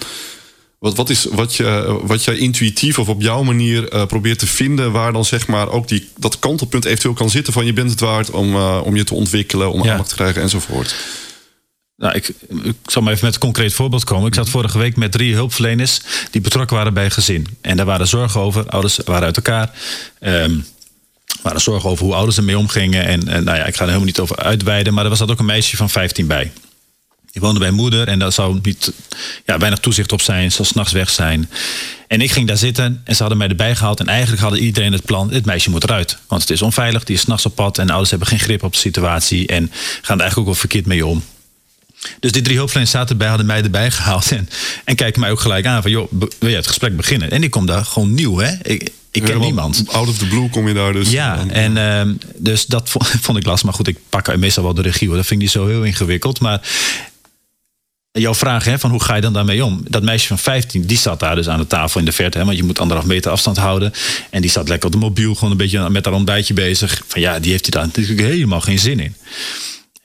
Wat, 0.79 0.97
wat 0.97 1.11
is 1.11 1.25
wat, 1.25 1.55
je, 1.55 1.99
wat 2.03 2.25
jij 2.25 2.37
intuïtief 2.37 2.99
of 2.99 3.09
op 3.09 3.21
jouw 3.21 3.43
manier 3.43 3.89
eh, 3.89 4.07
probeert 4.07 4.39
te 4.39 4.47
vinden, 4.47 4.93
waar 4.93 5.13
dan 5.13 5.25
zeg 5.25 5.47
maar 5.47 5.69
ook 5.69 5.89
die, 5.89 6.09
dat 6.17 6.39
kantelpunt 6.39 6.85
eventueel 6.85 7.15
kan 7.15 7.31
zitten 7.31 7.53
van 7.53 7.67
je 7.67 7.73
bent 7.73 7.91
het 7.91 8.01
waard 8.01 8.31
om, 8.31 8.55
eh, 8.55 8.81
om 8.85 8.97
je 8.97 9.05
te 9.05 9.15
ontwikkelen, 9.15 9.73
om 9.73 9.85
Ja. 9.85 9.91
aandacht 9.91 10.09
te 10.09 10.15
krijgen 10.15 10.43
enzovoort. 10.43 10.95
Nou, 11.97 12.15
ik, 12.15 12.29
ik 12.63 12.75
zal 12.85 13.03
maar 13.03 13.13
even 13.13 13.25
met 13.25 13.35
een 13.35 13.41
concreet 13.41 13.73
voorbeeld 13.73 14.05
komen. 14.05 14.27
Ik 14.27 14.35
zat 14.35 14.49
vorige 14.49 14.79
week 14.79 14.97
met 14.97 15.13
drie 15.13 15.35
hulpverleners 15.35 16.01
die 16.31 16.41
betrokken 16.41 16.77
waren 16.77 16.95
bij 16.95 17.11
gezin. 17.11 17.47
En 17.61 17.77
daar 17.77 17.87
waren 17.87 18.09
zorgen 18.09 18.41
over. 18.41 18.67
Ouders 18.69 18.99
waren 19.05 19.25
uit 19.25 19.37
elkaar. 19.37 19.73
Ehm 20.21 20.55
waren 21.43 21.61
zorgen 21.61 21.91
over 21.91 22.05
hoe 22.05 22.15
ouders 22.15 22.37
ermee 22.37 22.59
omgingen. 22.59 23.05
En, 23.05 23.29
en 23.29 23.45
nou 23.45 23.57
ja, 23.59 23.65
ik 23.65 23.75
ga 23.75 23.81
er 23.81 23.87
helemaal 23.87 24.07
niet 24.07 24.19
over 24.19 24.37
uitweiden. 24.37 24.95
Maar 24.95 25.05
er 25.05 25.11
was 25.11 25.19
dat 25.19 25.31
ook 25.31 25.39
een 25.39 25.45
meisje 25.45 25.77
van 25.77 25.91
15 25.91 26.27
bij. 26.27 26.53
Die 27.33 27.43
woonde 27.43 27.61
bij 27.61 27.71
moeder 27.71 28.09
en 28.09 28.19
daar 28.19 28.33
zou 28.33 28.59
niet, 28.63 28.93
ja, 29.47 29.59
weinig 29.59 29.79
toezicht 29.79 30.13
op 30.13 30.21
zijn. 30.21 30.51
Ze 30.51 30.57
zou 30.57 30.69
s'nachts 30.69 30.93
weg 30.93 31.11
zijn. 31.11 31.51
En 32.07 32.21
ik 32.21 32.31
ging 32.31 32.47
daar 32.47 32.57
zitten 32.57 33.01
en 33.05 33.15
ze 33.15 33.21
hadden 33.21 33.39
mij 33.39 33.49
erbij 33.49 33.77
gehaald. 33.77 34.01
En 34.01 34.09
eigenlijk 34.09 34.43
hadden 34.43 34.61
iedereen 34.61 34.93
het 34.93 35.05
plan, 35.05 35.29
dit 35.29 35.45
meisje 35.45 35.71
moet 35.71 35.85
eruit. 35.85 36.19
Want 36.27 36.41
het 36.41 36.51
is 36.51 36.63
onveilig, 36.63 37.05
die 37.05 37.17
is 37.17 37.21
s'nachts 37.21 37.47
op 37.47 37.55
pad. 37.55 37.79
En 37.79 37.85
de 37.85 37.91
ouders 37.91 38.11
hebben 38.11 38.29
geen 38.29 38.39
grip 38.39 38.63
op 38.63 38.73
de 38.73 38.79
situatie. 38.79 39.47
En 39.47 39.71
gaan 40.03 40.17
er 40.17 40.23
eigenlijk 40.23 40.39
ook 40.39 40.45
wel 40.45 40.55
verkeerd 40.55 40.87
mee 40.87 41.07
om. 41.07 41.23
Dus 42.21 42.33
die 42.33 42.43
drie 42.43 42.57
hulpverleners 42.57 42.93
zaten 42.93 43.11
erbij, 43.11 43.29
hadden 43.29 43.47
mij 43.47 43.63
erbij 43.63 43.91
gehaald. 43.91 44.33
En, 44.33 44.49
en 44.85 44.97
kijken 44.97 45.21
mij 45.21 45.31
ook 45.31 45.41
gelijk 45.41 45.67
aan 45.67 45.83
van, 45.83 45.91
joh, 45.91 46.13
wil 46.39 46.49
je 46.49 46.57
het 46.57 46.67
gesprek 46.67 46.97
beginnen? 46.97 47.31
En 47.31 47.43
ik 47.43 47.51
kom 47.51 47.67
daar 47.67 47.85
gewoon 47.85 48.15
nieuw, 48.15 48.37
hè. 48.39 48.53
Ik, 48.63 48.83
ik 48.83 48.91
ken 49.11 49.23
Helemaal 49.23 49.47
niemand. 49.47 49.85
Out 49.87 50.09
of 50.09 50.19
the 50.19 50.27
blue 50.27 50.51
kom 50.51 50.69
je 50.69 50.75
daar 50.75 50.93
dus. 50.93 51.11
Ja, 51.11 51.45
en 51.49 51.77
ehm, 51.77 52.15
dus 52.37 52.67
dat 52.67 52.91
vond, 52.91 53.07
vond 53.27 53.39
ik 53.39 53.45
lastig. 53.45 53.65
Maar 53.65 53.75
goed, 53.75 53.89
ik 53.89 53.99
pak 54.09 54.37
meestal 54.37 54.65
wel 54.65 54.75
de 54.75 54.83
regie 54.83 55.09
hoor. 55.09 55.17
Dat 55.17 55.27
vind 55.27 55.41
ik 55.41 55.47
niet 55.47 55.57
zo 55.57 55.67
heel 55.67 55.83
ingewikkeld. 55.83 56.41
Maar 56.41 56.61
jouw 58.19 58.35
vraag 58.35 58.65
hè, 58.65 58.79
van 58.79 58.91
hoe 58.91 59.03
ga 59.03 59.15
je 59.15 59.21
dan 59.21 59.33
daarmee 59.33 59.65
om? 59.65 59.81
Dat 59.89 60.03
meisje 60.03 60.29
van 60.29 60.39
15, 60.39 60.87
die 60.87 60.99
zat 60.99 61.21
daar 61.21 61.35
dus 61.35 61.49
aan 61.49 61.59
de 61.59 61.67
tafel 61.67 62.01
in 62.01 62.07
de 62.07 62.13
verte. 62.13 62.39
Hè, 62.39 62.45
want 62.45 62.57
je 62.57 62.63
moet 62.63 62.79
anderhalf 62.79 63.09
meter 63.09 63.31
afstand 63.31 63.57
houden. 63.57 63.93
En 64.31 64.41
die 64.41 64.51
zat 64.51 64.69
lekker 64.69 64.87
op 64.87 64.93
de 64.93 65.01
mobiel, 65.01 65.35
gewoon 65.35 65.51
een 65.51 65.57
beetje 65.57 65.91
met 65.91 66.05
haar 66.05 66.15
ontbijtje 66.15 66.55
bezig. 66.55 67.03
Van 67.07 67.21
ja, 67.21 67.39
die 67.39 67.51
heeft 67.51 67.65
hier 67.65 67.75
daar 67.75 67.87
natuurlijk 67.87 68.21
helemaal 68.21 68.61
geen 68.61 68.79
zin 68.79 69.01
in. 69.01 69.15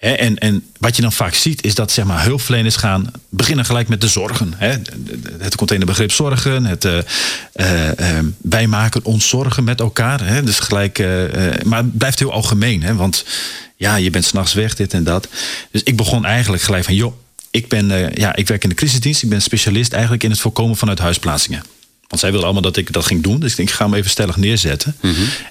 En, 0.03 0.38
en 0.38 0.63
wat 0.77 0.96
je 0.96 1.01
dan 1.01 1.12
vaak 1.12 1.34
ziet, 1.34 1.63
is 1.63 1.75
dat 1.75 1.91
zeg 1.91 2.05
maar, 2.05 2.24
hulpverleners 2.24 2.75
gaan 2.75 3.12
beginnen 3.29 3.65
gelijk 3.65 3.88
met 3.88 4.01
de 4.01 4.08
zorgen. 4.08 4.53
Hè. 4.58 4.75
Het 5.39 5.55
containerbegrip 5.55 6.12
zorgen, 6.12 6.65
het 6.65 6.86
eh, 6.86 6.98
eh, 7.53 8.17
eh, 8.17 8.25
wij 8.41 8.67
maken 8.67 9.05
ons 9.05 9.29
zorgen 9.29 9.63
met 9.63 9.79
elkaar. 9.79 10.25
Hè. 10.25 10.43
Dus 10.43 10.60
gelijk, 10.60 10.98
maar 11.63 11.84
het 11.84 11.98
blijft 11.98 12.20
heel 12.20 12.32
algemeen. 12.32 12.84
Hè, 12.84 12.96
want 12.96 13.25
ja, 13.75 13.96
je 13.96 14.10
bent 14.10 14.25
s'nachts 14.25 14.53
weg, 14.53 14.75
dit 14.75 14.93
en 14.93 15.03
dat. 15.03 15.27
Dus 15.72 15.84
ik 15.84 15.98
begon 15.98 16.25
eigenlijk 16.25 16.63
gelijk 16.63 16.84
van, 16.84 16.96
joh, 16.96 17.13
ik, 17.53 17.67
ben, 17.67 17.91
eh, 17.91 18.15
ja, 18.15 18.36
ik 18.36 18.48
werk 18.48 18.63
in 18.63 18.69
de 18.69 18.75
crisisdienst. 18.75 19.24
Ik 19.24 19.29
ben 19.29 19.41
specialist 19.41 19.93
eigenlijk 19.93 20.24
in 20.24 20.29
het 20.29 20.39
voorkomen 20.39 20.77
vanuit 20.77 21.00
huisplaatsingen. 21.00 21.63
Want 22.07 22.22
zij 22.22 22.31
wilde 22.31 22.45
allemaal 22.45 22.63
dat 22.63 22.77
ik 22.77 22.93
dat 22.93 23.05
ging 23.05 23.24
doen. 23.24 23.39
Dus 23.39 23.51
ik 23.51 23.57
denk, 23.57 23.69
ik 23.69 23.75
ga 23.75 23.86
hem 23.86 23.93
even 23.93 24.10
stellig 24.10 24.38
neerzetten. 24.38 24.95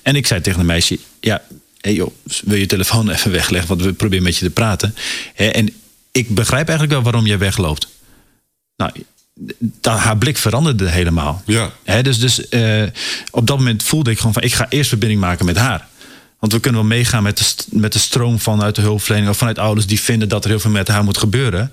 En 0.03 0.17
ik 0.17 0.27
zei 0.27 0.41
tegen 0.41 0.61
een 0.61 0.67
meisje, 0.67 0.99
ja, 1.21 1.43
hey 1.81 1.95
joh, 1.95 2.15
wil 2.45 2.59
je 2.59 2.67
telefoon 2.67 3.11
even 3.15 3.31
wegleggen? 3.31 3.69
Want 3.69 3.83
we 3.83 3.93
proberen 3.93 4.25
met 4.25 4.37
je 4.37 4.45
te 4.45 4.51
praten. 4.51 4.95
En 5.35 5.75
ik 6.13 6.35
begrijp 6.35 6.69
eigenlijk 6.69 6.93
wel 6.93 7.03
waarom 7.03 7.27
jij 7.27 7.39
wegloopt. 7.39 7.89
Nou, 8.77 8.93
haar 9.83 10.19
blik 10.19 10.37
veranderde 10.37 10.89
helemaal. 10.89 11.43
Ja. 11.47 11.73
Dus 12.03 12.19
dus 12.19 12.49
eh, 12.49 12.83
op 13.31 13.47
dat 13.47 13.59
moment 13.59 13.83
voelde 13.83 14.11
ik 14.11 14.17
gewoon 14.17 14.33
van... 14.33 14.43
ik 14.43 14.55
ga 14.55 14.67
eerst 14.69 14.89
verbinding 14.89 15.21
maken 15.21 15.45
met 15.45 15.57
haar. 15.57 15.89
Want 16.43 16.55
we 16.55 16.61
kunnen 16.61 16.81
wel 16.81 16.91
meegaan 16.91 17.23
met 17.23 17.39
de, 17.39 17.45
met 17.69 17.93
de 17.93 17.99
stroom 17.99 18.41
vanuit 18.41 18.75
de 18.75 18.81
hulpverlening... 18.81 19.31
of 19.31 19.37
vanuit 19.37 19.59
ouders 19.59 19.87
die 19.87 20.01
vinden 20.01 20.29
dat 20.29 20.45
er 20.45 20.51
heel 20.51 20.61
veel 20.61 20.71
met 20.71 20.89
haar 20.89 21.05
moet 21.05 21.19
gebeuren. 21.19 21.73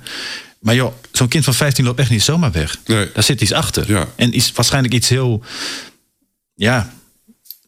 Maar 0.60 0.76
joh, 0.76 0.94
zo'n 1.12 1.28
kind 1.28 1.44
van 1.44 1.54
15 1.54 1.86
loopt 1.86 2.00
echt 2.00 2.10
niet 2.10 2.24
zomaar 2.24 2.52
weg. 2.52 2.78
Nee. 2.86 3.10
Daar 3.14 3.24
zit 3.24 3.42
iets 3.42 3.52
achter. 3.52 3.92
Ja. 3.92 4.08
En 4.16 4.36
iets, 4.36 4.52
waarschijnlijk 4.52 4.94
iets 4.94 5.10
heel... 5.10 5.44
Ja, 6.56 6.94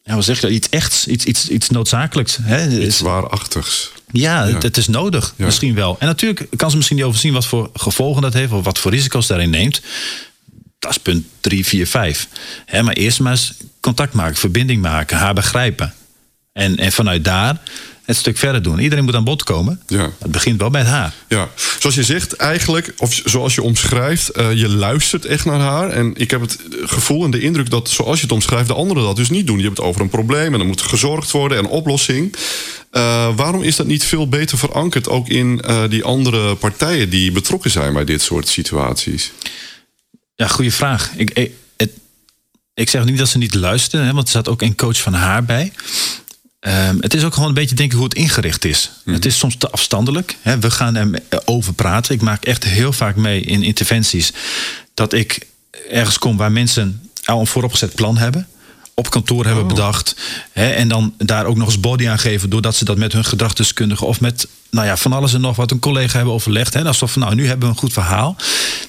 ja 0.04 0.14
hoe 0.14 0.22
zeg 0.22 0.40
je? 0.40 0.50
Iets 0.50 0.68
echts, 0.68 1.06
iets, 1.06 1.24
iets, 1.24 1.48
iets 1.48 1.70
noodzakelijks. 1.70 2.38
Hè? 2.42 2.78
Iets 2.80 3.00
waarachtigs. 3.00 3.90
Ja, 4.10 4.44
Ja. 4.44 4.54
Het, 4.54 4.62
het 4.62 4.76
is 4.76 4.88
nodig. 4.88 5.34
Ja. 5.36 5.44
Misschien 5.44 5.74
wel. 5.74 5.96
En 5.98 6.06
natuurlijk 6.06 6.46
kan 6.56 6.70
ze 6.70 6.76
misschien 6.76 6.96
niet 6.96 7.06
overzien 7.06 7.32
wat 7.32 7.46
voor 7.46 7.70
gevolgen 7.74 8.22
dat 8.22 8.32
heeft. 8.32 8.52
Of 8.52 8.64
wat 8.64 8.78
voor 8.78 8.90
risico's 8.90 9.26
daarin 9.26 9.50
neemt. 9.50 9.80
Dat 10.78 10.90
is 10.90 10.98
punt 10.98 11.26
3, 11.40 11.66
4, 11.66 11.86
5. 11.86 12.28
Hè, 12.66 12.82
maar 12.82 12.94
eerst 12.94 13.20
maar 13.20 13.32
eens 13.32 13.52
contact 13.80 14.12
maken, 14.12 14.36
verbinding 14.36 14.82
maken, 14.82 15.16
haar 15.16 15.34
begrijpen. 15.34 15.94
En, 16.52 16.76
en 16.76 16.92
vanuit 16.92 17.24
daar 17.24 17.60
het 18.04 18.16
stuk 18.16 18.38
verder 18.38 18.62
doen. 18.62 18.78
Iedereen 18.78 19.04
moet 19.04 19.14
aan 19.14 19.24
bod 19.24 19.42
komen. 19.42 19.80
Ja. 19.86 20.10
Het 20.18 20.30
begint 20.30 20.60
wel 20.60 20.70
met 20.70 20.86
haar. 20.86 21.14
Ja, 21.28 21.48
zoals 21.78 21.94
je 21.94 22.02
zegt, 22.02 22.36
eigenlijk, 22.36 22.94
of 22.98 23.20
zoals 23.24 23.54
je 23.54 23.62
omschrijft, 23.62 24.28
eh, 24.28 24.52
je 24.52 24.68
luistert 24.68 25.24
echt 25.24 25.44
naar 25.44 25.60
haar. 25.60 25.90
En 25.90 26.12
ik 26.16 26.30
heb 26.30 26.40
het 26.40 26.58
gevoel 26.82 27.24
en 27.24 27.30
de 27.30 27.40
indruk 27.40 27.70
dat, 27.70 27.88
zoals 27.88 28.16
je 28.16 28.22
het 28.22 28.32
omschrijft, 28.32 28.68
de 28.68 28.74
anderen 28.74 29.02
dat 29.02 29.16
dus 29.16 29.30
niet 29.30 29.46
doen. 29.46 29.58
Je 29.58 29.64
hebt 29.64 29.76
het 29.76 29.86
over 29.86 30.00
een 30.00 30.08
probleem 30.08 30.52
en 30.52 30.58
dan 30.58 30.66
moet 30.66 30.80
gezorgd 30.80 31.30
worden 31.30 31.58
en 31.58 31.66
oplossing. 31.66 32.36
Eh, 32.90 33.36
waarom 33.36 33.62
is 33.62 33.76
dat 33.76 33.86
niet 33.86 34.04
veel 34.04 34.28
beter 34.28 34.58
verankerd 34.58 35.08
ook 35.08 35.28
in 35.28 35.60
eh, 35.60 35.82
die 35.88 36.04
andere 36.04 36.54
partijen 36.54 37.10
die 37.10 37.32
betrokken 37.32 37.70
zijn 37.70 37.92
bij 37.92 38.04
dit 38.04 38.22
soort 38.22 38.48
situaties? 38.48 39.32
Ja, 40.34 40.46
goede 40.46 40.70
vraag. 40.70 41.10
Ik, 41.16 41.30
ik, 41.30 41.52
het, 41.76 41.90
ik 42.74 42.88
zeg 42.88 43.04
niet 43.04 43.18
dat 43.18 43.28
ze 43.28 43.38
niet 43.38 43.54
luisteren, 43.54 44.06
hè, 44.06 44.12
want 44.12 44.26
er 44.26 44.32
zat 44.32 44.48
ook 44.48 44.62
een 44.62 44.76
coach 44.76 45.00
van 45.00 45.14
haar 45.14 45.44
bij. 45.44 45.72
Ehm, 46.62 46.96
het 47.00 47.14
is 47.14 47.24
ook 47.24 47.34
gewoon 47.34 47.48
een 47.48 47.54
beetje 47.54 47.74
denken 47.74 47.96
hoe 47.96 48.06
het 48.06 48.16
ingericht 48.16 48.64
is. 48.64 48.90
Het 49.04 49.24
is 49.24 49.38
soms 49.38 49.56
te 49.56 49.70
afstandelijk. 49.70 50.36
Hè. 50.42 50.58
We 50.58 50.70
gaan 50.70 50.96
er 50.96 51.20
over 51.44 51.72
praten. 51.72 52.14
Ik 52.14 52.20
maak 52.20 52.44
echt 52.44 52.64
heel 52.64 52.92
vaak 52.92 53.16
mee 53.16 53.40
in 53.40 53.62
interventies 53.62 54.32
dat 54.94 55.12
ik 55.12 55.46
ergens 55.90 56.18
kom 56.18 56.36
waar 56.36 56.52
mensen 56.52 57.10
al 57.24 57.40
een 57.40 57.46
vooropgezet 57.46 57.94
plan 57.94 58.18
hebben. 58.18 58.48
Op 58.94 59.10
kantoor 59.10 59.44
hebben 59.46 59.66
bedacht. 59.66 60.16
Hè, 60.52 60.70
en 60.70 60.88
dan 60.88 61.14
daar 61.18 61.46
ook 61.46 61.56
nog 61.56 61.66
eens 61.66 61.80
body 61.80 62.08
aan 62.08 62.18
geven. 62.18 62.50
Doordat 62.50 62.76
ze 62.76 62.84
dat 62.84 62.96
met 62.96 63.12
hun 63.12 63.24
gedragsdeskundige 63.24 64.04
of 64.04 64.20
met 64.20 64.46
nou 64.70 64.86
ja, 64.86 64.96
van 64.96 65.12
alles 65.12 65.34
en 65.34 65.40
nog 65.40 65.56
wat 65.56 65.70
een 65.70 65.78
collega 65.78 66.16
hebben 66.16 66.34
overlegd. 66.34 66.74
Hè, 66.74 66.84
alsof 66.84 67.12
van 67.12 67.22
nou, 67.22 67.34
nu 67.34 67.46
hebben 67.46 67.68
we 67.68 67.74
een 67.74 67.80
goed 67.80 67.92
verhaal. 67.92 68.36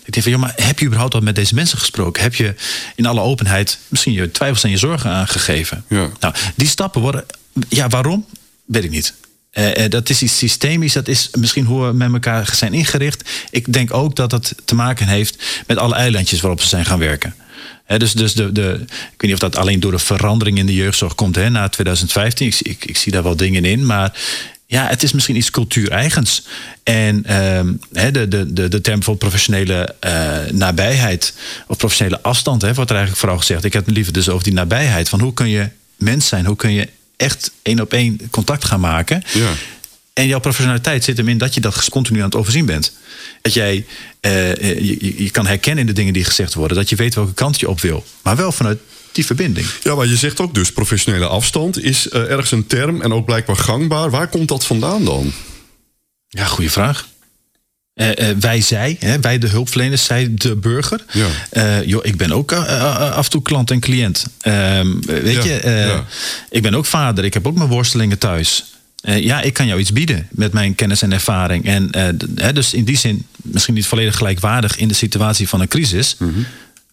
Ik 0.06 0.14
denk 0.14 0.24
van 0.24 0.32
ja, 0.32 0.38
maar 0.38 0.54
heb 0.56 0.80
je 0.80 0.86
überhaupt 0.86 1.14
al 1.14 1.20
met 1.20 1.36
deze 1.36 1.56
mensen 1.56 1.78
gesproken? 1.78 2.24
Heb 2.24 2.36
je 2.36 2.56
in 2.96 3.06
alle 3.06 3.22
openheid 3.22 3.80
misschien 3.88 4.14
je 4.14 4.32
twijfels 4.32 4.64
en 4.64 4.70
je 4.70 4.78
zorgen 4.78 5.12
aangegeven? 5.12 5.84
Ja. 5.90 6.10
Nou, 6.20 6.34
die 6.56 6.68
stappen 6.68 7.02
worden. 7.02 7.26
Ja, 7.70 7.88
waarom? 7.88 8.26
Weet 8.66 8.84
ik 8.84 8.90
niet. 8.90 9.14
Eh, 9.52 9.84
eh, 9.84 9.92
dat 9.92 10.10
is 10.10 10.22
iets 10.22 10.38
systemisch, 10.38 10.94
dat 10.94 11.08
is 11.08 11.30
misschien 11.38 11.66
hoe 11.66 11.86
we 11.86 11.94
met 11.94 12.14
elkaar 12.14 12.50
zijn 12.56 12.74
ingericht. 12.74 13.30
Ik 13.50 13.74
denk 13.74 13.94
ook 13.94 14.16
dat 14.16 14.32
het 14.32 14.56
te 14.66 14.76
maken 14.76 15.08
heeft 15.08 15.64
met 15.68 15.78
alle 15.78 15.96
eilandjes 15.96 16.42
waarop 16.42 16.62
ze 16.62 16.68
zijn 16.68 16.86
gaan 16.86 17.00
werken. 17.00 17.36
Dus 17.98 18.14
dus 18.14 18.34
de, 18.34 18.52
de, 18.52 18.80
ik 18.88 18.88
weet 18.90 19.22
niet 19.22 19.34
of 19.34 19.40
dat 19.40 19.56
alleen 19.56 19.80
door 19.80 19.92
de 19.92 20.00
verandering 20.00 20.58
in 20.58 20.66
de 20.66 20.74
jeugdzorg 20.74 21.16
komt 21.16 21.36
hè, 21.36 21.50
na 21.50 21.70
2015. 21.70 22.48
Ik, 22.48 22.60
ik, 22.62 22.86
ik 22.86 22.98
zie 22.98 23.12
daar 23.12 23.24
wel 23.24 23.36
dingen 23.36 23.66
in, 23.66 23.86
maar 23.86 24.20
ja, 24.74 24.88
het 24.88 25.04
is 25.04 25.12
misschien 25.12 25.36
iets 25.36 25.52
cultuureigens. 25.52 26.44
En 26.84 27.26
ehm, 27.26 27.74
hè, 27.94 28.12
de, 28.12 28.28
de, 28.28 28.54
de, 28.54 28.68
de 28.68 28.82
term 28.82 28.96
bijvoorbeeld 28.96 29.32
professionele 29.32 29.96
eh, 30.00 30.52
nabijheid 30.52 31.34
of 31.68 31.78
professionele 31.78 32.22
afstand, 32.22 32.62
hè, 32.62 32.74
wordt 32.74 32.90
er 32.90 32.96
eigenlijk 32.96 33.26
vooral 33.26 33.40
gezegd. 33.40 33.64
Ik 33.64 33.74
heb 33.74 33.86
het 33.86 33.96
liever 33.96 34.14
dus 34.14 34.30
over 34.30 34.44
die 34.44 34.54
nabijheid. 34.54 35.10
Van 35.10 35.20
hoe 35.20 35.34
kun 35.34 35.50
je 35.50 35.70
mens 35.96 36.28
zijn? 36.28 36.46
Hoe 36.46 36.56
kun 36.56 36.72
je 36.72 36.90
echt 37.18 37.52
één 37.62 37.80
op 37.80 37.94
één 37.94 38.20
contact 38.30 38.66
gaan 38.66 38.80
maken? 38.80 39.24
Ja. 39.34 39.52
En 40.14 40.28
jouw 40.28 40.40
professionaliteit 40.40 41.04
zit 41.04 41.18
hem 41.18 41.28
in 41.28 41.38
dat 41.38 41.54
je 41.54 41.62
dat 41.62 41.90
continu 41.90 42.20
aan 42.20 42.26
het 42.26 42.36
overzien 42.36 42.66
bent. 42.66 42.92
Dat 43.42 43.54
jij 43.54 43.86
eh, 44.20 44.52
eh, 44.52 44.80
je, 44.80 45.24
je 45.24 45.32
kan 45.32 45.48
herkennen 45.48 45.80
in 45.80 45.86
de 45.86 45.94
dingen 45.94 46.14
die 46.14 46.24
gezegd 46.24 46.54
worden. 46.54 46.78
Dat 46.78 46.90
je 46.90 46.96
weet 46.96 47.16
welke 47.16 47.34
kant 47.34 47.60
je 47.60 47.70
op 47.70 47.82
wil. 47.82 48.06
Maar 48.22 48.36
wel 48.36 48.52
vanuit 48.52 48.80
die 49.12 49.26
verbinding. 49.26 49.68
Ja, 49.84 49.96
maar 49.96 50.08
je 50.08 50.18
zegt 50.18 50.40
ook 50.40 50.54
dus 50.56 50.72
professionele 50.72 51.28
afstand 51.28 51.84
is 51.84 52.10
eh, 52.10 52.22
ergens 52.32 52.52
een 52.52 52.68
term 52.68 53.02
en 53.02 53.14
ook 53.14 53.26
blijkbaar 53.26 53.56
gangbaar. 53.56 54.10
Waar 54.10 54.28
komt 54.28 54.48
dat 54.48 54.66
vandaan 54.66 55.06
dan? 55.06 55.34
Ja, 56.28 56.46
goede 56.46 56.70
vraag. 56.70 57.08
Wij, 58.40 58.62
zij, 58.62 58.98
hè, 59.00 59.20
wij 59.20 59.38
de 59.38 59.48
hulpverleners, 59.48 60.04
zij 60.06 60.34
de 60.34 60.56
burger. 60.56 61.06
Ja. 61.52 61.82
Joh, 61.82 62.06
ik 62.06 62.18
ben 62.18 62.32
ook 62.32 62.52
af 62.52 63.26
en 63.26 63.32
toe 63.32 63.42
klant 63.42 63.72
en 63.72 63.80
cliënt. 63.80 64.26
Ehm, 64.42 65.00
weet 65.06 65.44
Ja, 65.44 65.44
je, 65.44 65.62
ja. 65.66 66.06
ik 66.50 66.62
ben 66.62 66.74
ook 66.74 66.86
vader. 66.86 67.24
Ik 67.24 67.34
heb 67.34 67.48
ook 67.48 67.56
mijn 67.56 67.70
worstelingen 67.70 68.18
thuis. 68.18 68.73
Eh, 69.04 69.24
ja, 69.24 69.42
ik 69.42 69.54
kan 69.54 69.68
jou 69.68 69.80
iets 69.80 69.92
bieden 69.92 70.28
met 70.32 70.54
mijn 70.54 70.76
kennis 70.76 71.02
en 71.02 71.12
ervaring. 71.12 71.66
En 71.66 71.92
eh, 71.92 72.08
hè, 72.36 72.54
dus 72.54 72.74
in 72.74 72.84
die 72.84 72.98
zin 72.98 73.26
misschien 73.36 73.74
niet 73.74 73.86
volledig 73.86 74.18
gelijkwaardig 74.18 74.78
in 74.78 74.88
de 74.88 74.94
situatie 74.94 75.50
van 75.50 75.62
een 75.62 75.68
crisis. 75.68 76.18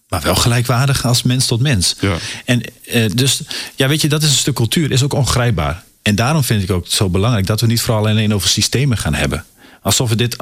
Maar 0.09 0.23
wel 0.23 0.35
gelijkwaardig 0.35 1.07
als 1.07 1.23
mens 1.23 1.47
tot 1.47 1.61
mens. 1.61 1.97
Ja. 2.00 2.17
En 2.45 2.62
eh, 2.87 3.11
dus, 3.14 3.40
ja, 3.76 3.88
weet 3.88 4.00
je, 4.00 4.09
dat 4.09 4.23
is 4.23 4.29
een 4.29 4.37
stuk 4.37 4.55
cultuur, 4.55 4.90
is 4.90 5.02
ook 5.02 5.12
ongrijpbaar. 5.12 5.83
En 6.02 6.14
daarom 6.14 6.45
vind 6.45 6.62
ik 6.62 6.71
ook 6.71 6.87
zo 6.87 7.09
belangrijk 7.09 7.47
dat 7.47 7.61
we 7.61 7.67
niet 7.67 7.81
vooral 7.81 8.09
alleen 8.09 8.35
over 8.35 8.49
systemen 8.49 8.99
gaan 8.99 9.14
hebben. 9.14 9.45
Alsof 9.83 10.09
we 10.09 10.17
dit 10.17 10.37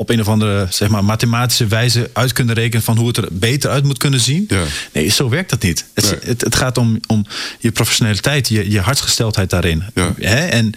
op 0.00 0.10
een 0.10 0.20
of 0.20 0.28
andere 0.28 0.66
zeg 0.70 0.88
maar, 0.88 1.04
mathematische 1.04 1.66
wijze 1.66 2.10
uit 2.12 2.32
kunnen 2.32 2.54
rekenen 2.54 2.84
van 2.84 2.96
hoe 2.96 3.06
het 3.06 3.16
er 3.16 3.28
beter 3.30 3.70
uit 3.70 3.84
moet 3.84 3.98
kunnen 3.98 4.20
zien. 4.20 4.44
Ja. 4.48 4.62
Nee, 4.92 5.08
zo 5.08 5.28
werkt 5.28 5.50
dat 5.50 5.62
niet. 5.62 5.84
Het, 5.94 6.04
Nee. 6.04 6.30
het, 6.30 6.40
het 6.40 6.54
gaat 6.54 6.78
om, 6.78 7.00
om 7.06 7.26
je 7.58 7.72
professionaliteit, 7.72 8.48
je, 8.48 8.70
je 8.70 8.80
hartsgesteldheid 8.80 9.50
daarin. 9.50 9.82
Ja. 9.94 10.14
Hè? 10.18 10.46
En, 10.46 10.72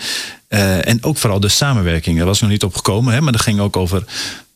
eh, 0.47 0.87
en 0.87 1.03
ook 1.03 1.17
vooral 1.17 1.39
de 1.39 1.49
samenwerking. 1.49 2.17
Daar 2.17 2.25
was 2.25 2.41
nog 2.41 2.49
niet 2.49 2.63
op 2.63 2.75
gekomen, 2.75 3.13
hè? 3.13 3.21
maar 3.21 3.31
dat 3.31 3.41
ging 3.41 3.59
ook 3.59 3.77
over 3.77 4.03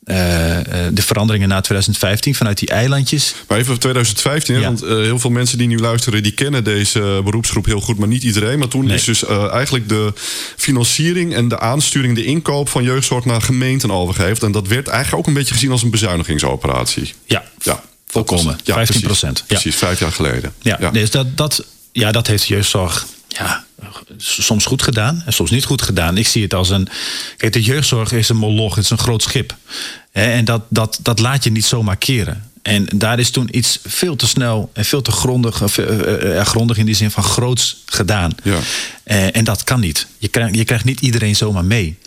de 0.07 1.01
veranderingen 1.01 1.47
na 1.47 1.61
2015 1.61 2.35
vanuit 2.35 2.57
die 2.57 2.69
eilandjes. 2.69 3.33
Maar 3.47 3.57
even 3.57 3.73
op 3.73 3.79
2015, 3.79 4.55
hè, 4.55 4.61
Ja. 4.61 4.67
want 4.67 4.81
eh, 4.83 4.89
heel 4.89 5.19
veel 5.19 5.29
mensen 5.29 5.57
die 5.57 5.67
nu 5.67 5.79
luisteren, 5.79 6.23
die 6.23 6.31
kennen 6.31 6.63
deze 6.63 6.99
eh, 6.99 7.23
beroepsgroep 7.23 7.65
heel 7.65 7.79
goed, 7.81 7.97
maar 7.97 8.07
niet 8.07 8.23
iedereen. 8.23 8.59
Maar 8.59 8.67
toen 8.67 8.85
Nee. 8.85 8.95
is 8.95 9.03
dus 9.03 9.23
eh, 9.25 9.51
eigenlijk 9.53 9.89
de 9.89 10.13
financiering 10.57 11.35
en 11.35 11.47
de 11.47 11.59
aansturing, 11.59 12.15
de 12.15 12.23
inkoop 12.23 12.69
van 12.69 12.83
jeugdzorg 12.83 13.25
naar 13.25 13.41
gemeenten 13.41 13.91
overgegeven. 13.91 14.45
En 14.45 14.51
dat 14.51 14.67
werd 14.67 14.87
eigenlijk 14.87 15.17
ook 15.19 15.27
een 15.27 15.33
beetje 15.39 15.53
gezien 15.53 15.71
als 15.71 15.83
een 15.83 15.89
bezuinigingsoperatie. 15.89 17.13
Ja, 17.25 17.43
Ja, 17.63 17.83
volkomen. 18.07 18.59
Ja, 18.63 18.73
15 18.73 18.85
precies. 18.85 19.01
procent. 19.01 19.37
Ja. 19.37 19.43
Precies, 19.47 19.75
vijf 19.75 19.99
jaar 19.99 20.11
geleden. 20.11 20.53
Ja, 20.61 20.89
Dus 20.91 21.11
dat, 21.11 21.37
dat, 21.37 21.65
ja, 21.91 22.11
dat 22.11 22.27
heeft 22.27 22.47
jeugdzorg 22.47 23.05
ja, 23.27 23.65
soms 24.17 24.65
goed 24.65 24.81
gedaan 24.81 25.23
en 25.25 25.33
soms 25.33 25.51
niet 25.51 25.65
goed 25.65 25.81
gedaan. 25.81 26.17
Ik 26.17 26.27
zie 26.27 26.43
het 26.43 26.53
als 26.53 26.69
een. 26.69 26.87
Kijk, 27.37 27.53
de 27.53 27.61
jeugdzorg 27.61 28.11
is 28.11 28.29
een 28.29 28.37
moloch, 28.37 28.75
het 28.75 28.83
is 28.83 28.89
een 28.89 28.97
groot 28.97 29.23
schip. 29.23 29.55
En 30.11 30.45
dat, 30.45 30.61
dat, 30.69 30.99
dat 31.01 31.19
laat 31.19 31.43
je 31.43 31.51
niet 31.51 31.65
zomaar 31.65 31.97
keren. 31.97 32.51
En 32.61 32.87
daar 32.95 33.19
is 33.19 33.29
toen 33.29 33.57
iets 33.57 33.79
veel 33.85 34.15
te 34.15 34.27
snel 34.27 34.69
en 34.73 34.85
veel 34.85 35.01
te 35.01 35.11
grondig, 35.11 35.61
eh, 35.61 35.77
eh, 35.77 36.39
eh, 36.39 36.45
grondig 36.45 36.77
in 36.77 36.85
die 36.85 36.95
zin 36.95 37.11
van 37.11 37.23
groots 37.23 37.83
gedaan. 37.85 38.31
Ja. 38.43 38.59
Eh, 39.03 39.35
en 39.35 39.43
dat 39.43 39.63
kan 39.63 39.79
niet. 39.79 40.07
Je 40.17 40.27
krijgt, 40.27 40.55
je 40.55 40.65
krijgt 40.65 40.85
niet 40.85 41.01
iedereen 41.01 41.35
zomaar 41.35 41.65
mee. 41.65 41.97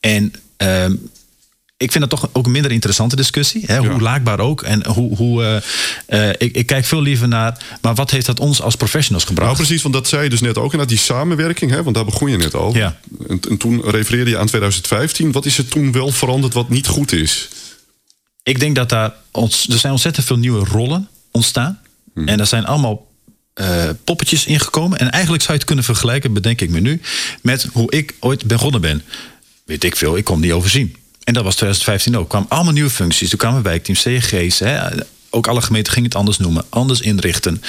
En 0.00 0.32
ehm, 0.56 0.94
ik 1.78 1.92
vind 1.92 2.10
dat 2.10 2.20
toch 2.20 2.30
ook 2.32 2.46
een 2.46 2.52
minder 2.52 2.72
interessante 2.72 3.16
discussie. 3.16 3.62
Hè? 3.66 3.76
Ja. 3.76 3.88
Hoe 3.88 4.00
laakbaar 4.00 4.40
ook. 4.40 4.62
En 4.62 4.86
hoe, 4.86 5.16
hoe, 5.16 5.62
eh, 6.06 6.28
eh, 6.28 6.34
ik, 6.38 6.56
ik 6.56 6.66
kijk 6.66 6.84
veel 6.84 7.02
liever 7.02 7.28
naar. 7.28 7.58
Maar 7.80 7.94
wat 7.94 8.10
heeft 8.10 8.26
dat 8.26 8.40
ons 8.40 8.62
als 8.62 8.76
professionals 8.76 9.24
gebracht? 9.24 9.52
Nou, 9.52 9.64
precies, 9.64 9.82
want 9.82 9.94
dat 9.94 10.08
zei 10.08 10.22
je 10.22 10.30
dus 10.30 10.40
net 10.40 10.58
ook. 10.58 10.72
En 10.72 10.78
dat 10.78 10.88
die 10.88 10.98
samenwerking, 10.98 11.70
hè, 11.70 11.82
want 11.82 11.94
daar 11.94 12.04
begon 12.04 12.30
je 12.30 12.36
net 12.36 12.54
over. 12.54 12.80
Ja. 12.80 12.98
En, 13.28 13.40
en 13.48 13.56
toen 13.56 13.80
refereerde 13.84 14.30
je 14.30 14.38
aan 14.38 14.46
2015. 14.46 15.32
Wat 15.32 15.46
is 15.46 15.58
er 15.58 15.68
toen 15.68 15.92
wel 15.92 16.10
veranderd 16.10 16.54
wat 16.54 16.68
niet 16.68 16.86
goed 16.86 17.12
is? 17.12 17.48
Ik 18.42 18.60
denk 18.60 18.76
dat 18.76 18.88
daar 18.88 19.14
ons, 19.30 19.68
er 19.68 19.78
zijn 19.78 19.92
ontzettend 19.92 20.26
veel 20.26 20.38
nieuwe 20.38 20.64
rollen 20.64 21.08
ontstaan. 21.30 21.80
Hmm. 22.14 22.28
En 22.28 22.40
er 22.40 22.46
zijn 22.46 22.66
allemaal 22.66 23.06
eh, 23.54 23.88
poppetjes 24.04 24.46
ingekomen. 24.46 24.98
En 24.98 25.10
eigenlijk 25.10 25.42
zou 25.42 25.52
je 25.52 25.58
het 25.58 25.68
kunnen 25.68 25.84
vergelijken, 25.84 26.32
bedenk 26.32 26.60
ik 26.60 26.70
me 26.70 26.80
nu, 26.80 27.00
met 27.42 27.68
hoe 27.72 27.92
ik 27.92 28.14
ooit 28.20 28.44
begonnen 28.44 28.80
ben. 28.80 29.02
Weet 29.64 29.84
ik 29.84 29.96
veel, 29.96 30.16
ik 30.16 30.24
kon 30.24 30.36
het 30.36 30.44
niet 30.44 30.54
overzien. 30.54 30.96
En 31.28 31.34
dat 31.34 31.44
was 31.44 31.54
2015 31.54 32.16
ook. 32.16 32.28
Kwamen 32.28 32.48
allemaal 32.48 32.72
nieuwe 32.72 32.90
functies. 32.90 33.32
Er 33.32 33.38
kwamen 33.38 33.62
wijkteams, 33.62 34.02
CG's. 34.02 34.58
Hè. 34.58 34.88
Ook 35.30 35.46
alle 35.46 35.62
gemeenten 35.62 35.92
gingen 35.92 36.08
het 36.08 36.18
anders 36.18 36.38
noemen, 36.38 36.64
anders 36.68 37.00
inrichten. 37.00 37.62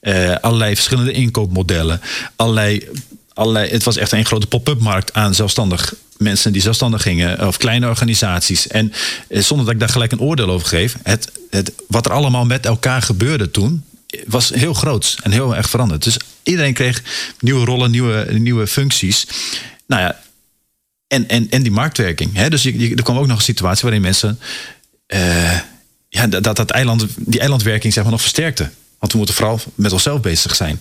Eh, 0.00 0.36
allerlei 0.40 0.74
verschillende 0.74 1.12
inkoopmodellen. 1.12 2.00
Allerlei, 2.36 2.88
allerlei, 3.34 3.70
het 3.70 3.82
was 3.82 3.96
echt 3.96 4.12
een 4.12 4.24
grote 4.24 4.46
pop-up 4.46 4.80
markt 4.80 5.12
aan 5.12 5.34
zelfstandig 5.34 5.94
mensen 6.16 6.52
die 6.52 6.62
zelfstandig 6.62 7.02
gingen, 7.02 7.46
of 7.46 7.56
kleine 7.56 7.88
organisaties. 7.88 8.66
En 8.66 8.92
eh, 9.28 9.42
zonder 9.42 9.64
dat 9.66 9.74
ik 9.74 9.80
daar 9.80 9.88
gelijk 9.88 10.12
een 10.12 10.20
oordeel 10.20 10.50
over 10.50 10.68
geef, 10.68 10.96
het, 11.02 11.32
het, 11.50 11.72
wat 11.88 12.06
er 12.06 12.12
allemaal 12.12 12.44
met 12.44 12.66
elkaar 12.66 13.02
gebeurde 13.02 13.50
toen, 13.50 13.84
was 14.26 14.48
heel 14.48 14.74
groot 14.74 15.16
en 15.22 15.30
heel 15.30 15.56
erg 15.56 15.70
veranderd. 15.70 16.04
Dus 16.04 16.16
iedereen 16.42 16.74
kreeg 16.74 17.02
nieuwe 17.40 17.64
rollen, 17.64 17.90
nieuwe, 17.90 18.26
nieuwe 18.30 18.66
functies. 18.66 19.26
Nou 19.86 20.02
ja, 20.02 20.20
en, 21.12 21.28
en, 21.28 21.46
en 21.50 21.62
die 21.62 21.72
marktwerking. 21.72 22.34
Hè? 22.34 22.50
Dus 22.50 22.62
je, 22.62 22.78
je- 22.78 22.94
er 22.96 23.02
kwam 23.02 23.18
ook 23.18 23.26
nog 23.26 23.36
een 23.36 23.42
situatie 23.42 23.82
waarin 23.82 24.00
mensen 24.02 24.38
eh, 25.06 25.58
ja, 26.08 26.26
dat, 26.26 26.56
dat, 26.56 26.70
eiland, 26.70 27.06
die 27.16 27.40
eilandwerking 27.40 27.92
zeg 27.92 28.02
maar, 28.02 28.12
nog 28.12 28.20
versterkte. 28.20 28.70
Want 28.98 29.12
we 29.12 29.18
moeten 29.18 29.34
vooral 29.36 29.60
met 29.74 29.92
onszelf 29.92 30.20
bezig 30.20 30.54
zijn. 30.54 30.80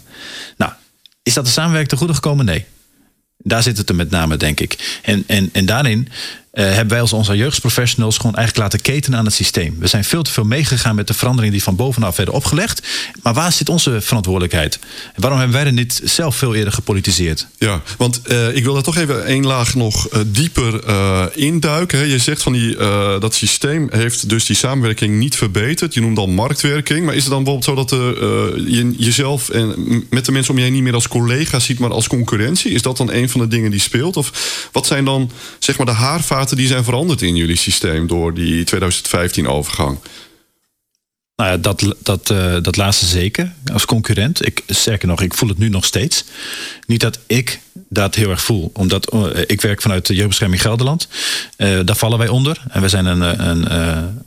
Nou, 0.58 0.72
is 1.24 1.34
dat 1.34 1.46
de 1.46 1.52
samenwerking 1.52 1.90
te 1.90 1.98
goede 1.98 2.14
gekomen? 2.14 2.46
Nee. 2.46 2.66
Daar 3.38 3.64
zit 3.64 3.78
het 3.78 3.90
er 3.90 3.96
met 3.96 4.10
name, 4.10 4.38
denk 4.38 4.60
ik. 4.60 5.00
En, 5.02 5.24
en, 5.28 5.50
en 5.54 5.66
daarin 5.66 6.08
eh, 6.52 6.66
hebben 6.66 6.88
wij 6.88 7.02
als 7.02 7.14
onze 7.14 7.38
jeugdprofessionals 7.38 8.18
gewoon 8.18 8.36
eigenlijk 8.36 8.66
laten 8.66 8.94
ketenen 8.94 9.20
aan 9.20 9.26
het 9.26 9.34
systeem. 9.34 9.76
We 9.80 9.88
zijn 9.88 10.04
veel 10.04 10.24
te 10.24 10.32
veel 10.32 10.44
meegegaan 10.44 10.96
met 10.96 11.08
de 11.08 11.14
veranderingen 11.14 11.54
die 11.54 11.64
van 11.64 11.76
bovenaf 11.76 12.16
werden 12.16 12.36
opgelegd. 12.36 12.88
Maar 13.24 13.34
waar 13.34 13.52
zit 13.52 13.70
onze 13.70 14.02
verantwoordelijkheid? 14.02 14.80
En 15.14 15.22
waarom 15.22 15.40
hebben 15.40 15.58
wij 15.58 15.66
er 15.66 15.74
niet 15.74 16.02
zelf 16.04 16.36
veel 16.36 16.56
eerder 16.56 16.74
gepolitiseerd? 16.74 17.48
Ja, 17.58 17.82
want 17.98 18.22
eh, 18.22 18.56
ik 18.56 18.64
wil 18.64 18.74
daar 18.74 18.84
toch 18.84 18.98
even 18.98 19.26
één 19.26 19.46
laag 19.46 19.76
nog 19.76 20.08
eh, 20.08 20.20
dieper 20.28 20.80
induiken. 21.38 22.08
Je 22.08 22.18
zegt 22.18 22.44
van 22.44 22.54
die, 22.54 22.76
dat 23.20 23.34
systeem 23.34 23.88
heeft 23.92 24.30
dus 24.30 24.46
die 24.46 24.56
samenwerking 24.56 25.18
niet 25.18 25.36
verbeterd. 25.36 25.94
Je 25.94 26.02
noemt 26.02 26.16
dan 26.16 26.34
marktwerking. 26.34 27.06
Maar 27.06 27.16
is 27.16 27.24
het 27.24 27.32
dan 27.32 27.44
bijvoorbeeld 27.44 27.90
zo 27.90 27.98
dat 27.98 28.16
je 28.70 28.94
jezelf 28.98 29.50
en 29.50 29.76
met 30.10 30.26
de 30.26 30.32
mensen 30.32 30.52
om 30.52 30.58
je 30.58 30.64
heen 30.64 30.74
niet 30.74 30.84
meer 30.84 30.94
als 30.94 31.08
collega 31.08 31.60
ziet, 31.60 31.80
maar 31.80 31.92
als 31.92 32.08
concurrentie? 32.08 32.72
Is 32.72 32.82
dat 32.82 32.98
dan 32.98 33.12
een 33.12 33.30
van 33.30 33.42
de 33.42 33.48
dingen 33.48 33.72
die 33.72 33.80
speelt? 33.80 34.18
Of 34.18 34.32
wat 34.72 34.88
zijn 34.88 35.06
dan 35.06 35.32
zeg 35.60 35.78
maar 35.78 35.86
de 35.86 35.92
haarvaten 35.92 36.40
die 36.50 36.68
zijn 36.68 36.84
veranderd 36.84 37.22
in 37.22 37.36
jullie 37.36 37.56
systeem 37.56 38.08
door 38.08 38.34
die 38.34 38.64
2015 38.64 39.48
overgang? 39.48 39.98
Nou 41.42 41.54
ja, 41.54 41.58
dat, 41.58 41.96
dat, 42.04 42.30
eh, 42.30 42.56
dat 42.62 42.78
laatste 42.78 43.06
zeker. 43.06 43.52
Als 43.74 43.86
concurrent. 43.86 44.46
Ik, 44.46 44.64
sterker 44.68 45.08
nog, 45.08 45.22
ik 45.22 45.34
voel 45.34 45.50
het 45.50 45.58
nu 45.58 45.70
nog 45.70 45.86
steeds. 45.86 46.24
Niet 46.86 47.02
dat 47.02 47.20
ik 47.28 47.60
dat 47.74 48.16
heel 48.16 48.30
erg 48.30 48.42
voel. 48.42 48.72
Omdat 48.74 49.12
eh, 49.12 49.22
ik 49.48 49.62
werk 49.62 49.82
vanuit 49.82 50.06
de 50.06 50.14
Jeugdbescherming 50.14 50.62
Gelderland. 50.62 51.08
Eh, 51.56 51.80
daar 51.86 51.96
vallen 51.96 52.18
wij 52.18 52.28
onder. 52.28 52.62
En 52.70 52.80
wij 52.80 52.90
zijn 52.90 53.06
een, 53.06 53.48
een, 53.48 53.68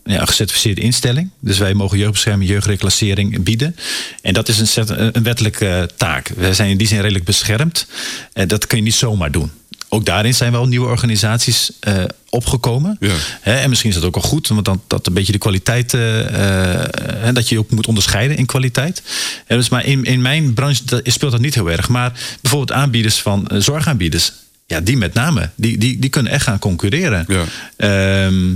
ja, 0.04 0.24
gecertificeerde 0.24 0.80
instelling. 0.80 1.30
Dus 1.40 1.58
wij 1.58 1.74
mogen 1.74 1.98
jeugdbescherming, 1.98 2.50
jeugdreclassering 2.50 3.42
bieden. 3.42 3.76
En 4.22 4.34
dat 4.34 4.48
is 4.48 4.76
een, 4.76 5.16
een 5.16 5.22
wettelijke 5.22 5.88
taak. 5.96 6.28
Wij 6.28 6.54
zijn 6.54 6.70
in 6.70 6.76
die 6.76 6.86
zin 6.86 7.00
redelijk 7.00 7.24
beschermd. 7.24 7.86
En 8.32 8.48
dat 8.48 8.66
kun 8.66 8.78
je 8.78 8.84
niet 8.84 8.94
zomaar 8.94 9.30
doen. 9.30 9.50
Ook 9.94 10.04
daarin 10.06 10.34
zijn 10.34 10.52
wel 10.52 10.66
nieuwe 10.66 10.86
organisaties 10.86 11.70
eh, 11.80 12.04
opgekomen. 12.28 12.96
Ja. 13.00 13.12
Hè, 13.40 13.54
en 13.54 13.68
misschien 13.68 13.90
is 13.90 13.96
dat 13.96 14.04
ook 14.04 14.14
wel 14.14 14.24
goed, 14.30 14.48
want 14.48 14.64
dan, 14.64 14.82
dat 14.86 15.06
een 15.06 15.12
beetje 15.12 15.32
de 15.32 15.38
kwaliteit, 15.38 15.94
eh, 15.94 16.20
eh, 16.20 16.90
hè, 17.16 17.32
dat 17.32 17.48
je 17.48 17.58
ook 17.58 17.70
moet 17.70 17.86
onderscheiden 17.86 18.36
in 18.36 18.46
kwaliteit. 18.46 19.02
Dus 19.46 19.68
maar 19.68 19.84
in, 19.84 20.04
in 20.04 20.22
mijn 20.22 20.54
branche 20.54 20.84
dat- 20.84 21.00
speelt 21.04 21.32
dat 21.32 21.40
niet 21.40 21.54
heel 21.54 21.70
erg. 21.70 21.88
Maar 21.88 22.12
bijvoorbeeld 22.40 22.78
aanbieders 22.78 23.20
van 23.20 23.46
eh, 23.46 23.60
zorgaanbieders, 23.60 24.32
ja, 24.66 24.80
die 24.80 24.96
met 24.96 25.14
name, 25.14 25.50
die, 25.54 25.78
die, 25.78 25.98
die 25.98 26.10
kunnen 26.10 26.32
echt 26.32 26.44
gaan 26.44 26.58
concurreren. 26.58 27.24
Ja. 27.28 27.44
Ehm, 27.76 28.52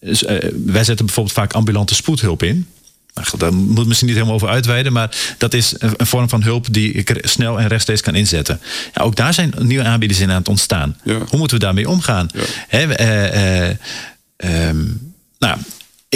dus, 0.00 0.24
eh, 0.24 0.48
wij 0.66 0.84
zetten 0.84 1.06
bijvoorbeeld 1.06 1.36
vaak 1.36 1.52
ambulante 1.52 1.94
spoedhulp 1.94 2.42
in. 2.42 2.66
Nou 3.14 3.26
goed, 3.26 3.40
daar 3.40 3.54
moet 3.54 3.86
misschien 3.86 4.06
niet 4.06 4.16
helemaal 4.16 4.36
over 4.36 4.48
uitweiden, 4.48 4.92
maar 4.92 5.16
dat 5.38 5.54
is 5.54 5.74
een, 5.78 6.06
vorm 6.06 6.28
van 6.28 6.42
hulp 6.42 6.66
die 6.70 6.92
ik 6.92 7.18
snel 7.20 7.60
en 7.60 7.68
rechtstreeks 7.68 8.00
kan 8.00 8.14
inzetten. 8.14 8.60
Ja, 8.94 9.02
ook 9.02 9.16
daar 9.16 9.34
zijn 9.34 9.54
nieuwe 9.58 9.84
aanbieders 9.84 10.20
in 10.20 10.30
aan 10.30 10.36
het 10.36 10.48
ontstaan. 10.48 10.96
Ja. 11.04 11.18
Hoe 11.18 11.38
moeten 11.38 11.58
we 11.58 11.64
daarmee 11.64 11.88
omgaan? 11.88 12.28
Ja. 12.34 12.42
Eh, 12.68 13.68
eh, 13.68 13.76
ehm, 14.36 14.84
nou, 15.38 15.58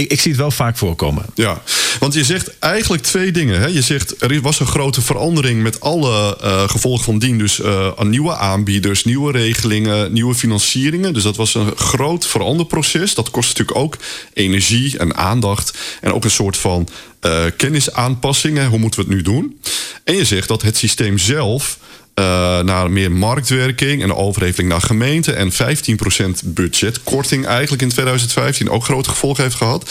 ik, 0.03 0.21
zie 0.21 0.31
het 0.31 0.41
wel 0.41 0.51
vaak 0.51 0.77
voorkomen. 0.77 1.25
Ja, 1.35 1.63
want 1.99 2.15
je 2.15 2.25
zegt 2.25 2.59
eigenlijk 2.59 3.03
twee 3.03 3.33
dingen. 3.33 3.61
Hè? 3.61 3.67
Je 3.67 3.83
zegt 3.83 4.23
er 4.23 4.41
was 4.41 4.61
een 4.61 4.67
grote 4.67 5.01
verandering 5.01 5.63
met 5.63 5.81
alle 5.81 6.39
eh, 6.41 6.69
gevolgen 6.69 7.05
van 7.05 7.19
dien. 7.19 7.39
Dus 7.39 7.63
aan 7.97 8.11
nieuwe 8.11 8.37
aanbieders, 8.37 9.05
nieuwe 9.05 9.33
regelingen, 9.33 10.13
nieuwe 10.13 10.35
financieringen. 10.35 11.15
Dus 11.15 11.23
dat 11.23 11.37
was 11.37 11.55
een 11.55 11.77
groot 11.77 12.27
veranderproces. 12.27 13.15
Dat 13.15 13.31
kost 13.31 13.49
natuurlijk 13.49 13.79
ook 13.79 13.97
energie 14.33 14.99
en 14.99 15.17
aandacht. 15.17 15.79
En 16.01 16.13
ook 16.13 16.25
een 16.25 16.31
soort 16.31 16.57
van 16.57 16.89
eh, 17.21 17.45
kennisaanpassing. 17.57 18.57
Hè? 18.57 18.67
Hoe 18.67 18.79
moeten 18.79 19.01
we 19.01 19.07
het 19.07 19.15
nu 19.15 19.23
doen? 19.23 19.61
En 20.05 20.15
je 20.15 20.25
zegt 20.25 20.49
dat 20.49 20.63
het 20.63 20.77
systeem 20.77 21.19
zelf 21.19 21.79
eh, 22.17 22.61
naar 22.61 22.91
meer 22.91 23.13
marktwerking 23.13 24.03
en 24.03 24.15
overheveling 24.15 24.69
naar 24.69 24.81
gemeenten 24.81 25.37
en 25.37 25.53
15% 25.53 26.43
budgetkorting 26.45 27.47
eigenlijk 27.47 27.83
in 27.83 27.89
2015 27.89 28.71
ook 28.71 28.85
grote 28.85 29.09
gevolgen 29.09 29.43
heeft 29.43 29.55
gehad. 29.55 29.91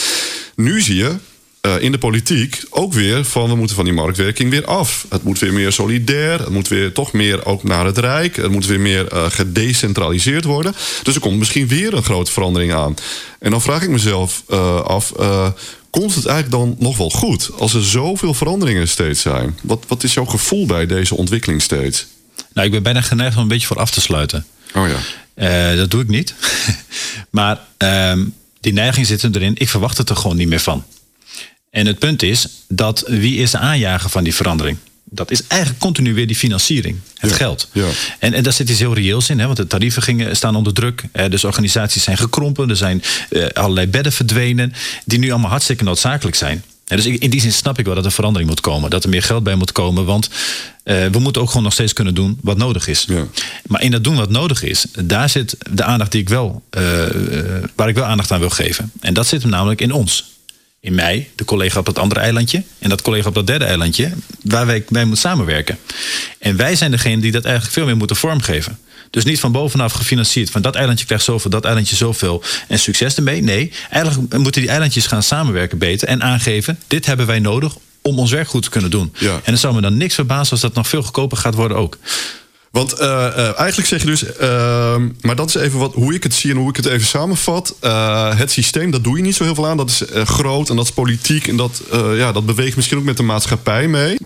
Nu 0.55 0.81
zie 0.81 0.95
je 0.95 1.15
eh, 1.61 1.73
in 1.79 1.91
de 1.91 1.97
politiek 1.97 2.63
ook 2.69 2.93
weer 2.93 3.25
van 3.25 3.49
we 3.49 3.55
moeten 3.55 3.75
van 3.75 3.85
die 3.85 3.93
marktwerking 3.93 4.49
weer 4.49 4.65
af. 4.65 5.05
Het 5.09 5.23
moet 5.23 5.39
weer 5.39 5.53
meer 5.53 5.71
solidair, 5.71 6.39
het 6.39 6.49
moet 6.49 6.67
weer 6.67 6.91
toch 6.91 7.13
meer 7.13 7.45
ook 7.45 7.63
naar 7.63 7.85
het 7.85 7.97
Rijk, 7.97 8.35
het 8.35 8.51
moet 8.51 8.65
weer 8.65 8.79
meer 8.79 9.07
eh, 9.07 9.25
gedecentraliseerd 9.29 10.43
worden. 10.43 10.75
Dus 11.03 11.15
er 11.15 11.21
komt 11.21 11.39
misschien 11.39 11.67
weer 11.67 11.93
een 11.93 12.03
grote 12.03 12.31
verandering 12.31 12.73
aan. 12.73 12.95
En 13.39 13.51
dan 13.51 13.61
vraag 13.61 13.81
ik 13.81 13.89
mezelf 13.89 14.43
af. 14.83 15.11
Komt 15.89 16.15
het 16.15 16.25
eigenlijk 16.25 16.61
dan 16.61 16.75
nog 16.79 16.97
wel 16.97 17.09
goed 17.09 17.49
als 17.57 17.73
er 17.73 17.83
zoveel 17.83 18.33
veranderingen 18.33 18.88
steeds 18.88 19.21
zijn? 19.21 19.57
Wat, 19.61 19.83
wat 19.88 20.03
is 20.03 20.13
jouw 20.13 20.25
gevoel 20.25 20.65
bij 20.65 20.85
deze 20.85 21.15
ontwikkeling 21.15 21.61
steeds? 21.61 22.07
Nou, 22.55 22.67
ik 22.67 22.73
ben 22.73 22.83
bijna 22.83 23.01
geneigd 23.01 23.35
om 23.35 23.41
een 23.41 23.47
beetje 23.47 23.67
voor 23.67 23.79
af 23.79 23.91
te 23.91 24.01
sluiten. 24.01 24.45
Oh 24.73 24.87
ja. 24.87 24.97
Eh, 25.71 25.77
dat 25.77 25.91
doe 25.91 26.01
ik 26.01 26.07
niet. 26.07 26.33
maar 27.29 27.59
ehm, 27.77 28.25
die 28.59 28.73
neiging 28.73 29.05
zit 29.07 29.23
erin. 29.23 29.55
Ik 29.57 29.69
verwacht 29.69 29.97
het 29.97 30.09
er 30.09 30.15
gewoon 30.15 30.37
niet 30.37 30.47
meer 30.47 30.59
van. 30.59 30.83
En 31.69 31.85
het 31.85 31.99
punt 31.99 32.23
is 32.23 32.47
dat 32.67 33.03
wie 33.07 33.37
is 33.37 33.51
de 33.51 33.57
aanjager 33.57 34.09
van 34.09 34.23
die 34.23 34.35
verandering? 34.35 34.77
Dat 35.03 35.31
is 35.31 35.41
eigenlijk 35.47 35.81
continu 35.81 36.13
weer 36.13 36.27
die 36.27 36.35
financiering, 36.35 36.97
het 37.17 37.29
Ja, 37.29 37.35
geld. 37.35 37.69
ja. 37.71 37.85
En, 38.19 38.33
en 38.33 38.43
daar 38.43 38.53
zit 38.53 38.69
iets 38.69 38.79
heel 38.79 38.93
reëels 38.93 39.29
in, 39.29 39.39
hè, 39.39 39.45
want 39.45 39.57
de 39.57 39.67
tarieven 39.67 40.01
gingen, 40.01 40.35
staan 40.35 40.55
onder 40.55 40.73
druk. 40.73 41.03
Eh, 41.11 41.29
dus 41.29 41.43
organisaties 41.43 42.03
zijn 42.03 42.17
gekrompen, 42.17 42.69
er 42.69 42.75
zijn 42.75 43.03
eh, 43.29 43.45
allerlei 43.47 43.87
bedden 43.87 44.11
verdwenen, 44.11 44.73
die 45.05 45.19
nu 45.19 45.29
allemaal 45.31 45.49
hartstikke 45.49 45.83
noodzakelijk 45.83 46.35
zijn. 46.35 46.63
Dus 46.85 47.05
in 47.05 47.29
die 47.29 47.41
zin 47.41 47.51
snap 47.51 47.79
ik 47.79 47.85
wel 47.85 47.95
dat 47.95 48.05
er 48.05 48.11
verandering 48.11 48.49
moet 48.49 48.61
komen, 48.61 48.89
dat 48.89 49.03
er 49.03 49.09
meer 49.09 49.23
geld 49.23 49.43
bij 49.43 49.55
moet 49.55 49.71
komen, 49.71 50.05
want 50.05 50.29
eh, 50.83 51.05
we 51.05 51.19
moeten 51.19 51.41
ook 51.41 51.47
gewoon 51.47 51.63
nog 51.63 51.73
steeds 51.73 51.93
kunnen 51.93 52.15
doen 52.15 52.37
wat 52.41 52.57
nodig 52.57 52.87
is. 52.87 53.05
Ja. 53.07 53.25
Maar 53.67 53.81
in 53.81 53.91
dat 53.91 54.03
doen 54.03 54.15
wat 54.15 54.29
nodig 54.29 54.63
is, 54.63 54.85
daar 54.99 55.29
zit 55.29 55.57
de 55.69 55.83
aandacht 55.83 56.11
die 56.11 56.21
ik 56.21 56.29
wel, 56.29 56.63
eh, 56.69 57.05
eh, 57.05 57.63
waar 57.75 57.89
ik 57.89 57.95
wel 57.95 58.03
aandacht 58.03 58.31
aan 58.31 58.39
wil 58.39 58.49
geven. 58.49 58.91
En 58.99 59.13
dat 59.13 59.27
zit 59.27 59.41
hem 59.41 59.51
namelijk 59.51 59.81
in 59.81 59.91
ons. 59.91 60.33
In 60.79 60.95
mij, 60.95 61.29
de 61.35 61.45
collega 61.45 61.79
op 61.79 61.85
het 61.85 61.99
andere 61.99 62.19
eilandje. 62.19 62.63
En 62.79 62.89
dat 62.89 63.01
collega 63.01 63.27
op 63.27 63.33
dat 63.33 63.47
derde 63.47 63.65
eilandje, 63.65 64.11
waar 64.43 64.65
wij, 64.65 64.83
wij 64.89 65.05
moeten 65.05 65.29
samenwerken. 65.29 65.77
En 66.39 66.55
wij 66.55 66.75
zijn 66.75 66.91
degene 66.91 67.21
die 67.21 67.31
dat 67.31 67.45
eigenlijk 67.45 67.73
veel 67.73 67.85
meer 67.85 67.97
moeten 67.97 68.15
vormgeven. 68.15 68.79
Dus 69.09 69.23
niet 69.23 69.39
van 69.39 69.51
bovenaf 69.51 69.93
gefinancierd. 69.93 70.49
Van 70.49 70.61
dat 70.61 70.75
eilandje 70.75 71.05
krijgt 71.05 71.23
zoveel, 71.23 71.49
dat 71.49 71.65
eilandje 71.65 71.95
zoveel. 71.95 72.43
En 72.67 72.79
succes 72.79 73.15
ermee. 73.15 73.41
Nee, 73.41 73.71
eigenlijk 73.89 74.37
moeten 74.37 74.61
die 74.61 74.69
eilandjes 74.69 75.07
gaan 75.07 75.23
samenwerken 75.23 75.77
beter. 75.77 76.07
En 76.07 76.23
aangeven, 76.23 76.79
dit 76.87 77.05
hebben 77.05 77.25
wij 77.25 77.39
nodig 77.39 77.75
om 78.01 78.19
ons 78.19 78.31
werk 78.31 78.47
goed 78.47 78.63
te 78.63 78.69
kunnen 78.69 78.91
doen. 78.91 79.13
Ja. 79.17 79.33
En 79.33 79.41
dan 79.45 79.57
zou 79.57 79.73
me 79.73 79.81
dan 79.81 79.97
niks 79.97 80.15
verbazen 80.15 80.51
als 80.51 80.61
dat 80.61 80.73
nog 80.73 80.87
veel 80.87 81.03
goedkoper 81.03 81.37
gaat 81.37 81.55
worden 81.55 81.77
ook. 81.77 81.97
Want 82.75 82.93
eh, 82.93 83.27
eh, 83.27 83.59
eigenlijk 83.59 83.88
zeg 83.88 83.99
je 83.99 84.05
dus, 84.05 84.35
ehm, 84.35 85.07
maar 85.21 85.35
dat 85.35 85.49
is 85.49 85.55
even 85.55 85.79
wat, 85.79 85.93
hoe 85.93 86.13
ik 86.13 86.23
het 86.23 86.33
zie 86.33 86.51
en 86.51 86.57
hoe 86.57 86.69
ik 86.69 86.75
het 86.75 86.85
even 86.85 87.07
samenvat. 87.07 87.75
Eh, 87.79 88.38
het 88.38 88.51
systeem, 88.51 88.91
dat 88.91 89.03
doe 89.03 89.17
je 89.17 89.23
niet 89.23 89.35
zo 89.35 89.43
heel 89.43 89.55
veel 89.55 89.67
aan. 89.67 89.77
Dat 89.77 89.89
is 89.89 90.03
groot 90.23 90.69
en 90.69 90.75
dat 90.75 90.85
is 90.85 90.91
politiek 90.91 91.47
en 91.47 91.55
dat, 91.55 91.81
ja, 92.15 92.31
dat 92.31 92.45
beweegt 92.45 92.75
misschien 92.75 92.97
ook 92.97 93.03
met 93.03 93.17
de 93.17 93.23
maatschappij 93.23 93.88
mee. 93.88 94.17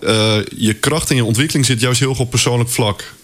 Je 0.56 0.76
kracht 0.80 1.10
en 1.10 1.16
je 1.16 1.24
ontwikkeling 1.24 1.66
zit 1.66 1.80
juist 1.80 2.00
heel 2.00 2.10
erg 2.10 2.18
op 2.18 2.30
persoonlijk 2.30 2.70
vlak, 2.70 3.14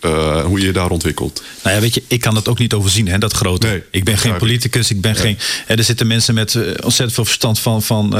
hoe 0.44 0.60
je 0.60 0.66
je 0.66 0.72
daar 0.72 0.90
ontwikkelt. 0.90 1.42
Nou 1.62 1.76
ja, 1.76 1.82
weet 1.82 1.94
je, 1.94 2.02
ik 2.06 2.20
kan 2.20 2.34
dat 2.34 2.48
ook 2.48 2.58
niet 2.58 2.74
overzien, 2.74 3.08
hè, 3.08 3.18
dat 3.18 3.32
grote. 3.32 3.66
Nee, 3.66 3.82
ik 3.90 4.04
ben 4.04 4.18
geen 4.18 4.36
politicus, 4.36 4.90
ik 4.90 5.00
ben 5.00 5.16
geen. 5.16 5.38
Hè, 5.66 5.74
er 5.74 5.84
zitten 5.84 6.06
mensen 6.06 6.34
met 6.34 6.54
ontzettend 6.56 7.12
veel 7.12 7.24
verstand 7.24 7.58
van, 7.58 7.82
van 7.82 8.16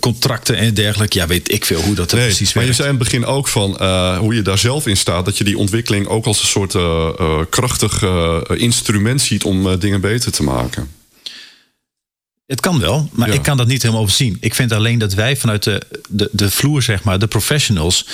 contracten 0.00 0.56
en 0.56 0.74
dergelijke. 0.74 1.18
Ja, 1.18 1.26
weet 1.26 1.52
ik 1.52 1.64
veel 1.64 1.80
hoe 1.80 1.94
dat 1.94 2.10
er 2.10 2.16
Nee, 2.16 2.26
precies 2.26 2.52
maar 2.54 2.64
je 2.64 2.68
werkt. 2.68 2.76
zei 2.76 2.88
in 2.88 2.94
het 2.94 3.04
begin 3.04 3.24
ook 3.26 3.48
van 3.48 3.84
hoe 4.16 4.34
je 4.34 4.42
daar 4.42 4.58
zelf 4.58 4.86
in 4.86 4.96
staat. 4.96 5.24
Dat 5.24 5.38
je 5.38 5.44
die 5.44 5.58
ontwikkeling 5.58 6.05
ook 6.08 6.26
als 6.26 6.40
een 6.40 6.46
soort 6.48 6.74
eh, 6.74 7.08
eh, 7.18 7.38
krachtig 7.50 8.02
eh, 8.02 8.40
instrument 8.54 9.20
ziet 9.20 9.44
om 9.44 9.78
dingen 9.78 10.00
beter 10.00 10.32
te 10.32 10.42
maken. 10.42 10.90
Het 12.46 12.60
kan 12.60 12.80
wel, 12.80 13.08
maar 13.12 13.28
Ja. 13.28 13.34
ik 13.34 13.42
kan 13.42 13.56
dat 13.56 13.66
niet 13.66 13.82
helemaal 13.82 14.02
overzien. 14.02 14.36
Ik 14.40 14.54
vind 14.54 14.72
alleen 14.72 14.98
dat 14.98 15.14
wij 15.14 15.36
vanuit 15.36 15.62
de, 15.62 15.82
de, 16.08 16.28
de 16.32 16.50
vloer, 16.50 16.82
zeg 16.82 17.04
maar, 17.04 17.18
de 17.18 17.26
professionals, 17.26 18.06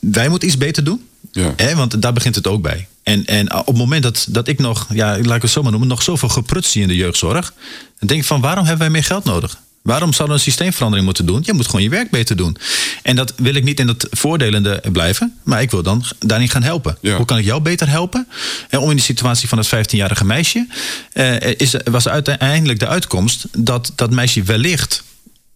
wij 0.00 0.28
moeten 0.28 0.48
iets 0.48 0.58
beter 0.58 0.84
doen. 0.84 1.08
Ja. 1.32 1.52
Hè, 1.56 1.74
want 1.74 2.02
daar 2.02 2.12
begint 2.12 2.34
het 2.34 2.46
ook 2.46 2.62
bij. 2.62 2.88
En, 3.02 3.24
en 3.24 3.54
op 3.54 3.66
het 3.66 3.76
moment 3.76 4.02
dat, 4.02 4.26
dat 4.28 4.48
ik 4.48 4.58
nog, 4.58 4.86
ja, 4.92 5.18
laat 5.22 5.36
ik 5.36 5.42
het 5.42 5.50
zo 5.50 5.62
maar 5.62 5.70
noemen, 5.70 5.88
nog 5.88 6.02
zoveel 6.02 6.28
gepruts 6.28 6.70
zie 6.70 6.82
in 6.82 6.88
de 6.88 6.96
jeugdzorg, 6.96 7.52
dan 7.98 8.08
denk 8.08 8.20
ik 8.20 8.26
van 8.26 8.40
waarom 8.40 8.64
hebben 8.64 8.82
wij 8.82 8.90
meer 8.90 9.04
geld 9.04 9.24
nodig? 9.24 9.60
Waarom 9.82 10.12
zouden 10.12 10.36
we 10.36 10.42
een 10.42 10.50
systeemverandering 10.50 11.06
moeten 11.06 11.26
doen? 11.26 11.42
Je 11.44 11.52
moet 11.52 11.66
gewoon 11.66 11.82
je 11.82 11.88
werk 11.88 12.10
beter 12.10 12.36
doen. 12.36 12.56
En 13.02 13.16
dat 13.16 13.32
wil 13.36 13.54
ik 13.54 13.64
niet 13.64 13.80
in 13.80 13.88
het 13.88 14.06
voordelende 14.10 14.82
blijven, 14.92 15.38
maar 15.42 15.62
ik 15.62 15.70
wil 15.70 15.82
dan 15.82 16.04
daarin 16.18 16.48
gaan 16.48 16.62
helpen. 16.62 16.96
Ja. 17.00 17.16
Hoe 17.16 17.26
kan 17.26 17.38
ik 17.38 17.44
jou 17.44 17.60
beter 17.60 17.88
helpen? 17.88 18.28
En 18.68 18.78
om 18.78 18.90
in 18.90 18.96
de 18.96 19.02
situatie 19.02 19.48
van 19.48 19.58
het 19.58 19.66
15-jarige 19.66 20.24
meisje 20.24 20.66
eh, 21.12 21.50
is, 21.56 21.74
was 21.84 22.08
uiteindelijk 22.08 22.78
de 22.78 22.88
uitkomst 22.88 23.46
dat 23.56 23.92
dat 23.94 24.10
meisje 24.10 24.42
wellicht 24.42 25.02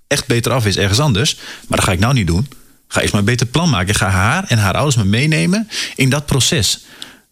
echt 0.06 0.26
beter 0.26 0.52
af 0.52 0.66
is 0.66 0.76
ergens 0.76 1.00
anders. 1.00 1.36
Maar 1.68 1.78
dat 1.78 1.86
ga 1.86 1.92
ik 1.92 1.98
nou 1.98 2.14
niet 2.14 2.26
doen. 2.26 2.48
Ga 2.88 3.00
eerst 3.00 3.12
maar 3.12 3.20
een 3.20 3.28
beter 3.28 3.46
plan 3.46 3.70
maken. 3.70 3.88
Ik 3.88 3.96
ga 3.96 4.08
haar 4.08 4.44
en 4.44 4.58
haar 4.58 4.74
ouders 4.74 4.96
me 4.96 5.04
meenemen 5.04 5.68
in 5.94 6.10
dat 6.10 6.26
proces. 6.26 6.84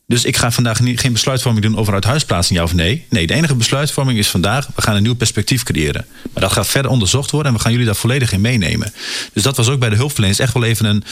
Dus 0.06 0.24
ik 0.24 0.36
ga 0.36 0.50
vandaag 0.50 0.80
niet, 0.80 1.00
geen 1.00 1.12
besluitvorming 1.12 1.64
doen 1.64 1.76
over 1.76 1.94
uit 1.94 2.04
huisplaatsing, 2.04 2.58
ja 2.58 2.64
of 2.64 2.74
nee. 2.74 3.04
Nee, 3.08 3.26
de 3.26 3.34
enige 3.34 3.54
besluitvorming 3.54 4.18
is 4.18 4.28
vandaag, 4.28 4.68
we 4.74 4.82
gaan 4.82 4.96
een 4.96 5.02
nieuw 5.02 5.14
perspectief 5.14 5.62
creëren. 5.62 6.06
Maar 6.32 6.42
dat 6.42 6.52
gaat 6.52 6.66
verder 6.66 6.90
onderzocht 6.90 7.30
worden 7.30 7.50
en 7.52 7.56
we 7.56 7.62
gaan 7.62 7.72
jullie 7.72 7.86
daar 7.86 7.96
volledig 7.96 8.32
in 8.32 8.40
meenemen. 8.40 8.92
Dus 9.32 9.42
dat 9.42 9.56
was 9.56 9.68
ook 9.68 9.78
bij 9.80 9.88
de 9.88 9.96
hulpverleners 9.96 10.38
echt 10.38 10.52
wel 10.54 10.64
even 10.64 10.84
een, 10.86 11.04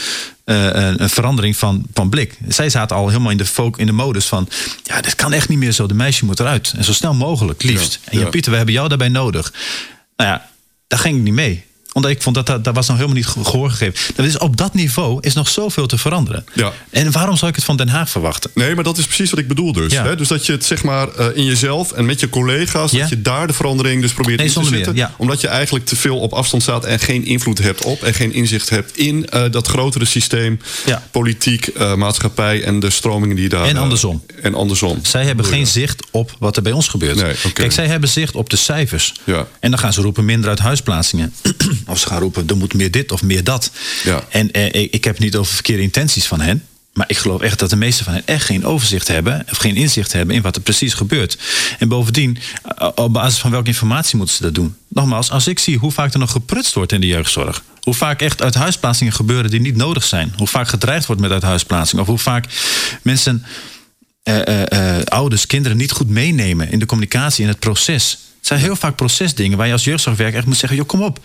eh, 0.43 0.93
een, 0.97 1.09
verandering 1.09 1.57
van, 1.57 1.85
van 1.93 2.09
blik. 2.09 2.37
Zij 2.47 2.69
zaten 2.69 2.95
al 2.95 3.07
helemaal 3.07 3.31
in 3.31 3.37
de, 3.37 3.45
fo- 3.45 3.73
in 3.75 3.85
de 3.85 3.91
modus 3.91 4.25
van, 4.25 4.49
ja, 4.83 5.01
dit 5.01 5.15
kan 5.15 5.33
echt 5.33 5.49
niet 5.49 5.59
meer 5.59 5.71
zo. 5.71 5.87
De 5.87 5.93
meisje 5.93 6.25
moet 6.25 6.39
eruit. 6.39 6.73
En 6.77 6.83
zo 6.83 6.93
snel 6.93 7.13
mogelijk, 7.13 7.63
liefst. 7.63 7.93
Ja, 8.03 8.11
en 8.11 8.15
Jan 8.17 8.25
ja. 8.25 8.31
Pieter, 8.31 8.51
we 8.51 8.57
hebben 8.57 8.75
jou 8.75 8.87
daarbij 8.89 9.09
nodig. 9.09 9.53
Nou 10.15 10.29
ja, 10.29 10.49
daar 10.87 10.99
ging 10.99 11.17
ik 11.17 11.23
niet 11.23 11.33
mee 11.33 11.63
omdat 11.93 12.11
ik 12.11 12.21
vond 12.21 12.35
dat 12.35 12.45
dat, 12.45 12.63
dat 12.63 12.75
was 12.75 12.87
nog 12.87 12.95
helemaal 12.95 13.17
niet 13.17 13.27
ge- 13.27 13.43
gehoor 13.43 13.69
gegeven. 13.69 14.13
Dat 14.15 14.25
is 14.25 14.37
op 14.37 14.57
dat 14.57 14.73
niveau 14.73 15.17
is 15.21 15.33
nog 15.33 15.49
zoveel 15.49 15.87
te 15.87 15.97
veranderen. 15.97 16.45
Ja. 16.53 16.71
En 16.89 17.11
waarom 17.11 17.37
zou 17.37 17.49
ik 17.49 17.55
het 17.55 17.65
van 17.65 17.77
Den 17.77 17.87
Haag 17.89 18.09
verwachten? 18.09 18.51
Nee, 18.53 18.75
maar 18.75 18.83
dat 18.83 18.97
is 18.97 19.05
precies 19.05 19.29
wat 19.29 19.39
ik 19.39 19.47
bedoel 19.47 19.71
dus. 19.73 19.91
Ja. 19.93 20.03
Hè? 20.03 20.15
Dus 20.15 20.27
dat 20.27 20.45
je 20.45 20.51
het 20.51 20.65
zeg 20.65 20.83
maar 20.83 21.07
eh, 21.09 21.27
in 21.33 21.43
jezelf 21.45 21.91
en 21.91 22.05
met 22.05 22.19
je 22.19 22.29
collega's... 22.29 22.91
Ja. 22.91 22.99
dat 22.99 23.09
je 23.09 23.21
daar 23.21 23.47
de 23.47 23.53
verandering 23.53 24.01
dus 24.01 24.11
probeert 24.13 24.37
Nee, 24.37 24.47
in 24.47 24.53
te 24.53 24.65
zetten. 24.65 24.95
ja. 24.95 25.13
Omdat 25.17 25.41
je 25.41 25.47
eigenlijk 25.47 25.85
te 25.85 25.95
veel 25.95 26.19
op 26.19 26.33
afstand 26.33 26.63
staat... 26.63 26.85
en 26.85 26.99
geen 26.99 27.25
invloed 27.25 27.57
hebt 27.57 27.83
op 27.83 28.03
en 28.03 28.13
geen 28.13 28.33
inzicht 28.33 28.69
hebt 28.69 28.97
in 28.97 29.29
eh, 29.29 29.43
dat 29.51 29.67
grotere 29.67 30.05
systeem... 30.05 30.59
Politiek, 31.11 31.67
eh, 31.67 31.95
maatschappij 31.95 32.63
en 32.63 32.79
de 32.79 32.89
stromingen 32.89 33.35
die 33.35 33.49
daar... 33.49 33.65
En 33.65 33.77
andersom. 33.77 34.23
en 34.41 34.55
andersom. 34.55 34.99
Zij 35.05 35.25
hebben 35.25 35.45
geen 35.45 35.67
zicht 35.67 36.05
op 36.11 36.35
wat 36.39 36.55
er 36.55 36.61
bij 36.61 36.71
ons 36.71 36.87
gebeurt. 36.87 37.15
Nee, 37.21 37.33
oké. 37.33 37.51
Kijk, 37.51 37.71
zij 37.71 37.87
hebben 37.87 38.09
zicht 38.09 38.35
op 38.35 38.49
de 38.49 38.55
cijfers. 38.57 39.13
Ja. 39.23 39.47
En 39.59 39.69
dan 39.71 39.79
gaan 39.79 39.93
ze 39.93 40.01
roepen 40.01 40.25
minder 40.25 40.49
uit 40.49 40.59
huisplaatsingen. 40.59 41.33
of 41.87 41.99
ze 41.99 42.07
gaan 42.07 42.19
roepen 42.19 42.47
er 42.47 42.57
moet 42.57 42.73
meer 42.73 42.91
dit 42.91 43.11
of 43.11 43.21
meer 43.21 43.43
dat. 43.43 43.71
Ja. 44.03 44.23
En 44.29 44.51
eh, 44.51 44.87
ik 44.91 45.03
heb 45.03 45.13
het 45.13 45.23
niet 45.23 45.35
over 45.35 45.53
verkeerde 45.53 45.83
intenties 45.83 46.25
van 46.25 46.41
hen. 46.41 46.63
Maar 46.93 47.09
ik 47.09 47.17
geloof 47.17 47.41
echt 47.41 47.59
dat 47.59 47.69
de 47.69 47.75
meeste 47.75 48.03
van 48.03 48.13
hen 48.13 48.21
echt 48.25 48.45
geen 48.45 48.65
overzicht 48.65 49.07
hebben. 49.07 49.45
Of 49.51 49.57
geen 49.57 49.75
inzicht 49.75 50.13
hebben 50.13 50.35
in 50.35 50.41
wat 50.41 50.55
er 50.55 50.61
precies 50.61 50.93
gebeurt. 50.93 51.37
En 51.79 51.87
bovendien, 51.87 52.37
eh, 52.77 52.89
op 52.95 53.13
basis 53.13 53.39
van 53.39 53.51
welke 53.51 53.67
informatie 53.67 54.17
moeten 54.17 54.35
ze 54.35 54.41
dat 54.41 54.55
doen? 54.55 54.75
Nogmaals, 54.87 55.31
als 55.31 55.47
ik 55.47 55.59
zie 55.59 55.77
hoe 55.77 55.91
vaak 55.91 56.13
er 56.13 56.19
nog 56.19 56.31
geprutst 56.31 56.73
wordt 56.73 56.91
in 56.91 57.01
de 57.01 57.07
jeugdzorg. 57.07 57.63
Hoe 57.79 57.93
vaak 57.93 58.21
echt 58.21 58.41
uit 58.41 58.53
huisplaatsingen 58.53 59.13
gebeuren 59.13 59.51
die 59.51 59.59
niet 59.59 59.75
nodig 59.75 60.03
zijn. 60.03 60.33
Hoe 60.37 60.47
vaak 60.47 60.67
gedreigd 60.67 61.05
wordt 61.05 61.21
met 61.21 61.31
uit 61.31 61.43
huisplaatsing. 61.43 62.01
Of 62.01 62.07
hoe 62.07 62.19
vaak 62.19 62.45
mensen 63.01 63.45
eh, 64.23 64.47
eh, 64.47 64.97
eh, 64.99 65.05
ouders, 65.05 65.47
kinderen 65.47 65.77
niet 65.77 65.91
goed 65.91 66.09
meenemen 66.09 66.71
in 66.71 66.79
de 66.79 66.85
communicatie, 66.85 67.43
in 67.43 67.49
het 67.49 67.59
proces. 67.59 68.17
Zijn 68.43 68.59
heel 68.59 68.75
vaak 68.75 68.95
procesdingen 68.95 69.57
waar 69.57 69.67
je 69.67 69.73
als 69.73 69.83
jeugdzorgwerker 69.83 70.37
echt 70.37 70.47
moet 70.47 70.57
zeggen: 70.57 70.77
joh, 70.77 70.87
kom 70.87 71.01
op, 71.01 71.19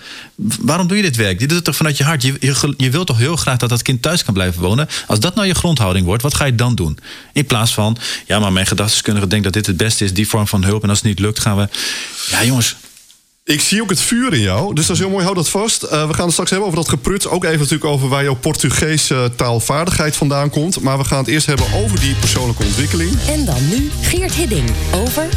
waarom 0.61 0.87
doe 0.87 0.97
je 0.97 1.03
dit 1.03 1.17
werk? 1.17 1.41
Je 1.41 1.47
doet 1.47 1.57
het 1.57 1.65
toch 1.65 1.77
vanuit 1.77 1.97
je 1.97 2.05
hart? 2.05 2.23
Je, 2.23 2.37
je, 2.41 2.75
je 2.77 2.91
wilt 2.91 3.07
toch 3.07 3.19
heel 3.19 3.37
graag 3.37 3.57
dat 3.57 3.69
dat 3.69 3.83
kind 3.83 4.03
thuis 4.03 4.25
kan 4.25 4.35
blijven 4.35 4.63
wonen? 4.63 4.89
Als 5.07 5.21
dat 5.21 5.35
nou 5.35 5.47
je 5.47 5.55
grondhouding 5.55 6.07
wordt, 6.07 6.23
wat 6.23 6.35
ga 6.35 6.45
je 6.45 6.55
dan 6.55 6.75
doen? 6.75 6.99
In 7.33 7.47
plaats 7.47 7.75
van, 7.75 7.97
ja, 8.27 8.39
maar 8.39 8.53
mijn 8.53 8.67
gedachteskundige 8.67 9.27
denkt 9.27 9.45
dat 9.45 9.53
dit 9.53 9.67
het 9.67 9.77
beste 9.77 10.05
is, 10.05 10.13
die 10.13 10.29
vorm 10.29 10.47
van 10.47 10.65
hulp. 10.65 10.83
En 10.83 10.89
als 10.89 10.99
het 10.99 11.07
niet 11.07 11.19
lukt, 11.19 11.39
gaan 11.39 11.57
we. 11.57 11.69
Ja, 12.31 12.45
jongens, 12.45 12.77
Ik 13.49 13.61
zie 13.61 13.83
ook 13.83 13.91
het 13.91 14.01
vuur 14.01 14.33
in 14.33 14.41
jou, 14.41 14.75
dus 14.75 14.87
dat 14.87 14.97
is 14.97 15.03
heel 15.03 15.11
mooi. 15.11 15.23
Hou 15.25 15.37
dat 15.37 15.49
vast. 15.49 15.83
Uh, 15.83 15.91
we 15.91 16.15
gaan 16.15 16.25
het 16.25 16.33
straks 16.33 16.51
hebben 16.51 16.69
over 16.69 16.81
dat 16.81 16.89
gepruts. 16.89 17.27
Ook 17.27 17.45
even 17.45 17.59
natuurlijk 17.59 17.85
over 17.85 18.09
waar 18.09 18.23
jouw 18.23 18.35
Portugese 18.35 19.31
taalvaardigheid 19.37 20.17
vandaan 20.17 20.51
komt. 20.51 20.81
Maar 20.81 20.99
we 20.99 21.05
gaan 21.05 21.19
het 21.19 21.29
eerst 21.29 21.47
hebben 21.47 21.67
over 21.75 22.01
die 22.01 22.15
persoonlijke 22.15 22.63
ontwikkeling. 22.63 23.11
En 23.29 23.45
dan 23.45 23.69
nu 23.69 23.91
Geert 24.01 24.35
Hidding 24.35 24.71
over 24.95 25.29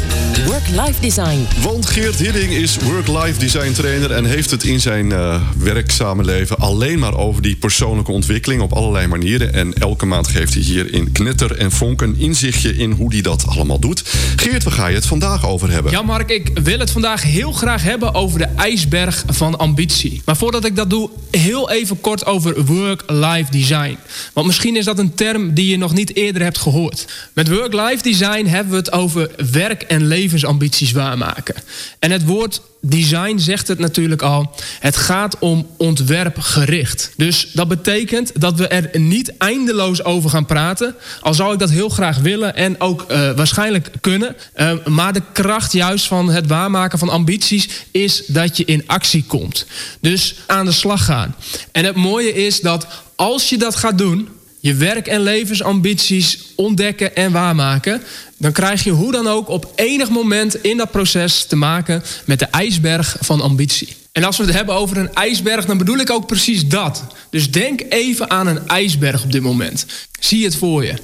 Work-Life 0.46 1.00
Design. 1.00 1.46
Want 1.60 1.86
Geert 1.86 2.16
Hidding 2.16 2.52
is 2.52 2.76
Work-Life 2.76 3.38
Design 3.38 3.72
trainer... 3.72 4.10
en 4.10 4.24
heeft 4.24 4.50
het 4.50 4.64
in 4.64 4.80
zijn 4.80 5.10
uh, 5.10 5.40
werkzame 5.58 6.24
leven 6.24 6.58
alleen 6.58 6.98
maar 6.98 7.16
over 7.16 7.42
die 7.42 7.56
persoonlijke 7.56 8.12
ontwikkeling... 8.12 8.62
op 8.62 8.72
allerlei 8.72 9.06
manieren. 9.06 9.54
En 9.54 9.72
elke 9.72 10.06
maand 10.06 10.28
geeft 10.28 10.54
hij 10.54 10.62
hier 10.62 10.94
in 10.94 11.12
Knetter 11.12 11.56
en 11.56 11.70
Vonk 11.70 12.02
een 12.02 12.18
inzichtje 12.18 12.76
in 12.76 12.90
hoe 12.90 13.12
hij 13.12 13.22
dat 13.22 13.46
allemaal 13.46 13.78
doet. 13.78 14.02
Geert, 14.36 14.62
waar 14.62 14.72
ga 14.72 14.86
je 14.86 14.94
het 14.94 15.06
vandaag 15.06 15.46
over 15.46 15.70
hebben? 15.70 15.92
Ja, 15.92 16.02
Mark, 16.02 16.30
ik 16.30 16.50
wil 16.62 16.78
het 16.78 16.90
vandaag 16.90 17.22
heel 17.22 17.52
graag 17.52 17.82
hebben 17.82 18.00
over 18.10 18.38
de 18.38 18.48
ijsberg 18.56 19.24
van 19.26 19.58
ambitie. 19.58 20.22
Maar 20.24 20.36
voordat 20.36 20.64
ik 20.64 20.76
dat 20.76 20.90
doe, 20.90 21.10
heel 21.30 21.70
even 21.70 22.00
kort 22.00 22.26
over 22.26 22.64
work-life 22.64 23.50
design. 23.50 23.98
Want 24.32 24.46
misschien 24.46 24.76
is 24.76 24.84
dat 24.84 24.98
een 24.98 25.14
term 25.14 25.54
die 25.54 25.68
je 25.68 25.76
nog 25.78 25.92
niet 25.92 26.16
eerder 26.16 26.42
hebt 26.42 26.58
gehoord. 26.58 27.06
Met 27.32 27.48
work-life 27.48 28.02
design 28.02 28.46
hebben 28.46 28.72
we 28.72 28.78
het 28.78 28.92
over 28.92 29.30
werk- 29.52 29.82
en 29.82 30.06
levensambities 30.06 30.92
waarmaken. 30.92 31.54
En 31.98 32.10
het 32.10 32.24
woord 32.24 32.60
design 32.84 33.38
zegt 33.38 33.68
het 33.68 33.78
natuurlijk 33.78 34.22
al. 34.22 34.54
Het 34.80 34.96
gaat 34.96 35.38
om 35.38 35.66
ontwerpgericht. 35.76 37.12
Dus 37.16 37.48
dat 37.52 37.68
betekent 37.68 38.40
dat 38.40 38.58
we 38.58 38.68
er 38.68 39.00
niet 39.00 39.36
eindeloos 39.36 40.04
over 40.04 40.30
gaan 40.30 40.46
praten. 40.46 40.94
Al 41.20 41.34
zou 41.34 41.52
ik 41.52 41.58
dat 41.58 41.70
heel 41.70 41.88
graag 41.88 42.18
willen 42.18 42.56
en 42.56 42.80
ook 42.80 43.04
uh, 43.10 43.30
waarschijnlijk 43.36 43.90
kunnen. 44.00 44.36
Uh, 44.56 44.72
maar 44.86 45.12
de 45.12 45.22
kracht 45.32 45.72
juist 45.72 46.06
van 46.06 46.30
het 46.30 46.46
waarmaken 46.46 46.98
van 46.98 47.08
ambities 47.08 47.68
is 47.90 48.22
dat 48.26 48.56
je 48.56 48.64
in 48.64 48.84
actie 48.86 49.24
komt. 49.26 49.66
Dus 50.00 50.34
aan 50.46 50.64
de 50.64 50.72
slag 50.72 51.04
gaan. 51.04 51.34
En 51.72 51.84
het 51.84 51.96
mooie 51.96 52.32
is 52.32 52.60
dat 52.60 52.86
als 53.16 53.48
je 53.48 53.58
dat 53.58 53.76
gaat 53.76 53.98
doen, 53.98 54.28
je 54.60 54.74
werk- 54.74 55.06
en 55.06 55.20
levensambities 55.20 56.38
ontdekken 56.56 57.14
en 57.14 57.32
waarmaken, 57.32 58.02
dan 58.42 58.52
krijg 58.52 58.84
je 58.84 58.90
hoe 58.90 59.12
dan 59.12 59.26
ook 59.26 59.48
op 59.48 59.72
enig 59.74 60.08
moment 60.08 60.54
in 60.54 60.76
dat 60.76 60.90
proces 60.90 61.44
te 61.44 61.56
maken 61.56 62.02
met 62.24 62.38
de 62.38 62.44
ijsberg 62.44 63.16
van 63.20 63.40
ambitie. 63.40 63.96
En 64.12 64.24
als 64.24 64.36
we 64.36 64.44
het 64.44 64.54
hebben 64.54 64.74
over 64.74 64.96
een 64.96 65.14
ijsberg, 65.14 65.66
dan 65.66 65.78
bedoel 65.78 65.96
ik 65.96 66.10
ook 66.10 66.26
precies 66.26 66.68
dat. 66.68 67.04
Dus 67.30 67.50
denk 67.50 67.80
even 67.88 68.30
aan 68.30 68.46
een 68.46 68.68
ijsberg 68.68 69.24
op 69.24 69.32
dit 69.32 69.42
moment. 69.42 69.86
Zie 70.20 70.44
het 70.44 70.56
voor 70.56 70.84
je. 70.84 70.94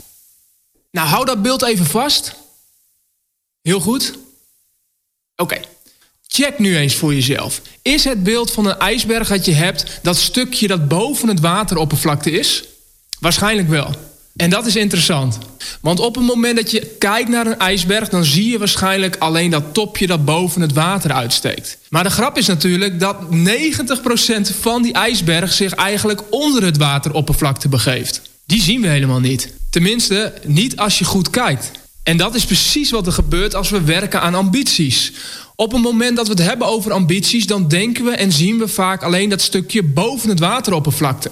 Nou, 0.91 1.09
hou 1.09 1.25
dat 1.25 1.43
beeld 1.43 1.63
even 1.63 1.87
vast. 1.87 2.35
Heel 3.63 3.81
goed. 3.81 4.15
Oké. 5.37 5.61
Check 6.27 6.59
nu 6.59 6.77
eens 6.77 6.95
voor 6.95 7.15
jezelf. 7.15 7.61
Is 7.83 8.05
het 8.05 8.23
beeld 8.23 8.51
van 8.51 8.67
een 8.67 8.79
ijsberg 8.79 9.29
dat 9.29 9.45
je 9.45 9.55
hebt 9.55 9.99
dat 10.03 10.17
stukje 10.17 10.67
dat 10.67 10.89
boven 10.89 11.29
het 11.29 11.41
wateroppervlakte 11.41 12.31
is? 12.31 12.65
Waarschijnlijk 13.21 13.69
wel. 13.69 13.95
En 14.39 14.51
dat 14.51 14.67
is 14.67 14.77
interessant. 14.77 15.39
Want 15.81 16.01
op 16.01 16.15
het 16.15 16.25
moment 16.25 16.57
dat 16.57 16.71
je 16.71 16.95
kijkt 16.99 17.29
naar 17.29 17.47
een 17.47 17.59
ijsberg, 17.59 18.09
dan 18.09 18.25
zie 18.25 18.51
je 18.51 18.59
waarschijnlijk 18.59 19.17
alleen 19.19 19.51
dat 19.51 19.75
topje 19.75 20.07
dat 20.07 20.25
boven 20.25 20.61
het 20.61 20.73
water 20.73 21.13
uitsteekt. 21.13 21.79
Maar 21.89 22.03
de 22.03 22.11
grap 22.11 22.39
is 22.39 22.47
natuurlijk 22.47 23.01
dat 23.01 23.17
90% 23.21 24.59
van 24.61 24.83
die 24.83 24.93
ijsberg 24.93 25.53
zich 25.53 25.73
eigenlijk 25.73 26.23
onder 26.31 26.63
het 26.63 26.77
wateroppervlakte 26.77 27.69
begeeft. 27.69 28.23
Die 28.47 28.63
zien 28.63 28.81
we 28.81 28.89
helemaal 28.89 29.21
niet. 29.21 29.53
Tenminste, 29.71 30.33
niet 30.47 30.77
als 30.77 30.99
je 30.99 31.05
goed 31.05 31.31
kijkt. 31.31 31.71
En 32.03 32.17
dat 32.17 32.35
is 32.35 32.45
precies 32.45 32.91
wat 32.91 33.07
er 33.07 33.13
gebeurt 33.13 33.55
als 33.55 33.71
we 33.71 33.83
werken 33.83 34.21
aan 34.21 34.35
ambities. 34.35 35.13
Op 35.61 35.73
het 35.73 35.83
moment 35.83 36.17
dat 36.17 36.27
we 36.27 36.33
het 36.33 36.43
hebben 36.43 36.67
over 36.67 36.93
ambities, 36.93 37.47
dan 37.47 37.69
denken 37.69 38.05
we 38.05 38.11
en 38.11 38.33
zien 38.33 38.59
we 38.59 38.69
vaak 38.69 39.03
alleen 39.03 39.29
dat 39.29 39.41
stukje 39.41 39.83
boven 39.83 40.29
het 40.29 40.39
wateroppervlakte. 40.39 41.31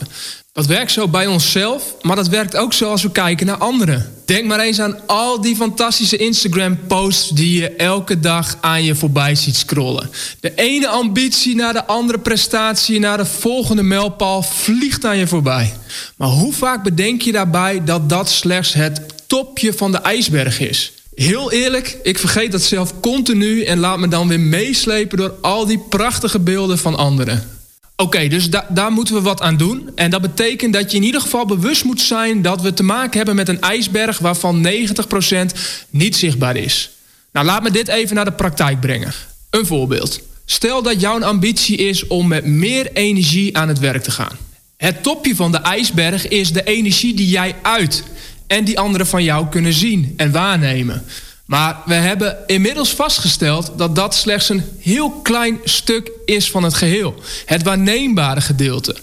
Dat 0.52 0.66
werkt 0.66 0.92
zo 0.92 1.08
bij 1.08 1.26
onszelf, 1.26 1.94
maar 2.02 2.16
dat 2.16 2.28
werkt 2.28 2.56
ook 2.56 2.72
zo 2.72 2.90
als 2.90 3.02
we 3.02 3.10
kijken 3.10 3.46
naar 3.46 3.56
anderen. 3.56 4.12
Denk 4.24 4.46
maar 4.46 4.60
eens 4.60 4.80
aan 4.80 5.06
al 5.06 5.40
die 5.40 5.56
fantastische 5.56 6.16
Instagram-posts 6.16 7.30
die 7.30 7.60
je 7.60 7.68
elke 7.68 8.20
dag 8.20 8.58
aan 8.60 8.84
je 8.84 8.94
voorbij 8.94 9.34
ziet 9.34 9.56
scrollen. 9.56 10.10
De 10.40 10.52
ene 10.54 10.88
ambitie 10.88 11.54
naar 11.54 11.72
de 11.72 11.84
andere 11.84 12.18
prestatie, 12.18 12.98
naar 12.98 13.16
de 13.16 13.26
volgende 13.26 13.82
mijlpaal 13.82 14.42
vliegt 14.42 15.04
aan 15.04 15.18
je 15.18 15.26
voorbij. 15.26 15.74
Maar 16.16 16.28
hoe 16.28 16.52
vaak 16.52 16.82
bedenk 16.82 17.22
je 17.22 17.32
daarbij 17.32 17.84
dat 17.84 18.08
dat 18.08 18.30
slechts 18.30 18.72
het 18.72 19.00
topje 19.26 19.72
van 19.72 19.92
de 19.92 19.98
ijsberg 19.98 20.60
is? 20.60 20.95
Heel 21.16 21.52
eerlijk, 21.52 21.98
ik 22.02 22.18
vergeet 22.18 22.52
dat 22.52 22.62
zelf 22.62 23.00
continu 23.00 23.62
en 23.62 23.78
laat 23.78 23.98
me 23.98 24.08
dan 24.08 24.28
weer 24.28 24.40
meeslepen 24.40 25.18
door 25.18 25.34
al 25.40 25.66
die 25.66 25.78
prachtige 25.78 26.38
beelden 26.38 26.78
van 26.78 26.96
anderen. 26.96 27.48
Oké, 27.96 28.28
dus 28.28 28.50
da 28.50 28.66
daar 28.68 28.92
moeten 28.92 29.14
we 29.14 29.20
wat 29.20 29.40
aan 29.40 29.56
doen. 29.56 29.90
En 29.94 30.10
dat 30.10 30.20
betekent 30.20 30.72
dat 30.72 30.90
je 30.90 30.96
in 30.96 31.02
ieder 31.02 31.20
geval 31.20 31.46
bewust 31.46 31.84
moet 31.84 32.00
zijn 32.00 32.42
dat 32.42 32.60
we 32.62 32.74
te 32.74 32.82
maken 32.82 33.16
hebben 33.16 33.34
met 33.36 33.48
een 33.48 33.60
ijsberg 33.60 34.18
waarvan 34.18 34.66
90% 34.66 34.70
niet 35.90 36.16
zichtbaar 36.16 36.56
is. 36.56 36.90
Nou, 37.32 37.46
laat 37.46 37.62
me 37.62 37.70
dit 37.70 37.88
even 37.88 38.14
naar 38.14 38.24
de 38.24 38.32
praktijk 38.32 38.80
brengen. 38.80 39.12
Een 39.50 39.66
voorbeeld. 39.66 40.20
Stel 40.44 40.82
dat 40.82 41.00
jouw 41.00 41.22
ambitie 41.22 41.76
is 41.76 42.06
om 42.06 42.28
met 42.28 42.44
meer 42.44 42.92
energie 42.92 43.56
aan 43.56 43.68
het 43.68 43.78
werk 43.78 44.02
te 44.02 44.10
gaan. 44.10 44.36
Het 44.76 45.02
topje 45.02 45.34
van 45.34 45.52
de 45.52 45.58
ijsberg 45.58 46.28
is 46.28 46.52
de 46.52 46.64
energie 46.64 47.14
die 47.14 47.28
jij 47.28 47.54
uit 47.62 48.02
en 48.46 48.64
die 48.64 48.78
anderen 48.78 49.06
van 49.06 49.22
jou 49.22 49.46
kunnen 49.48 49.72
zien 49.72 50.14
en 50.16 50.32
waarnemen. 50.32 51.04
Maar 51.46 51.76
we 51.84 51.94
hebben 51.94 52.36
inmiddels 52.46 52.94
vastgesteld 52.94 53.72
dat 53.76 53.94
dat 53.94 54.14
slechts 54.14 54.48
een 54.48 54.62
heel 54.78 55.10
klein 55.10 55.58
stuk 55.64 56.10
is 56.24 56.50
van 56.50 56.62
het 56.62 56.74
geheel. 56.74 57.14
Het 57.44 57.62
waarneembare 57.62 58.40
gedeelte. 58.40 58.96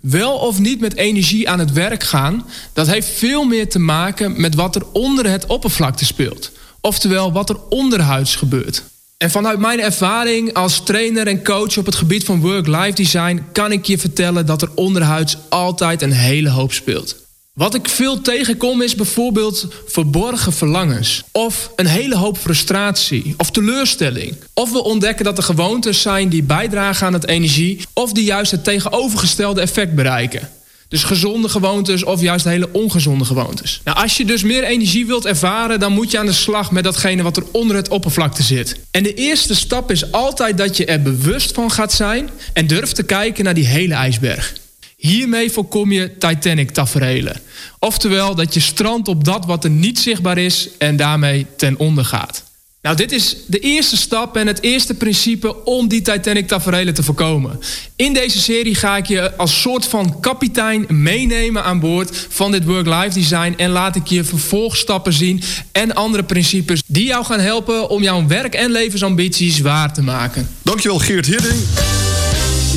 Wel 0.00 0.32
of 0.32 0.58
niet 0.58 0.80
met 0.80 0.96
energie 0.96 1.48
aan 1.48 1.58
het 1.58 1.72
werk 1.72 2.02
gaan, 2.02 2.46
dat 2.72 2.86
heeft 2.86 3.08
veel 3.08 3.44
meer 3.44 3.68
te 3.68 3.78
maken 3.78 4.40
met 4.40 4.54
wat 4.54 4.76
er 4.76 4.82
onder 4.92 5.30
het 5.30 5.46
oppervlakte 5.46 6.04
speelt. 6.04 6.50
Oftewel 6.80 7.32
wat 7.32 7.50
er 7.50 7.56
onderhuids 7.68 8.36
gebeurt. 8.36 8.82
En 9.16 9.30
vanuit 9.30 9.58
mijn 9.58 9.80
ervaring 9.80 10.54
als 10.54 10.82
trainer 10.84 11.26
en 11.26 11.44
coach 11.44 11.78
op 11.78 11.86
het 11.86 11.94
gebied 11.94 12.24
van 12.24 12.40
work-life 12.40 12.92
design 12.92 13.44
kan 13.52 13.72
ik 13.72 13.84
je 13.84 13.98
vertellen 13.98 14.46
dat 14.46 14.62
er 14.62 14.70
onderhuids 14.74 15.36
altijd 15.48 16.02
een 16.02 16.12
hele 16.12 16.48
hoop 16.48 16.72
speelt. 16.72 17.27
Wat 17.58 17.74
ik 17.74 17.88
veel 17.88 18.20
tegenkom 18.20 18.82
is 18.82 18.94
bijvoorbeeld 18.94 19.66
verborgen 19.86 20.52
verlangens. 20.52 21.24
Of 21.32 21.70
een 21.76 21.86
hele 21.86 22.16
hoop 22.16 22.38
frustratie 22.38 23.34
of 23.36 23.50
teleurstelling. 23.50 24.36
Of 24.54 24.72
we 24.72 24.84
ontdekken 24.84 25.24
dat 25.24 25.38
er 25.38 25.44
gewoontes 25.44 26.00
zijn 26.02 26.28
die 26.28 26.42
bijdragen 26.42 27.06
aan 27.06 27.12
het 27.12 27.26
energie... 27.26 27.80
of 27.92 28.12
die 28.12 28.24
juist 28.24 28.50
het 28.50 28.64
tegenovergestelde 28.64 29.60
effect 29.60 29.94
bereiken. 29.94 30.48
Dus 30.88 31.02
gezonde 31.04 31.48
gewoontes 31.48 32.04
of 32.04 32.20
juist 32.20 32.44
hele 32.44 32.68
ongezonde 32.72 33.24
gewoontes. 33.24 33.80
Nou, 33.84 33.98
als 33.98 34.16
je 34.16 34.24
dus 34.24 34.42
meer 34.42 34.64
energie 34.64 35.06
wilt 35.06 35.26
ervaren, 35.26 35.80
dan 35.80 35.92
moet 35.92 36.10
je 36.10 36.18
aan 36.18 36.26
de 36.26 36.32
slag 36.32 36.70
met 36.70 36.84
datgene 36.84 37.22
wat 37.22 37.36
er 37.36 37.44
onder 37.52 37.76
het 37.76 37.88
oppervlakte 37.88 38.42
zit. 38.42 38.76
En 38.90 39.02
de 39.02 39.14
eerste 39.14 39.54
stap 39.54 39.90
is 39.90 40.12
altijd 40.12 40.58
dat 40.58 40.76
je 40.76 40.84
er 40.84 41.02
bewust 41.02 41.52
van 41.52 41.70
gaat 41.70 41.92
zijn 41.92 42.30
en 42.52 42.66
durft 42.66 42.94
te 42.94 43.02
kijken 43.02 43.44
naar 43.44 43.54
die 43.54 43.66
hele 43.66 43.94
ijsberg. 43.94 44.54
Hiermee 44.98 45.50
voorkom 45.50 45.92
je 45.92 46.18
Titanic-taferelen. 46.18 47.40
Oftewel 47.78 48.34
dat 48.34 48.54
je 48.54 48.60
strandt 48.60 49.08
op 49.08 49.24
dat 49.24 49.44
wat 49.44 49.64
er 49.64 49.70
niet 49.70 49.98
zichtbaar 49.98 50.38
is 50.38 50.68
en 50.78 50.96
daarmee 50.96 51.46
ten 51.56 51.78
onder 51.78 52.04
gaat. 52.04 52.44
Nou, 52.82 52.96
dit 52.96 53.12
is 53.12 53.36
de 53.46 53.58
eerste 53.58 53.96
stap 53.96 54.36
en 54.36 54.46
het 54.46 54.62
eerste 54.62 54.94
principe 54.94 55.64
om 55.64 55.88
die 55.88 56.02
Titanic-taferelen 56.02 56.94
te 56.94 57.02
voorkomen. 57.02 57.60
In 57.96 58.12
deze 58.12 58.40
serie 58.40 58.74
ga 58.74 58.96
ik 58.96 59.06
je 59.06 59.36
als 59.36 59.60
soort 59.60 59.86
van 59.86 60.20
kapitein 60.20 60.84
meenemen 60.88 61.64
aan 61.64 61.80
boord 61.80 62.26
van 62.28 62.50
dit 62.50 62.64
work-life 62.64 63.18
design 63.18 63.54
en 63.56 63.70
laat 63.70 63.96
ik 63.96 64.06
je 64.06 64.24
vervolgstappen 64.24 65.12
zien 65.12 65.42
en 65.72 65.94
andere 65.94 66.24
principes 66.24 66.82
die 66.86 67.06
jou 67.06 67.24
gaan 67.24 67.40
helpen 67.40 67.88
om 67.88 68.02
jouw 68.02 68.26
werk- 68.26 68.54
en 68.54 68.70
levensambities 68.70 69.60
waar 69.60 69.92
te 69.92 70.02
maken. 70.02 70.48
Dankjewel 70.62 70.98
Geert 70.98 71.26
Hidding 71.26 71.58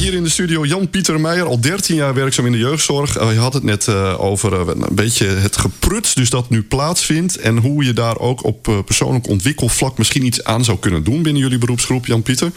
hier 0.02 0.14
in 0.14 0.24
de 0.24 0.30
studio 0.30 0.66
Jan-Pieter 0.66 1.20
Meijer, 1.20 1.46
al 1.46 1.60
13 1.60 1.96
jaar 1.96 2.14
werkzaam 2.14 2.46
in 2.46 2.52
de 2.52 2.58
jeugdzorg. 2.58 3.14
Je 3.14 3.40
had 3.40 3.54
het 3.54 3.64
net 3.64 3.88
uh, 3.88 4.22
over 4.22 4.54
uh, 4.54 4.68
een 4.68 4.96
beetje 4.96 5.26
het 5.26 5.58
gepruts, 5.58 6.14
dus 6.14 6.30
dat 6.30 6.50
nu 6.50 6.64
plaatsvindt. 6.64 7.38
En 7.38 7.58
hoe 7.58 7.84
je 7.84 7.94
daar 7.94 8.20
ook 8.20 8.44
op 8.44 8.84
persoonlijk 8.86 9.28
ontwikkelvlak 9.28 9.98
misschien 9.98 10.26
iets 10.26 10.44
aan 10.44 10.64
zou 10.64 10.80
kunnen 10.80 11.04
doen 11.04 11.22
binnen 11.22 11.42
jullie 11.42 11.58
beroepsgroep, 11.58 12.06
Jan-Pieter. 12.06 12.52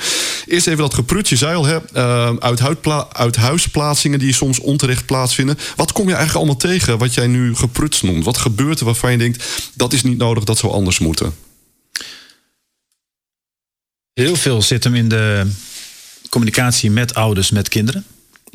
Eerst 0.46 0.66
even 0.66 0.78
dat 0.78 0.94
gepruts. 0.94 1.30
Je 1.30 1.36
zei 1.36 1.56
al, 1.56 1.64
hè, 1.64 1.78
uit, 2.40 2.60
uit 3.12 3.36
huisplaatsingen 3.36 4.18
die 4.18 4.32
soms 4.32 4.60
onterecht 4.60 5.06
plaatsvinden. 5.06 5.58
Wat 5.76 5.92
kom 5.92 6.08
je 6.08 6.14
eigenlijk 6.14 6.44
allemaal 6.44 6.70
tegen 6.70 6.98
wat 6.98 7.14
jij 7.14 7.26
nu 7.26 7.54
gepruts 7.54 8.02
noemt? 8.02 8.24
Wat 8.24 8.38
gebeurt 8.38 8.78
er 8.78 8.84
waarvan 8.84 9.12
je 9.12 9.18
denkt, 9.18 9.44
dat 9.74 9.92
is 9.92 10.02
niet 10.02 10.18
nodig, 10.18 10.44
dat 10.44 10.58
zou 10.58 10.72
anders 10.72 10.98
moeten? 10.98 11.34
Heel 14.14 14.36
veel 14.36 14.62
zit 14.62 14.84
hem 14.84 14.94
in 14.94 15.08
de 15.08 15.46
communicatie 16.34 16.90
met 16.90 17.14
ouders, 17.14 17.50
met 17.50 17.68
kinderen. 17.68 18.04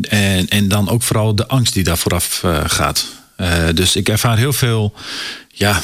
En, 0.09 0.47
en 0.47 0.67
dan 0.67 0.89
ook 0.89 1.03
vooral 1.03 1.35
de 1.35 1.47
angst 1.47 1.73
die 1.73 1.83
daar 1.83 1.97
vooraf 1.97 2.41
uh, 2.45 2.61
gaat. 2.65 3.05
Uh, 3.37 3.63
dus 3.73 3.95
ik 3.95 4.09
ervaar 4.09 4.37
heel 4.37 4.53
veel 4.53 4.93
ja, 5.47 5.81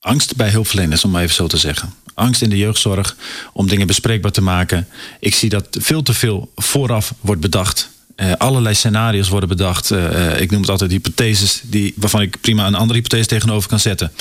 angst 0.00 0.36
bij 0.36 0.50
hulpverleners, 0.50 1.04
om 1.04 1.10
maar 1.10 1.22
even 1.22 1.34
zo 1.34 1.46
te 1.46 1.56
zeggen. 1.56 1.94
Angst 2.14 2.42
in 2.42 2.50
de 2.50 2.56
jeugdzorg 2.56 3.16
om 3.52 3.68
dingen 3.68 3.86
bespreekbaar 3.86 4.32
te 4.32 4.40
maken. 4.42 4.88
Ik 5.20 5.34
zie 5.34 5.48
dat 5.48 5.66
veel 5.70 6.02
te 6.02 6.14
veel 6.14 6.52
vooraf 6.56 7.14
wordt 7.20 7.40
bedacht. 7.40 7.88
Uh, 8.16 8.32
allerlei 8.32 8.74
scenario's 8.74 9.28
worden 9.28 9.48
bedacht. 9.48 9.90
Uh, 9.90 10.40
ik 10.40 10.50
noem 10.50 10.60
het 10.60 10.70
altijd 10.70 10.90
hypotheses 10.90 11.60
die, 11.64 11.94
waarvan 11.96 12.20
ik 12.20 12.40
prima 12.40 12.66
een 12.66 12.74
andere 12.74 12.98
hypothese 12.98 13.26
tegenover 13.26 13.68
kan 13.68 13.80
zetten. 13.80 14.12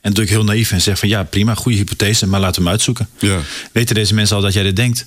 En 0.00 0.12
doe 0.12 0.24
ik 0.24 0.30
heel 0.30 0.44
naïef 0.44 0.72
en 0.72 0.80
zeg 0.80 0.98
van 0.98 1.08
ja, 1.08 1.22
prima, 1.22 1.54
goede 1.54 1.78
hypothese, 1.78 2.26
maar 2.26 2.40
laten 2.40 2.56
we 2.56 2.62
hem 2.62 2.70
uitzoeken. 2.70 3.08
Ja. 3.18 3.38
Weten 3.72 3.94
deze 3.94 4.14
mensen 4.14 4.36
al 4.36 4.42
dat 4.42 4.52
jij 4.52 4.62
dit 4.62 4.76
denkt? 4.76 5.06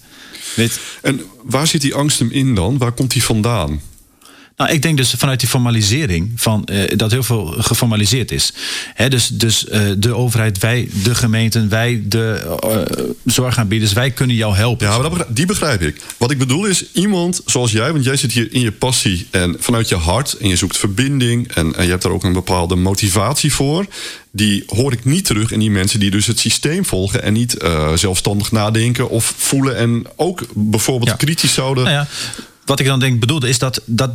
En 1.02 1.22
waar 1.44 1.68
zit 1.68 1.82
die 1.82 1.96
angst 1.96 2.20
hem 2.20 2.32
in 2.32 2.56
dan? 2.56 2.78
Waar 2.78 2.92
komt 2.92 3.12
die 3.12 3.24
vandaan? 3.24 3.82
Nou, 4.62 4.74
ik 4.74 4.82
denk 4.82 4.98
dus 4.98 5.14
vanuit 5.18 5.40
die 5.40 5.50
formalisering 5.50 6.32
van 6.36 6.68
uh, 6.72 6.92
dat 6.96 7.12
heel 7.12 7.24
veel 7.24 7.46
geformaliseerd 7.46 8.32
is. 8.32 8.54
He, 8.94 9.10
dus 9.10 9.28
dus 9.28 9.66
uh, 9.66 9.82
de 9.98 10.16
overheid, 10.16 10.58
wij, 10.58 10.90
de 11.04 11.16
gemeenten, 11.16 11.70
wij, 11.70 12.02
de 12.06 12.58
uh, 12.66 13.06
zorgaanbieders, 13.26 13.94
wij 13.94 14.12
kunnen 14.12 14.36
jou 14.36 14.56
helpen. 14.56 14.88
Ja, 14.88 14.98
maar 14.98 15.10
dat, 15.10 15.26
die 15.30 15.46
begrijp 15.46 15.82
ik. 15.82 16.02
Wat 16.18 16.32
ik 16.32 16.38
bedoel 16.38 16.66
is 16.66 16.86
iemand 16.92 17.42
zoals 17.46 17.72
jij, 17.72 17.92
want 17.92 18.04
jij 18.04 18.16
zit 18.16 18.32
hier 18.32 18.54
in 18.54 18.62
je 18.62 18.72
passie 18.72 19.28
en 19.32 19.56
vanuit 19.60 19.90
je 19.90 19.96
hart 19.96 20.34
en 20.34 20.48
je 20.48 20.56
zoekt 20.56 20.78
verbinding 20.78 21.54
en, 21.54 21.76
en 21.76 21.84
je 21.84 21.90
hebt 21.90 22.04
daar 22.04 22.12
ook 22.12 22.24
een 22.24 22.34
bepaalde 22.34 22.76
motivatie 22.76 23.54
voor. 23.54 23.86
Die 24.32 24.64
hoor 24.68 24.94
ik 24.94 25.06
niet 25.06 25.26
terug 25.26 25.52
in 25.52 25.60
die 25.60 25.72
mensen 25.72 26.00
die 26.00 26.12
dus 26.12 26.28
het 26.28 26.40
systeem 26.40 26.86
volgen 26.86 27.24
en 27.24 27.34
niet 27.34 27.58
zelfstandig 27.96 28.52
nadenken 28.52 29.10
of 29.10 29.34
voelen 29.38 29.78
en 29.78 30.06
ook 30.16 30.46
bijvoorbeeld 30.54 31.10
ja. 31.10 31.16
kritisch 31.16 31.54
zouden. 31.54 31.84
Nou 31.84 31.96
ja, 31.96 32.08
wat 32.66 32.80
ik 32.80 32.86
dan 32.86 33.00
denk 33.00 33.20
bedoelde 33.20 33.50
is 33.50 33.60
dat, 33.60 33.82
dat 33.86 34.12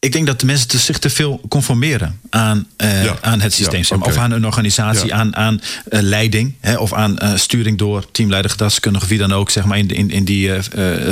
ik 0.00 0.12
denk 0.12 0.26
dat 0.26 0.40
de 0.40 0.46
mensen 0.46 0.78
zich 0.78 0.98
te 0.98 1.10
veel 1.10 1.40
conformeren 1.48 2.20
aan, 2.30 2.66
uh, 2.76 3.04
ja. 3.04 3.18
aan 3.20 3.40
het 3.40 3.52
systeem. 3.52 3.82
Ja, 3.88 3.96
okay. 3.96 4.08
Of 4.08 4.18
aan 4.18 4.30
een 4.30 4.46
organisatie, 4.46 5.06
ja. 5.06 5.14
aan, 5.14 5.36
aan 5.36 5.54
uh, 5.90 6.00
leiding. 6.00 6.54
Hè, 6.60 6.76
of 6.76 6.92
aan 6.92 7.18
uh, 7.22 7.36
sturing 7.36 7.78
door 7.78 8.10
teamleider, 8.10 8.50
gedragskundige, 8.50 9.06
wie 9.06 9.18
dan 9.18 9.32
ook 9.32 9.50
zeg 9.50 9.64
maar, 9.64 9.78
in, 9.78 9.88
in, 9.88 10.10
in 10.10 10.24
die 10.24 10.50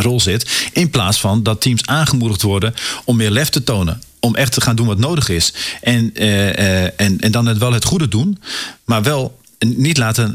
rol 0.01 0.21
zit. 0.21 0.69
In 0.73 0.91
plaats 0.91 1.21
van 1.21 1.43
dat 1.43 1.61
teams 1.61 1.87
aangemoedigd 1.87 2.43
worden 2.43 2.75
om 3.05 3.17
meer 3.17 3.31
lef 3.31 3.49
te 3.49 3.65
tonen. 3.65 4.03
Om 4.21 4.35
echt 4.35 4.53
te 4.53 4.61
gaan 4.61 4.77
doen 4.77 4.87
wat 4.87 4.99
nodig 4.99 5.29
is. 5.29 5.53
En, 5.81 6.15
en, 6.15 7.21
en 7.21 7.31
dan 7.31 7.47
het 7.47 7.59
wel 7.59 7.73
het 7.73 7.85
goede 7.85 8.09
doen. 8.09 8.39
Maar 8.85 9.03
wel 9.03 9.41
niet 9.59 9.99
laten 9.99 10.35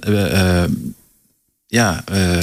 ja, 1.71 2.03
uh, 2.12 2.38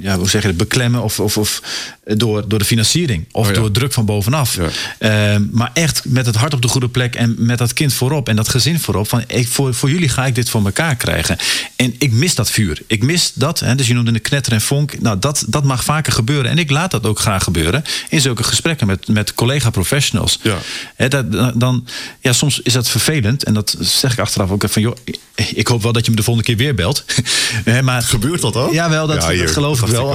ja, 0.00 0.16
hoe 0.16 0.28
zeg 0.28 0.42
je 0.42 0.48
het, 0.48 0.56
beklemmen 0.56 1.02
of, 1.02 1.20
of, 1.20 1.36
of 1.36 1.62
door, 2.04 2.48
door 2.48 2.58
de 2.58 2.64
financiering 2.64 3.26
of 3.32 3.48
oh 3.48 3.54
ja. 3.54 3.60
door 3.60 3.70
druk 3.70 3.92
van 3.92 4.04
bovenaf. 4.04 4.58
Ja. 4.98 5.34
Uh, 5.34 5.40
maar 5.52 5.70
echt 5.74 6.04
met 6.04 6.26
het 6.26 6.34
hart 6.34 6.54
op 6.54 6.62
de 6.62 6.68
goede 6.68 6.88
plek 6.88 7.14
en 7.14 7.34
met 7.38 7.58
dat 7.58 7.72
kind 7.72 7.92
voorop 7.92 8.28
en 8.28 8.36
dat 8.36 8.48
gezin 8.48 8.80
voorop. 8.80 9.08
Van 9.08 9.24
ik, 9.26 9.48
voor, 9.48 9.74
voor 9.74 9.90
jullie 9.90 10.08
ga 10.08 10.26
ik 10.26 10.34
dit 10.34 10.50
voor 10.50 10.64
elkaar 10.64 10.96
krijgen. 10.96 11.36
En 11.76 11.94
ik 11.98 12.12
mis 12.12 12.34
dat 12.34 12.50
vuur. 12.50 12.82
Ik 12.86 13.02
mis 13.02 13.32
dat. 13.34 13.60
Hè, 13.60 13.74
dus 13.74 13.86
je 13.86 13.94
noemde 13.94 14.12
de 14.12 14.18
knetter 14.18 14.52
en 14.52 14.60
vonk. 14.60 15.00
Nou, 15.00 15.18
dat, 15.18 15.44
dat 15.48 15.64
mag 15.64 15.84
vaker 15.84 16.12
gebeuren. 16.12 16.50
En 16.50 16.58
ik 16.58 16.70
laat 16.70 16.90
dat 16.90 17.06
ook 17.06 17.18
graag 17.18 17.42
gebeuren 17.42 17.84
in 18.08 18.20
zulke 18.20 18.42
gesprekken 18.42 18.86
met, 18.86 19.08
met 19.08 19.34
collega-professionals. 19.34 20.38
Ja. 20.42 20.58
Hè, 20.94 21.08
dat, 21.08 21.60
dan, 21.60 21.86
ja, 22.20 22.32
soms 22.32 22.60
is 22.60 22.72
dat 22.72 22.88
vervelend. 22.88 23.44
En 23.44 23.54
dat 23.54 23.76
zeg 23.80 24.12
ik 24.12 24.18
achteraf 24.18 24.50
ook 24.50 24.64
van, 24.68 24.82
joh, 24.82 24.96
ik 25.34 25.66
hoop 25.66 25.82
wel 25.82 25.92
dat 25.92 26.04
je 26.04 26.10
me 26.10 26.16
de 26.16 26.22
volgende 26.22 26.48
keer 26.48 26.58
weer 26.64 26.74
belt. 26.74 27.04
maar, 27.82 28.02
Gebeurt 28.02 28.40
dat 28.40 28.56
ook? 28.56 28.67
Ja, 28.72 28.90
wel, 28.90 29.06
dat, 29.06 29.22
ja, 29.22 29.42
dat 29.42 29.50
geloof 29.50 29.82
ik 29.82 29.88
wel. 29.88 30.06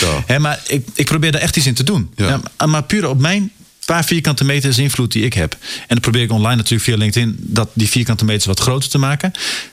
wel. 0.00 0.22
He, 0.26 0.38
maar 0.46 0.60
ik, 0.66 0.86
ik 0.94 1.06
probeer 1.06 1.32
daar 1.32 1.40
echt 1.40 1.56
iets 1.56 1.66
in 1.66 1.74
te 1.74 1.82
doen. 1.82 2.10
Ja. 2.16 2.40
Ja, 2.58 2.66
maar 2.66 2.82
puur 2.82 3.08
op 3.08 3.20
mijn 3.20 3.52
paar 3.84 4.04
vierkante 4.04 4.44
meters 4.44 4.78
invloed 4.78 5.12
die 5.12 5.24
ik 5.24 5.34
heb. 5.34 5.52
En 5.62 5.86
dan 5.88 6.00
probeer 6.00 6.22
ik 6.22 6.32
online 6.32 6.56
natuurlijk 6.56 6.82
via 6.82 6.96
LinkedIn... 6.96 7.36
dat 7.38 7.68
die 7.72 7.88
vierkante 7.88 8.24
meters 8.24 8.44
wat 8.44 8.60
groter 8.60 8.90
te 8.90 8.98
maken. 8.98 9.32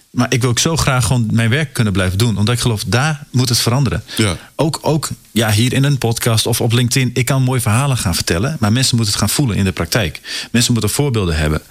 Maar 0.10 0.34
ik 0.34 0.42
wil 0.42 0.50
ook 0.50 0.60
zo 0.60 0.78
graag 0.78 1.06
gewoon 1.06 1.28
mijn 1.32 1.50
werk 1.50 1.74
kunnen 1.74 1.94
blijven 1.94 2.18
doen. 2.18 2.38
Omdat 2.38 2.56
ik 2.56 2.62
geloof, 2.62 2.84
daar 2.88 3.26
moet 3.32 3.50
het 3.50 3.60
veranderen. 3.60 4.04
Ja. 4.16 4.38
Ook, 4.56 4.80
ook 4.82 5.10
ja, 5.34 5.52
hier 5.52 5.74
in 5.74 5.84
een 5.84 5.98
podcast 5.98 6.48
of 6.48 6.62
op 6.62 6.72
LinkedIn. 6.72 7.12
Ik 7.14 7.26
kan 7.26 7.44
mooie 7.44 7.62
verhalen 7.62 7.98
gaan 7.98 8.16
vertellen. 8.16 8.58
Maar 8.60 8.72
mensen 8.72 8.96
moeten 8.96 9.14
het 9.14 9.24
gaan 9.24 9.36
voelen 9.36 9.58
in 9.58 9.64
de 9.64 9.72
praktijk. 9.72 10.22
Mensen 10.52 10.74
moeten 10.74 10.92
voorbeelden 10.92 11.38
hebben. 11.38 11.62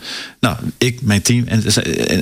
Nou, 0.41 0.57
ik, 0.79 1.03
mijn 1.03 1.23
team 1.23 1.47
en, 1.47 1.65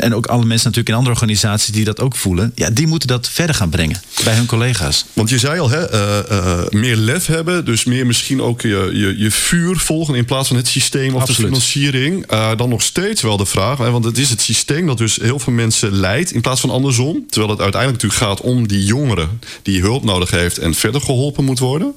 en 0.01 0.15
ook 0.15 0.27
alle 0.27 0.45
mensen 0.45 0.67
natuurlijk 0.67 0.89
in 0.89 0.95
andere 0.95 1.15
organisaties 1.15 1.75
die 1.75 1.85
dat 1.85 2.01
ook 2.01 2.17
voelen. 2.17 2.53
Ja, 2.55 2.71
die 2.71 2.87
moeten 2.87 3.09
dat 3.09 3.29
verder 3.29 3.55
gaan 3.55 3.69
brengen 3.69 4.01
bij 4.25 4.35
hun 4.35 4.47
collega's. 4.47 5.05
Want 5.13 5.29
je 5.29 5.39
zei 5.39 5.61
al, 5.61 5.71
hè, 5.71 5.93
uh, 5.95 6.31
uh, 6.31 6.69
meer 6.69 6.97
lef 6.97 7.27
hebben. 7.27 7.65
Dus 7.65 7.85
meer 7.85 8.07
misschien 8.07 8.43
ook 8.43 8.61
je, 8.61 8.91
je, 8.93 9.19
je 9.19 9.31
vuur 9.31 9.77
volgen 9.77 10.15
in 10.15 10.25
plaats 10.25 10.49
van 10.49 10.57
het 10.57 10.69
systeem 10.69 11.15
of 11.15 11.21
Absoluut. 11.21 11.37
de 11.37 11.47
financiering. 11.47 12.33
Uh, 12.33 12.51
dan 12.57 12.69
nog 12.69 12.83
steeds 12.83 13.23
wel 13.23 13.37
de 13.37 13.47
vraag. 13.47 13.79
Hè, 13.79 13.91
want 13.91 14.05
het 14.05 14.19
is 14.19 14.31
het 14.31 14.41
systeem 14.41 14.87
dat 14.87 14.99
dus 14.99 15.17
heel 15.17 15.39
veel 15.39 15.53
mensen 15.53 15.93
leidt 15.93 16.33
in 16.33 16.41
plaats 16.41 16.61
van 16.61 16.71
andersom. 16.71 17.25
Terwijl 17.29 17.53
het 17.53 17.61
uiteindelijk 17.61 18.03
natuurlijk 18.03 18.31
gaat 18.31 18.47
om 18.47 18.69
die 18.69 18.85
jongeren 18.85 19.41
die 19.63 19.81
hulp 19.81 20.05
nodig 20.05 20.31
heeft 20.31 20.59
en 20.59 20.75
verder 20.75 21.01
geholpen 21.01 21.29
moet 21.39 21.59
worden. 21.59 21.95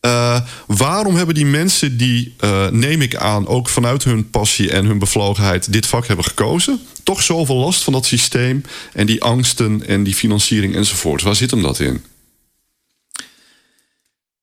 Uh, 0.00 0.40
waarom 0.66 1.16
hebben 1.16 1.34
die 1.34 1.46
mensen 1.46 1.96
die, 1.96 2.34
uh, 2.44 2.68
neem 2.68 3.02
ik 3.02 3.16
aan, 3.16 3.46
ook 3.46 3.68
vanuit 3.68 4.04
hun 4.04 4.30
passie 4.30 4.70
en 4.70 4.84
hun 4.84 4.98
bevlogenheid 4.98 5.72
dit 5.72 5.86
vak 5.86 6.06
hebben 6.06 6.24
gekozen, 6.24 6.80
toch 7.02 7.22
zoveel 7.22 7.56
last 7.56 7.84
van 7.84 7.92
dat 7.92 8.06
systeem 8.06 8.62
en 8.92 9.06
die 9.06 9.22
angsten 9.22 9.86
en 9.86 10.04
die 10.04 10.14
financiering 10.14 10.74
enzovoort? 10.74 11.22
Waar 11.22 11.36
zit 11.36 11.50
hem 11.50 11.62
dat 11.62 11.80
in? 11.80 12.04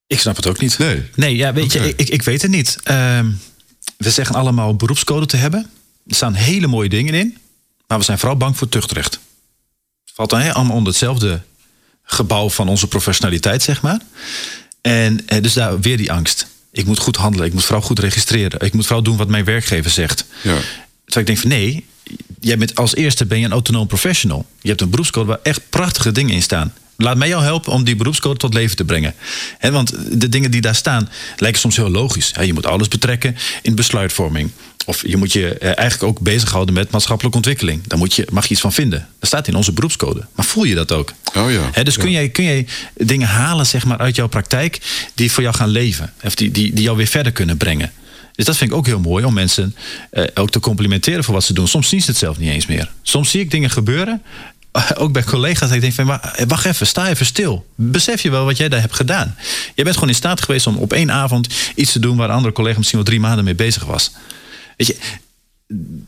Ik 0.07 0.19
snap 0.19 0.35
het 0.35 0.47
ook 0.47 0.59
niet. 0.59 0.77
Nee. 0.77 1.03
Nee, 1.15 1.35
ja, 1.35 1.53
weet 1.53 1.73
je, 1.73 1.93
ik, 1.95 2.09
ik 2.09 2.21
weet 2.21 2.41
het 2.41 2.51
niet. 2.51 2.77
Uh, 2.83 3.19
we 3.97 4.09
zeggen 4.09 4.35
allemaal 4.35 4.75
beroepscode 4.75 5.25
te 5.25 5.37
hebben. 5.37 5.69
Er 6.07 6.15
staan 6.15 6.33
hele 6.33 6.67
mooie 6.67 6.89
dingen 6.89 7.13
in. 7.13 7.37
Maar 7.87 7.97
we 7.97 8.03
zijn 8.03 8.19
vooral 8.19 8.37
bang 8.37 8.57
voor 8.57 8.69
tuchtrecht. 8.69 9.13
Het 10.05 10.13
valt 10.13 10.29
dan 10.29 10.53
allemaal 10.53 10.75
onder 10.75 10.91
hetzelfde 10.91 11.41
gebouw 12.03 12.49
van 12.49 12.69
onze 12.69 12.87
professionaliteit, 12.87 13.63
zeg 13.63 13.81
maar. 13.81 13.99
En 14.81 15.27
eh, 15.27 15.41
dus 15.41 15.53
daar 15.53 15.79
weer 15.79 15.97
die 15.97 16.11
angst. 16.11 16.47
Ik 16.71 16.85
moet 16.85 16.99
goed 16.99 17.15
handelen, 17.15 17.47
ik 17.47 17.53
moet 17.53 17.63
vooral 17.63 17.81
goed 17.81 17.99
registreren. 17.99 18.59
Ik 18.59 18.73
moet 18.73 18.85
vooral 18.85 19.03
doen 19.03 19.17
wat 19.17 19.27
mijn 19.27 19.45
werkgever 19.45 19.91
zegt. 19.91 20.25
Ja. 20.41 20.57
Terwijl 21.05 21.19
ik 21.19 21.25
denk 21.25 21.37
van 21.37 21.49
nee, 21.49 21.85
jij 22.39 22.57
bent 22.57 22.75
als 22.75 22.95
eerste 22.95 23.25
ben 23.25 23.39
je 23.39 23.45
een 23.45 23.51
autonoom 23.51 23.87
professional. 23.87 24.45
Je 24.61 24.69
hebt 24.69 24.81
een 24.81 24.89
beroepscode 24.89 25.27
waar 25.27 25.39
echt 25.43 25.69
prachtige 25.69 26.11
dingen 26.11 26.35
in 26.35 26.41
staan. 26.41 26.73
Laat 26.97 27.17
mij 27.17 27.27
jou 27.27 27.43
helpen 27.43 27.71
om 27.71 27.83
die 27.83 27.95
beroepscode 27.95 28.39
tot 28.39 28.53
leven 28.53 28.75
te 28.75 28.85
brengen. 28.85 29.15
He, 29.57 29.71
want 29.71 30.19
de 30.19 30.29
dingen 30.29 30.51
die 30.51 30.61
daar 30.61 30.75
staan 30.75 31.09
lijken 31.37 31.59
soms 31.59 31.75
heel 31.75 31.89
logisch. 31.89 32.31
He, 32.33 32.41
je 32.41 32.53
moet 32.53 32.65
alles 32.65 32.87
betrekken 32.87 33.35
in 33.61 33.75
besluitvorming. 33.75 34.51
Of 34.85 35.07
je 35.07 35.17
moet 35.17 35.33
je 35.33 35.57
eh, 35.57 35.67
eigenlijk 35.77 36.03
ook 36.03 36.19
bezighouden 36.19 36.73
met 36.73 36.91
maatschappelijke 36.91 37.37
ontwikkeling. 37.37 37.87
Daar 37.87 37.97
moet 37.97 38.13
je, 38.13 38.27
mag 38.31 38.45
je 38.45 38.51
iets 38.51 38.61
van 38.61 38.73
vinden. 38.73 39.07
Dat 39.19 39.27
staat 39.27 39.47
in 39.47 39.55
onze 39.55 39.71
beroepscode. 39.71 40.25
Maar 40.35 40.45
voel 40.45 40.63
je 40.63 40.75
dat 40.75 40.91
ook? 40.91 41.13
Oh 41.37 41.51
ja. 41.51 41.69
He, 41.71 41.83
dus 41.83 41.97
kun, 41.97 42.11
jij, 42.11 42.29
kun 42.29 42.43
jij 42.43 42.67
dingen 42.95 43.27
halen 43.27 43.65
zeg 43.65 43.85
maar, 43.85 43.97
uit 43.97 44.15
jouw 44.15 44.27
praktijk 44.27 44.79
die 45.13 45.31
voor 45.31 45.43
jou 45.43 45.55
gaan 45.55 45.69
leven? 45.69 46.13
Of 46.23 46.35
die, 46.35 46.51
die, 46.51 46.73
die 46.73 46.83
jou 46.83 46.97
weer 46.97 47.07
verder 47.07 47.31
kunnen 47.31 47.57
brengen? 47.57 47.91
Dus 48.35 48.45
dat 48.45 48.57
vind 48.57 48.69
ik 48.71 48.75
ook 48.75 48.85
heel 48.85 48.99
mooi 48.99 49.25
om 49.25 49.33
mensen 49.33 49.75
eh, 50.11 50.23
ook 50.33 50.49
te 50.51 50.59
complimenteren 50.59 51.23
voor 51.23 51.33
wat 51.33 51.43
ze 51.43 51.53
doen. 51.53 51.67
Soms 51.67 51.89
zien 51.89 52.01
ze 52.01 52.09
het 52.09 52.19
zelf 52.19 52.37
niet 52.37 52.49
eens 52.49 52.65
meer. 52.65 52.91
Soms 53.01 53.29
zie 53.29 53.41
ik 53.41 53.51
dingen 53.51 53.69
gebeuren 53.69 54.21
ook 54.95 55.11
bij 55.13 55.23
collega's, 55.23 55.59
dat 55.67 55.71
ik 55.71 55.81
denk 55.81 55.93
van, 55.93 56.05
wa- 56.05 56.33
wacht 56.47 56.65
even, 56.65 56.87
sta 56.87 57.09
even 57.09 57.25
stil. 57.25 57.65
Besef 57.75 58.21
je 58.21 58.29
wel 58.29 58.45
wat 58.45 58.57
jij 58.57 58.69
daar 58.69 58.81
hebt 58.81 58.95
gedaan? 58.95 59.35
Je 59.75 59.83
bent 59.83 59.93
gewoon 59.95 60.09
in 60.09 60.15
staat 60.15 60.41
geweest 60.41 60.67
om 60.67 60.75
op 60.77 60.93
één 60.93 61.11
avond 61.11 61.47
iets 61.75 61.91
te 61.91 61.99
doen 61.99 62.17
waar 62.17 62.29
een 62.29 62.35
andere 62.35 62.53
collega 62.53 62.77
misschien 62.77 62.99
wel 62.99 63.07
drie 63.07 63.19
maanden 63.19 63.43
mee 63.45 63.55
bezig 63.55 63.83
was. 63.85 64.11
Weet 64.77 64.87
je, 64.87 64.95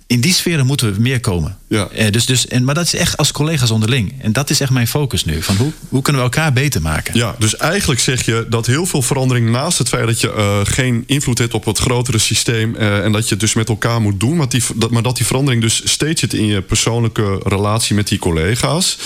in 0.07 0.21
die 0.21 0.33
sferen 0.33 0.65
moeten 0.65 0.93
we 0.93 1.01
meer 1.01 1.19
komen. 1.19 1.57
Ja. 1.67 1.87
Eh, 1.87 2.11
dus, 2.11 2.25
dus, 2.25 2.47
en, 2.47 2.63
maar 2.63 2.75
dat 2.75 2.85
is 2.85 2.95
echt 2.95 3.17
als 3.17 3.31
collega's 3.31 3.71
onderling. 3.71 4.13
En 4.21 4.33
dat 4.33 4.49
is 4.49 4.59
echt 4.59 4.71
mijn 4.71 4.87
focus 4.87 5.25
nu. 5.25 5.41
Van 5.41 5.55
hoe, 5.55 5.71
hoe 5.89 6.01
kunnen 6.01 6.21
we 6.21 6.27
elkaar 6.27 6.53
beter 6.53 6.81
maken? 6.81 7.17
Ja, 7.17 7.35
dus 7.39 7.57
eigenlijk 7.57 7.99
zeg 8.01 8.25
je 8.25 8.45
dat 8.49 8.65
heel 8.65 8.85
veel 8.85 9.01
verandering 9.01 9.49
naast 9.49 9.77
het 9.77 9.89
feit 9.89 10.05
dat 10.05 10.21
je 10.21 10.33
uh, 10.37 10.59
geen 10.73 11.03
invloed 11.05 11.37
hebt 11.37 11.53
op 11.53 11.65
het 11.65 11.77
grotere 11.77 12.17
systeem 12.17 12.75
uh, 12.75 13.03
en 13.03 13.11
dat 13.11 13.23
je 13.23 13.29
het 13.29 13.39
dus 13.39 13.53
met 13.53 13.69
elkaar 13.69 14.01
moet 14.01 14.19
doen, 14.19 14.35
maar, 14.35 14.49
die, 14.49 14.63
dat, 14.75 14.91
maar 14.91 15.03
dat 15.03 15.17
die 15.17 15.25
verandering 15.25 15.61
dus 15.61 15.81
steeds 15.83 16.21
zit 16.21 16.33
in 16.33 16.45
je 16.45 16.61
persoonlijke 16.61 17.39
relatie 17.43 17.95
met 17.95 18.07
die 18.07 18.19
collega's. 18.19 18.97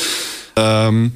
Um, 0.54 1.16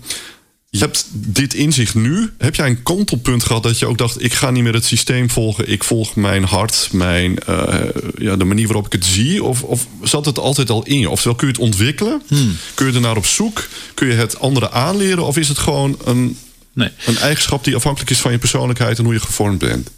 je 0.74 0.80
hebt 0.80 1.06
dit 1.12 1.54
inzicht 1.54 1.96
nu. 1.96 2.32
Heb 2.38 2.56
jij 2.56 2.68
een 2.68 2.84
kantelpunt 2.84 3.44
gehad 3.44 3.64
dat 3.64 3.80
je 3.80 3.86
ook 3.86 3.98
dacht: 3.98 4.24
ik 4.24 4.34
ga 4.34 4.50
niet 4.50 4.64
meer 4.64 4.74
het 4.74 4.86
systeem 4.86 5.30
volgen, 5.30 5.70
ik 5.70 5.84
volg 5.84 6.16
mijn 6.16 6.44
hart, 6.44 6.90
mijn, 6.92 7.38
uh, 7.50 7.74
ja, 8.18 8.36
de 8.36 8.44
manier 8.44 8.66
waarop 8.68 8.86
ik 8.86 8.92
het 8.92 9.06
zie? 9.06 9.44
Of, 9.44 9.64
of 9.64 9.88
zat 10.02 10.26
het 10.26 10.40
altijd 10.40 10.70
al 10.70 10.84
in 10.84 11.00
je? 11.00 11.10
Oftewel, 11.10 11.36
kun 11.36 11.48
je 11.48 11.54
het 11.54 11.62
ontwikkelen? 11.62 12.22
Hmm. 12.28 12.58
Kun 12.74 12.88
je 12.88 12.94
er 12.94 13.02
naar 13.02 13.18
op 13.18 13.26
zoek? 13.26 13.68
Kun 13.94 14.08
je 14.08 14.14
het 14.14 14.40
anderen 14.40 14.72
aanleren? 14.72 15.26
Of 15.26 15.38
is 15.38 15.48
het 15.48 15.58
gewoon 15.58 16.00
een, 16.06 16.38
Nee. 16.74 16.90
een 17.06 17.18
eigenschap 17.18 17.64
die 17.64 17.76
afhankelijk 17.76 18.12
is 18.12 18.20
van 18.20 18.32
je 18.32 18.38
persoonlijkheid 18.38 18.98
en 18.98 19.04
hoe 19.04 19.14
je 19.14 19.20
gevormd 19.20 19.60
bent? 19.60 19.90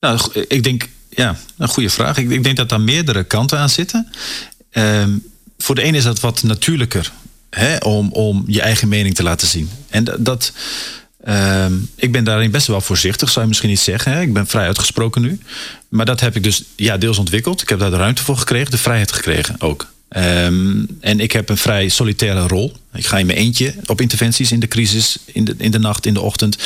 Nou, 0.00 0.20
ik 0.48 0.62
denk, 0.62 0.88
ja, 1.10 1.38
een 1.58 1.68
goede 1.68 1.90
vraag. 1.90 2.18
Ik, 2.18 2.30
ik 2.30 2.42
denk 2.42 2.56
dat 2.56 2.68
daar 2.68 2.80
meerdere 2.80 3.24
kanten 3.24 3.58
aan 3.58 3.70
zitten. 3.70 4.08
Ehm, 4.70 5.10
voor 5.58 5.74
de 5.74 5.82
ene 5.82 5.96
is 5.96 6.04
dat 6.04 6.20
wat 6.20 6.42
natuurlijker 6.42 7.12
hè, 7.50 7.76
om, 7.76 8.12
om 8.12 8.44
je 8.46 8.60
eigen 8.60 8.88
mening 8.88 9.14
te 9.14 9.22
laten 9.22 9.48
zien. 9.48 9.70
En 9.88 10.04
dat. 10.18 10.52
ehm, 11.24 11.72
ik 11.96 12.12
ben 12.12 12.24
daarin 12.24 12.50
best 12.50 12.66
wel 12.66 12.80
voorzichtig, 12.80 13.28
zou 13.28 13.40
je 13.40 13.48
misschien 13.48 13.70
niet 13.70 13.80
zeggen. 13.80 14.12
Hè? 14.12 14.20
Ik 14.20 14.32
ben 14.32 14.46
vrij 14.46 14.66
uitgesproken 14.66 15.22
nu. 15.22 15.40
Maar 15.88 16.06
dat 16.06 16.20
heb 16.20 16.36
ik 16.36 16.42
dus 16.42 16.62
ja, 16.76 16.96
deels 16.98 17.18
ontwikkeld. 17.18 17.62
Ik 17.62 17.68
heb 17.68 17.78
daar 17.78 17.90
de 17.90 17.96
ruimte 17.96 18.22
voor 18.22 18.36
gekregen, 18.36 18.70
de 18.70 18.78
vrijheid 18.78 19.12
gekregen 19.12 19.56
ook. 19.58 19.92
Ehm, 20.08 20.84
en 21.00 21.20
ik 21.20 21.32
heb 21.32 21.48
een 21.48 21.56
vrij 21.56 21.88
solitaire 21.88 22.46
rol. 22.46 22.72
Ik 22.94 23.06
ga 23.06 23.18
in 23.18 23.26
mijn 23.26 23.38
eentje 23.38 23.74
op 23.86 24.00
interventies 24.00 24.52
in 24.52 24.60
de 24.60 24.68
crisis, 24.68 25.18
in 25.26 25.44
de, 25.44 25.54
in 25.58 25.70
de 25.70 25.78
nacht, 25.78 26.06
in 26.06 26.14
de 26.14 26.20
ochtend, 26.20 26.58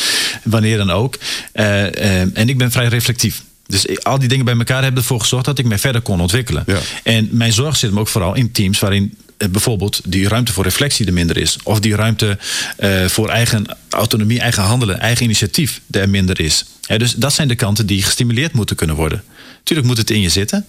wanneer 0.45 0.77
dan 0.77 0.91
ook. 0.91 1.19
Eh, 1.53 2.21
ehm, 2.21 2.29
en 2.35 2.49
ik 2.49 2.59
ben 2.59 2.71
vrij 2.71 2.89
reflectief. 2.89 3.43
Dus 3.67 4.03
al 4.03 4.19
die 4.19 4.29
dingen 4.29 4.45
bij 4.45 4.57
elkaar 4.57 4.83
hebben 4.83 5.01
ervoor 5.01 5.21
gezorgd 5.21 5.45
dat 5.45 5.59
ik 5.59 5.65
mij 5.65 5.79
verder 5.79 6.01
kon 6.01 6.21
ontwikkelen. 6.21 6.65
Ja. 6.67 6.79
En 7.03 7.29
mijn 7.31 7.53
zorg 7.53 7.77
zit 7.77 7.91
hem 7.91 7.99
ook 7.99 8.09
vooral 8.09 8.35
in 8.35 8.53
teams 8.53 8.79
waarin 8.79 9.17
bijvoorbeeld 9.51 10.01
die 10.05 10.29
ruimte 10.29 10.53
voor 10.53 10.65
reflectie 10.65 11.07
er 11.07 11.13
minder 11.13 11.37
is. 11.37 11.57
Of 11.63 11.81
die 11.81 11.95
ruimte 11.97 12.39
eh, 12.77 13.05
voor 13.07 13.29
eigen 13.29 13.77
autonomie, 13.91 14.41
eigen 14.41 14.63
handelen, 14.63 15.01
eigen 15.01 15.25
initiatief 15.25 15.81
er 15.91 16.09
minder 16.09 16.41
is. 16.41 16.65
Dus 16.97 17.15
dat 17.15 17.33
zijn 17.33 17.49
de 17.49 17.55
kanten 17.55 17.87
die 17.87 18.03
gestimuleerd 18.03 18.53
moeten 18.53 18.77
kunnen 18.77 18.97
worden. 18.97 19.23
Tuurlijk 19.63 19.89
moet 19.89 19.99
het 19.99 20.11
in 20.11 20.21
je 20.21 20.29
zitten. 20.29 20.67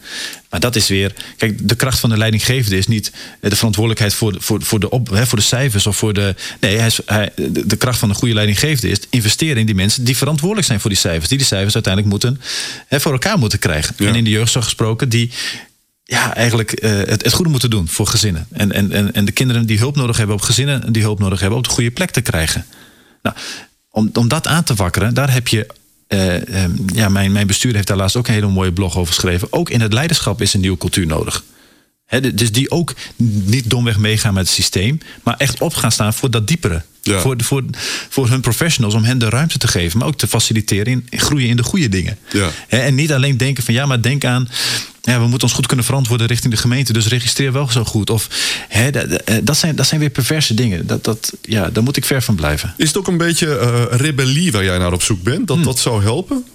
Maar 0.49 0.59
dat 0.59 0.75
is 0.75 0.87
weer. 0.87 1.13
Kijk, 1.37 1.67
de 1.67 1.75
kracht 1.75 1.99
van 1.99 2.09
de 2.09 2.17
leidinggevende 2.17 2.77
is 2.77 2.87
niet 2.87 3.11
eh, 3.41 3.49
de 3.49 3.55
verantwoordelijkheid 3.55 4.13
voor, 4.13 4.31
de- 4.31 4.41
voor, 4.41 4.61
voor, 4.61 4.79
de, 4.79 4.89
op, 4.89 5.09
hè, 5.09 5.25
voor 5.27 5.37
de 5.37 5.43
cijfers 5.43 5.87
of 5.87 5.97
voor 5.97 6.13
de. 6.13 6.35
Nee, 6.59 6.77
hij 6.77 6.91
hij, 7.05 7.31
de, 7.35 7.65
de 7.65 7.75
kracht 7.75 7.99
van 7.99 8.09
een 8.09 8.15
goede 8.15 8.33
leidinggevende 8.33 8.89
is 8.89 8.99
investeren 9.09 9.57
in 9.57 9.65
die 9.65 9.75
mensen 9.75 10.03
die 10.03 10.17
verantwoordelijk 10.17 10.67
zijn 10.67 10.79
voor 10.79 10.89
die 10.89 10.99
cijfers. 10.99 11.27
Die 11.29 11.37
die 11.37 11.47
cijfers 11.47 11.73
uiteindelijk 11.73 12.13
moeten 12.13 12.41
hè, 12.87 12.99
voor 12.99 13.11
elkaar 13.11 13.37
moeten 13.39 13.59
krijgen. 13.59 13.95
Ja. 13.97 14.07
En 14.07 14.15
in 14.15 14.23
de 14.23 14.29
jeugdzorg 14.29 14.65
gesproken, 14.65 15.09
die 15.09 15.31
ja, 16.07 16.35
eigenlijk 16.35 16.71
eh, 16.71 16.91
het, 16.91 17.23
het 17.23 17.33
goede 17.33 17.51
moeten 17.51 17.69
doen 17.69 17.87
voor 17.87 18.07
gezinnen. 18.07 18.47
En, 18.51 18.71
en, 18.71 18.91
en, 18.91 19.13
en 19.13 19.25
de 19.25 19.31
kinderen 19.31 19.65
die 19.65 19.77
hulp 19.77 19.95
nodig 19.95 20.17
hebben 20.17 20.35
op 20.35 20.41
gezinnen 20.41 20.93
die 20.93 21.01
hulp 21.01 21.19
nodig 21.19 21.39
hebben 21.39 21.57
op 21.57 21.63
de 21.63 21.69
goede 21.69 21.91
plek 21.91 22.11
te 22.11 22.21
krijgen. 22.21 22.65
Nou, 23.21 23.35
om, 23.89 24.09
om 24.13 24.27
dat 24.27 24.47
aan 24.47 24.63
te 24.63 24.73
wakkeren, 24.73 25.13
daar 25.13 25.31
heb 25.33 25.47
je. 25.47 25.67
eh, 26.07 26.63
ehm, 26.63 26.71
ja, 26.93 27.09
mijn, 27.09 27.31
mijn 27.31 27.47
bestuur 27.47 27.73
heeft 27.75 27.87
daar 27.87 27.97
laatst 27.97 28.15
ook 28.15 28.27
een 28.27 28.33
hele 28.33 28.47
mooie 28.47 28.71
blog 28.73 28.97
over 28.97 29.13
geschreven. 29.13 29.47
Ook 29.51 29.69
in 29.69 29.81
het 29.81 29.93
leiderschap 29.93 30.41
is 30.41 30.53
een 30.53 30.59
nieuwe 30.59 30.77
cultuur 30.77 31.05
nodig. 31.07 31.43
Hè, 32.05 32.21
de- 32.21 32.33
dus 32.33 32.51
die 32.51 32.71
ook 32.71 32.93
niet 33.45 33.69
domweg 33.69 33.97
meegaan 33.97 34.33
met 34.33 34.45
het 34.45 34.53
systeem, 34.55 34.97
maar 35.23 35.35
echt 35.37 35.61
op 35.61 35.73
gaan 35.73 35.91
staan 35.91 36.13
voor 36.13 36.31
dat 36.31 36.47
diepere. 36.47 36.83
Ja. 37.01 37.19
Voor, 37.19 37.35
voor, 37.43 37.63
voor 38.09 38.29
hun 38.29 38.41
professionals, 38.41 38.93
om 38.93 39.03
hen 39.03 39.17
de 39.17 39.29
ruimte 39.29 39.57
te 39.57 39.67
geven, 39.67 39.99
maar 39.99 40.07
ook 40.07 40.17
te 40.17 40.27
faciliteren 40.27 40.85
in, 40.93 41.07
in 41.09 41.19
groeien 41.19 41.47
in 41.49 41.55
de 41.57 41.63
goede 41.63 41.89
dingen. 41.89 42.17
Ja. 42.31 42.49
En 42.67 42.95
niet 42.95 43.13
alleen 43.13 43.37
denken 43.37 43.63
van 43.63 43.73
ja, 43.73 43.85
maar 43.85 44.01
denk 44.01 44.25
aan, 44.25 44.49
ja, 45.05 45.19
we 45.19 45.27
moeten 45.27 45.47
ons 45.47 45.53
goed 45.53 45.65
kunnen 45.65 45.85
verantwoorden 45.85 46.27
richting 46.27 46.53
de 46.53 46.59
gemeente, 46.59 46.93
dus 46.93 47.07
registreer 47.07 47.51
wel 47.51 47.69
zo 47.69 47.83
goed. 47.83 48.09
Of 48.09 48.27
hè, 48.69 48.91
dat, 48.91 49.21
dat, 49.43 49.57
zijn, 49.57 49.75
dat 49.75 49.87
zijn 49.87 49.99
weer 49.99 50.09
perverse 50.09 50.53
dingen. 50.53 50.87
Dat, 50.87 51.03
dat, 51.03 51.33
ja, 51.41 51.69
daar 51.69 51.83
moet 51.83 51.97
ik 51.97 52.05
ver 52.05 52.21
van 52.21 52.35
blijven. 52.35 52.73
Is 52.77 52.87
het 52.87 52.97
ook 52.97 53.07
een 53.07 53.17
beetje 53.17 53.57
eh, 53.57 53.83
rebellie 53.89 54.51
waar 54.51 54.63
jij 54.63 54.77
naar 54.77 54.93
op 54.93 55.03
zoek 55.03 55.23
bent? 55.23 55.49
Hm. 55.49 55.55
Dat 55.55 55.63
dat 55.63 55.79
zou 55.79 56.03
helpen? 56.03 56.45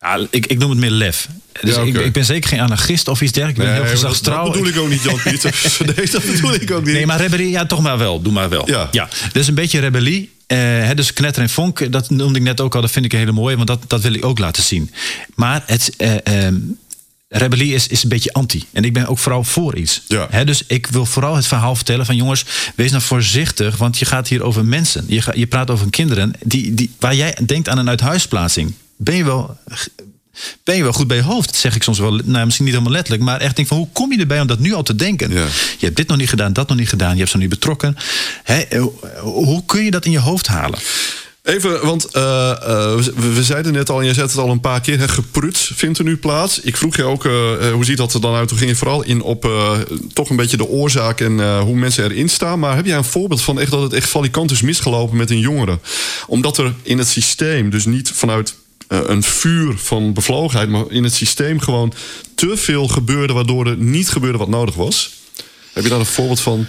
Ja, 0.00 0.26
ik, 0.30 0.46
ik 0.46 0.58
noem 0.58 0.70
het 0.70 0.78
meer 0.78 0.90
lef. 0.90 1.28
Dus 1.60 1.74
Ja, 1.74 1.82
ik, 1.82 1.96
ik 1.96 2.12
ben 2.12 2.24
zeker 2.24 2.48
geen 2.48 2.60
anarchist 2.60 3.08
of 3.08 3.20
iets 3.20 3.32
dergelijks. 3.32 3.60
Ik 3.60 3.66
ben 3.66 3.74
heel 3.74 3.82
maar 3.82 3.92
dat, 3.92 4.00
gezagstrouw. 4.00 4.44
dat 4.44 4.52
bedoel 4.52 4.68
ik 4.68 4.78
ook 4.78 4.88
niet, 4.88 5.02
Jan 5.02 5.20
Pieters. 5.22 5.78
nee, 5.96 6.10
dat 6.10 6.24
bedoel 6.24 6.54
ik 6.54 6.70
ook 6.70 6.84
niet. 6.84 6.94
Nee, 6.94 7.06
maar 7.06 7.20
rebellie, 7.20 7.50
ja, 7.50 7.66
toch 7.66 7.80
maar 7.80 7.98
wel. 7.98 8.22
Doe 8.22 8.32
maar 8.32 8.48
wel. 8.48 8.68
Ja. 8.90 9.08
Dus 9.32 9.46
een 9.46 9.54
beetje 9.54 9.80
rebellie. 9.80 10.30
Eh, 10.46 10.58
hè, 10.58 10.94
dus 10.94 11.12
knetter 11.12 11.42
en 11.42 11.50
vonk, 11.50 11.92
dat 11.92 12.10
noemde 12.10 12.38
ik 12.38 12.44
net 12.44 12.60
ook 12.60 12.74
al. 12.74 12.80
Dat 12.80 12.90
vind 12.90 13.04
ik 13.04 13.12
een 13.12 13.18
hele 13.18 13.32
mooie, 13.32 13.56
want 13.56 13.68
dat, 13.68 13.82
dat 13.86 14.00
wil 14.00 14.14
ik 14.14 14.24
ook 14.24 14.38
laten 14.38 14.62
zien. 14.62 14.90
Maar 15.34 15.62
het, 15.66 15.92
eh, 15.96 16.44
ehm, 16.46 16.56
rebellie 17.30 17.74
is, 17.74 17.86
is 17.86 18.02
een 18.02 18.08
beetje 18.08 18.32
anti. 18.32 18.64
En 18.72 18.84
ik 18.84 18.92
ben 18.92 19.06
ook 19.06 19.18
vooral 19.18 19.44
voor 19.44 19.76
iets. 19.76 20.02
Ja. 20.08 20.44
Dus 20.44 20.64
ik 20.66 20.86
wil 20.86 21.06
vooral 21.06 21.36
het 21.36 21.46
verhaal 21.46 21.74
vertellen 21.74 22.06
van... 22.06 22.16
jongens, 22.16 22.44
wees 22.74 22.90
nou 22.90 23.02
voorzichtig, 23.02 23.76
want 23.76 23.98
je 23.98 24.04
gaat 24.04 24.28
hier 24.28 24.42
over 24.42 24.64
mensen. 24.64 25.04
Je, 25.08 25.22
ga, 25.22 25.32
je 25.34 25.46
praat 25.46 25.70
over 25.70 25.90
kinderen 25.90 26.32
die, 26.44 26.74
die, 26.74 26.90
waar 26.98 27.14
jij 27.14 27.36
denkt 27.46 27.68
aan 27.68 27.78
een 27.78 27.88
uithuisplaatsing. 27.88 28.74
Ben 28.96 29.16
je 29.16 29.24
wel... 29.24 29.58
Ben 30.64 30.76
je 30.76 30.82
wel 30.82 30.92
goed 30.92 31.06
bij 31.06 31.16
je 31.16 31.22
hoofd? 31.22 31.46
Dat 31.46 31.56
zeg 31.56 31.74
ik 31.74 31.82
soms 31.82 31.98
wel, 31.98 32.20
nou, 32.24 32.44
misschien 32.44 32.64
niet 32.64 32.74
helemaal 32.74 32.94
letterlijk, 32.94 33.22
maar 33.24 33.40
echt 33.40 33.56
denk 33.56 33.68
van 33.68 33.76
hoe 33.76 33.88
kom 33.92 34.12
je 34.12 34.18
erbij 34.18 34.40
om 34.40 34.46
dat 34.46 34.58
nu 34.58 34.72
al 34.72 34.82
te 34.82 34.94
denken? 34.94 35.32
Ja. 35.32 35.46
Je 35.78 35.84
hebt 35.84 35.96
dit 35.96 36.08
nog 36.08 36.16
niet 36.16 36.28
gedaan, 36.28 36.52
dat 36.52 36.68
nog 36.68 36.76
niet 36.76 36.88
gedaan, 36.88 37.12
je 37.12 37.18
hebt 37.18 37.30
ze 37.30 37.36
nog 37.36 37.46
niet 37.46 37.54
betrokken. 37.54 37.96
Hè, 38.44 38.60
eh, 38.60 38.84
hoe 39.20 39.64
kun 39.64 39.84
je 39.84 39.90
dat 39.90 40.04
in 40.04 40.10
je 40.10 40.18
hoofd 40.18 40.46
halen? 40.46 40.78
Even, 41.42 41.86
want 41.86 42.04
eh, 42.04 42.50
eh, 42.50 42.98
we, 43.34 43.44
zeiden 43.44 43.72
net 43.72 43.90
al, 43.90 43.98
en 43.98 44.04
jij 44.04 44.14
zet 44.14 44.30
het 44.30 44.40
al 44.40 44.50
een 44.50 44.60
paar 44.60 44.80
keer, 44.80 44.98
hè, 44.98 45.08
gepruts 45.08 45.72
vindt 45.74 45.98
er 45.98 46.04
nu 46.04 46.16
plaats. 46.16 46.60
Ik 46.60 46.76
vroeg 46.76 46.96
je 46.96 47.04
ook, 47.04 47.24
eh, 47.24 47.72
hoe 47.72 47.84
ziet 47.84 47.96
dat 47.96 48.14
er 48.14 48.20
dan 48.20 48.34
uit? 48.34 48.48
Toen 48.48 48.58
ging 48.58 48.70
je 48.70 48.76
vooral 48.76 49.02
in 49.02 49.22
op 49.22 49.48
toch 50.12 50.30
een 50.30 50.36
beetje 50.36 50.56
de 50.56 50.68
oorzaak 50.68 51.20
en 51.20 51.58
hoe 51.58 51.76
mensen 51.76 52.04
erin 52.04 52.28
staan. 52.28 52.58
Maar 52.58 52.76
heb 52.76 52.86
jij 52.86 52.96
een 52.96 53.04
voorbeeld 53.04 53.42
van 53.42 53.60
echt 53.60 53.70
dat 53.70 53.82
het 53.82 53.92
echt 53.92 54.08
valikant 54.08 54.50
is 54.50 54.62
misgelopen 54.62 55.16
met 55.16 55.30
een 55.30 55.38
jongere? 55.38 55.78
Omdat 56.26 56.58
er 56.58 56.74
in 56.82 56.98
het 56.98 57.08
systeem, 57.08 57.70
dus 57.70 57.84
niet 57.84 58.10
vanuit 58.10 58.54
een 58.88 59.22
vuur 59.22 59.78
van 59.78 60.12
bevlogenheid, 60.12 60.68
maar 60.68 60.84
in 60.88 61.04
het 61.04 61.14
systeem 61.14 61.60
gewoon 61.60 61.92
te 62.34 62.56
veel 62.56 62.88
gebeurde, 62.88 63.32
waardoor 63.32 63.66
er 63.66 63.76
niet 63.76 64.08
gebeurde 64.08 64.38
wat 64.38 64.48
nodig 64.48 64.74
was? 64.74 65.14
Heb 65.72 65.82
je 65.82 65.90
daar 65.90 65.98
een 65.98 66.06
voorbeeld 66.06 66.40
van? 66.40 66.66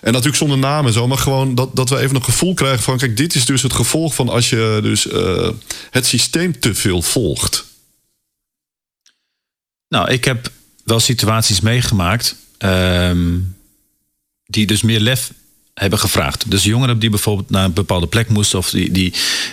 En 0.00 0.12
natuurlijk 0.12 0.36
zonder 0.36 0.58
namen 0.58 0.86
en 0.86 0.92
zo, 0.92 1.06
maar 1.06 1.18
gewoon 1.18 1.54
dat, 1.54 1.76
dat 1.76 1.88
we 1.88 1.98
even 1.98 2.16
een 2.16 2.24
gevoel 2.24 2.54
krijgen 2.54 2.82
van... 2.82 2.98
kijk, 2.98 3.16
dit 3.16 3.34
is 3.34 3.44
dus 3.44 3.62
het 3.62 3.72
gevolg 3.72 4.14
van 4.14 4.28
als 4.28 4.50
je 4.50 4.78
dus 4.82 5.08
eh, 5.08 5.48
het 5.90 6.06
systeem 6.06 6.60
te 6.60 6.74
veel 6.74 7.02
volgt. 7.02 7.64
Nou, 9.88 10.10
ik 10.10 10.24
heb 10.24 10.50
wel 10.84 11.00
situaties 11.00 11.60
meegemaakt 11.60 12.36
ehm, 12.58 13.38
die 14.46 14.66
dus 14.66 14.82
meer 14.82 15.00
lef 15.00 15.32
hebben 15.74 15.98
gevraagd. 15.98 16.50
Dus 16.50 16.64
jongeren 16.64 16.98
die 16.98 17.10
bijvoorbeeld 17.10 17.50
naar 17.50 17.64
een 17.64 17.72
bepaalde 17.72 18.06
plek 18.06 18.28
moesten 18.28 18.58
of 18.58 18.70
die, 18.70 18.90
die, 18.90 19.12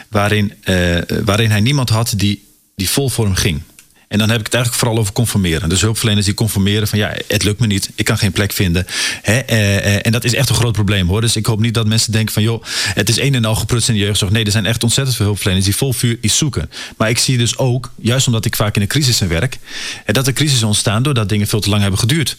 waarin, 0.09 0.53
eh, 0.63 0.97
waarin 1.25 1.49
hij 1.49 1.61
niemand 1.61 1.89
had 1.89 2.13
die, 2.15 2.43
die 2.75 2.89
vol 2.89 3.09
voor 3.09 3.25
hem 3.25 3.35
ging. 3.35 3.61
En 4.07 4.17
dan 4.17 4.29
heb 4.29 4.39
ik 4.39 4.45
het 4.45 4.53
eigenlijk 4.53 4.83
vooral 4.83 5.01
over 5.01 5.13
conformeren. 5.13 5.69
Dus 5.69 5.81
hulpverleners 5.81 6.25
die 6.25 6.35
conformeren 6.35 6.87
van 6.87 6.99
ja, 6.99 7.15
het 7.27 7.43
lukt 7.43 7.59
me 7.59 7.67
niet, 7.67 7.89
ik 7.95 8.05
kan 8.05 8.17
geen 8.17 8.31
plek 8.31 8.51
vinden. 8.51 8.85
Hè, 9.21 9.37
eh, 9.37 9.77
eh, 9.77 9.99
en 10.03 10.11
dat 10.11 10.23
is 10.23 10.33
echt 10.33 10.49
een 10.49 10.55
groot 10.55 10.73
probleem 10.73 11.07
hoor. 11.07 11.21
Dus 11.21 11.35
ik 11.35 11.45
hoop 11.45 11.59
niet 11.59 11.73
dat 11.73 11.87
mensen 11.87 12.11
denken 12.11 12.33
van 12.33 12.43
joh, 12.43 12.63
het 12.93 13.09
is 13.09 13.19
een 13.19 13.35
en 13.35 13.45
al 13.45 13.55
geprutst 13.55 13.89
in 13.89 13.95
de 13.95 14.01
jeugdzorg. 14.01 14.31
Nee, 14.31 14.43
er 14.43 14.51
zijn 14.51 14.65
echt 14.65 14.83
ontzettend 14.83 15.15
veel 15.15 15.25
hulpverleners 15.25 15.65
die 15.65 15.75
vol 15.75 15.93
vuur 15.93 16.17
iets 16.21 16.37
zoeken. 16.37 16.69
Maar 16.97 17.09
ik 17.09 17.17
zie 17.17 17.37
dus 17.37 17.57
ook, 17.57 17.91
juist 17.95 18.27
omdat 18.27 18.45
ik 18.45 18.55
vaak 18.55 18.75
in 18.75 18.81
de 18.81 18.87
crisis 18.87 19.19
werk, 19.19 19.57
eh, 20.05 20.13
dat 20.13 20.27
er 20.27 20.33
crisis 20.33 20.63
ontstaan 20.63 21.03
doordat 21.03 21.29
dingen 21.29 21.47
veel 21.47 21.59
te 21.59 21.69
lang 21.69 21.81
hebben 21.81 21.99
geduurd. 21.99 22.37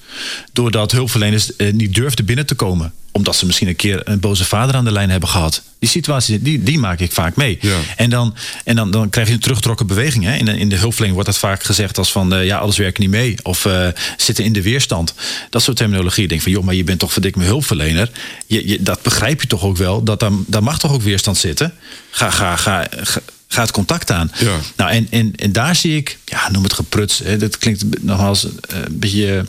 Doordat 0.52 0.92
hulpverleners 0.92 1.50
niet 1.72 1.94
durfden 1.94 2.24
binnen 2.24 2.46
te 2.46 2.54
komen 2.54 2.92
omdat 3.18 3.36
ze 3.36 3.46
misschien 3.46 3.68
een 3.68 3.76
keer 3.76 4.00
een 4.04 4.20
boze 4.20 4.44
vader 4.44 4.74
aan 4.74 4.84
de 4.84 4.92
lijn 4.92 5.10
hebben 5.10 5.28
gehad. 5.28 5.62
Die 5.78 5.88
situatie, 5.88 6.42
die, 6.42 6.62
die 6.62 6.78
maak 6.78 7.00
ik 7.00 7.12
vaak 7.12 7.36
mee. 7.36 7.58
Ja. 7.60 7.76
En, 7.96 8.10
dan, 8.10 8.34
en 8.64 8.76
dan, 8.76 8.90
dan 8.90 9.10
krijg 9.10 9.28
je 9.28 9.34
een 9.34 9.40
teruggetrokken 9.40 9.86
beweging. 9.86 10.24
Hè? 10.24 10.36
In, 10.36 10.44
de, 10.44 10.58
in 10.58 10.68
de 10.68 10.76
hulpverlening 10.76 11.14
wordt 11.14 11.28
dat 11.28 11.38
vaak 11.38 11.62
gezegd 11.62 11.98
als 11.98 12.12
van... 12.12 12.34
eh, 12.34 12.44
ja, 12.44 12.58
alles 12.58 12.76
werkt 12.76 12.98
niet 12.98 13.10
mee. 13.10 13.36
Of 13.42 13.64
eh, 13.64 13.88
zitten 14.16 14.44
in 14.44 14.52
de 14.52 14.62
weerstand. 14.62 15.14
Dat 15.50 15.62
soort 15.62 15.76
terminologie. 15.76 16.22
Ik 16.22 16.28
denk 16.28 16.42
van, 16.42 16.52
joh, 16.52 16.64
maar 16.64 16.74
je 16.74 16.84
bent 16.84 16.98
toch 16.98 17.12
verdikt 17.12 17.36
mijn 17.36 17.48
hulpverlener. 17.48 18.10
Je, 18.46 18.68
je, 18.68 18.82
dat 18.82 19.02
begrijp 19.02 19.40
je 19.40 19.46
toch 19.46 19.62
ook 19.62 19.76
wel. 19.76 20.02
Dat 20.02 20.20
daar, 20.20 20.30
daar 20.46 20.62
mag 20.62 20.78
toch 20.78 20.92
ook 20.92 21.02
weerstand 21.02 21.38
zitten. 21.38 21.74
Ga, 22.10 22.30
ga, 22.30 22.56
ga, 22.56 22.86
ga, 22.90 23.20
ga 23.48 23.60
het 23.60 23.70
contact 23.70 24.10
aan. 24.10 24.32
Ja. 24.38 24.56
Nou, 24.76 24.90
en, 24.90 25.06
en, 25.10 25.32
en 25.36 25.52
daar 25.52 25.76
zie 25.76 25.96
ik... 25.96 26.18
Ja, 26.24 26.50
noem 26.50 26.62
het 26.62 26.72
gepruts. 26.72 27.18
Hè? 27.18 27.36
Dat 27.36 27.58
klinkt 27.58 28.02
nogmaals 28.02 28.44
eh, 28.44 28.50
een 28.84 28.98
beetje 28.98 29.46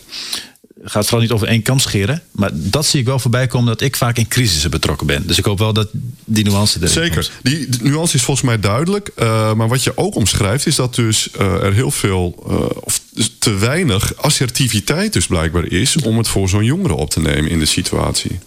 gaat 0.83 1.03
vooral 1.03 1.21
niet 1.21 1.31
over 1.31 1.47
één 1.47 1.61
kam 1.61 1.79
scheren. 1.79 2.21
Maar 2.31 2.49
dat 2.53 2.85
zie 2.85 2.99
ik 2.99 3.05
wel 3.05 3.19
voorbij 3.19 3.47
komen 3.47 3.67
dat 3.67 3.81
ik 3.81 3.95
vaak 3.95 4.17
in 4.17 4.27
crisissen 4.27 4.71
betrokken 4.71 5.07
ben. 5.07 5.27
Dus 5.27 5.37
ik 5.37 5.45
hoop 5.45 5.57
wel 5.59 5.73
dat 5.73 5.89
die 6.25 6.43
nuance 6.43 6.77
erin 6.77 6.89
Zeker. 6.89 7.13
komt. 7.13 7.31
Die 7.41 7.69
de 7.69 7.77
nuance 7.81 8.15
is 8.15 8.23
volgens 8.23 8.45
mij 8.45 8.59
duidelijk. 8.59 9.07
Eh, 9.15 9.53
maar 9.53 9.67
wat 9.67 9.83
je 9.83 9.97
ook 9.97 10.15
omschrijft 10.15 10.65
is 10.65 10.75
dat 10.75 10.95
dus 10.95 11.31
eh, 11.31 11.63
er 11.63 11.73
heel 11.73 11.91
veel... 11.91 12.43
eh, 12.47 12.83
of 12.83 13.01
dus 13.13 13.31
te 13.39 13.53
weinig 13.53 14.15
assertiviteit 14.15 15.13
dus 15.13 15.27
blijkbaar 15.27 15.65
is... 15.65 15.97
om 15.97 16.17
het 16.17 16.27
voor 16.27 16.49
zo'n 16.49 16.63
jongere 16.63 16.93
op 16.93 17.09
te 17.09 17.19
nemen 17.19 17.51
in 17.51 17.59
de 17.59 17.65
situatie. 17.65 18.39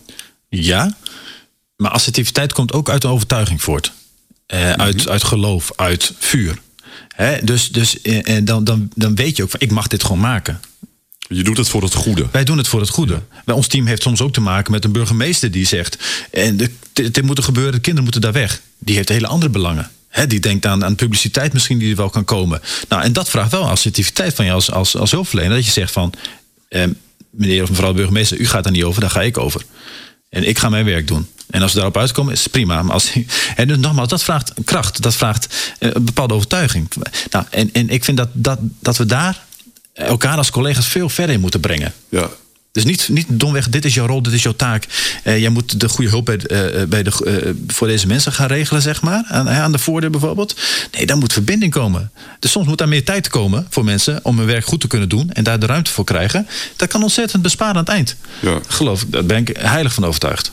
Ja, 0.48 0.96
maar 1.76 1.90
assertiviteit 1.90 2.52
komt 2.52 2.72
ook 2.72 2.90
uit 2.90 3.04
een 3.04 3.10
overtuiging 3.10 3.62
voort. 3.62 3.92
Uit, 4.46 5.08
uit 5.08 5.24
geloof, 5.24 5.72
uit 5.76 6.12
vuur. 6.18 6.58
Hè? 7.08 7.44
Dus, 7.44 7.70
dus 7.70 8.00
en 8.00 8.44
dan, 8.44 8.64
dan, 8.64 8.90
dan 8.94 9.14
weet 9.14 9.36
je 9.36 9.42
ook 9.42 9.50
van 9.50 9.60
ik 9.60 9.70
mag 9.70 9.86
dit 9.86 10.02
gewoon 10.02 10.20
maken. 10.20 10.60
Je 11.32 11.42
doet 11.42 11.56
het 11.56 11.68
voor 11.68 11.82
het 11.82 11.94
goede. 11.94 12.26
Wij 12.32 12.44
doen 12.44 12.58
het 12.58 12.68
voor 12.68 12.80
het 12.80 12.88
goede. 12.88 13.22
Bij 13.44 13.54
ons 13.54 13.66
team 13.66 13.86
heeft 13.86 14.02
soms 14.02 14.20
ook 14.20 14.32
te 14.32 14.40
maken 14.40 14.72
met 14.72 14.84
een 14.84 14.92
burgemeester 14.92 15.50
die 15.50 15.66
zegt... 15.66 15.98
en 16.30 16.56
de- 16.56 16.70
dit 16.92 17.22
moet 17.22 17.38
er 17.38 17.44
gebeuren, 17.44 17.72
de 17.72 17.78
kinderen 17.78 18.02
moeten 18.02 18.20
daar 18.20 18.32
weg. 18.32 18.60
Die 18.78 18.96
heeft 18.96 19.08
hele 19.08 19.26
andere 19.26 19.50
belangen. 19.50 19.90
Hè, 20.08 20.26
die 20.26 20.40
denkt 20.40 20.66
aan, 20.66 20.84
aan 20.84 20.94
publiciteit 20.94 21.52
misschien 21.52 21.78
die 21.78 21.90
er 21.90 21.96
wel 21.96 22.10
kan 22.10 22.24
komen. 22.24 22.60
Nou, 22.88 23.02
en 23.02 23.12
dat 23.12 23.28
vraagt 23.28 23.50
wel 23.50 23.68
assertiviteit 23.68 24.34
van 24.34 24.44
je 24.44 24.52
als, 24.52 24.70
als, 24.70 24.96
als 24.96 25.10
hulpverlener. 25.10 25.56
Dat 25.56 25.64
je 25.64 25.70
zegt 25.70 25.92
van, 25.92 26.12
eh, 26.68 26.84
meneer 27.30 27.62
of 27.62 27.68
mevrouw 27.68 27.92
burgemeester... 27.94 28.38
u 28.38 28.46
gaat 28.46 28.62
daar 28.64 28.72
niet 28.72 28.84
over, 28.84 29.00
daar 29.00 29.10
ga 29.10 29.22
ik 29.22 29.38
over. 29.38 29.62
En 30.28 30.48
ik 30.48 30.58
ga 30.58 30.68
mijn 30.68 30.84
werk 30.84 31.06
doen. 31.06 31.26
En 31.50 31.62
als 31.62 31.70
we 31.72 31.76
daarop 31.76 31.96
uitkomen, 31.96 32.32
is 32.32 32.42
het 32.42 32.52
prima. 32.52 32.82
Maar 32.82 32.94
als, 32.94 33.12
en 33.56 33.68
dus 33.68 33.76
nogmaals, 33.78 34.08
dat 34.08 34.22
vraagt 34.22 34.52
kracht. 34.64 35.02
Dat 35.02 35.14
vraagt 35.14 35.74
eh, 35.78 35.90
een 35.92 36.04
bepaalde 36.04 36.34
overtuiging. 36.34 36.88
Nou, 37.30 37.44
en, 37.50 37.70
en 37.72 37.88
ik 37.88 38.04
vind 38.04 38.16
dat, 38.16 38.28
dat, 38.32 38.58
dat 38.80 38.96
we 38.96 39.06
daar 39.06 39.44
elkaar 39.92 40.36
als 40.36 40.50
collega's 40.50 40.86
veel 40.86 41.08
verder 41.08 41.34
in 41.34 41.40
moeten 41.40 41.60
brengen. 41.60 41.92
Ja. 42.08 42.30
Dus 42.72 42.84
niet, 42.84 43.08
niet 43.08 43.26
domweg, 43.28 43.68
dit 43.68 43.84
is 43.84 43.94
jouw 43.94 44.06
rol, 44.06 44.22
dit 44.22 44.32
is 44.32 44.42
jouw 44.42 44.52
taak. 44.52 44.86
Eh, 45.22 45.38
jij 45.38 45.48
moet 45.48 45.80
de 45.80 45.88
goede 45.88 46.10
hulp 46.10 46.24
bij, 46.24 46.36
eh, 46.36 46.82
bij 46.88 47.02
de, 47.02 47.10
eh, 47.10 47.50
voor 47.66 47.86
deze 47.86 48.06
mensen 48.06 48.32
gaan 48.32 48.46
regelen, 48.46 48.82
zeg 48.82 49.02
maar. 49.02 49.24
Aan, 49.28 49.48
aan 49.48 49.72
de 49.72 49.78
voordeur 49.78 50.10
bijvoorbeeld. 50.10 50.56
Nee, 50.92 51.06
daar 51.06 51.16
moet 51.16 51.32
verbinding 51.32 51.72
komen. 51.72 52.10
Dus 52.38 52.50
soms 52.50 52.66
moet 52.66 52.78
daar 52.78 52.88
meer 52.88 53.04
tijd 53.04 53.28
komen 53.28 53.66
voor 53.70 53.84
mensen 53.84 54.20
om 54.22 54.38
hun 54.38 54.46
werk 54.46 54.64
goed 54.64 54.80
te 54.80 54.86
kunnen 54.86 55.08
doen. 55.08 55.30
En 55.30 55.44
daar 55.44 55.58
de 55.58 55.66
ruimte 55.66 55.90
voor 55.90 56.04
krijgen. 56.04 56.46
Dat 56.76 56.88
kan 56.88 57.02
ontzettend 57.02 57.42
besparen 57.42 57.74
aan 57.74 57.80
het 57.80 57.88
eind. 57.88 58.16
Ja. 58.40 58.60
Geloof 58.68 59.02
ik, 59.02 59.12
daar 59.12 59.24
ben 59.24 59.36
ik 59.36 59.56
heilig 59.56 59.92
van 59.92 60.04
overtuigd. 60.04 60.52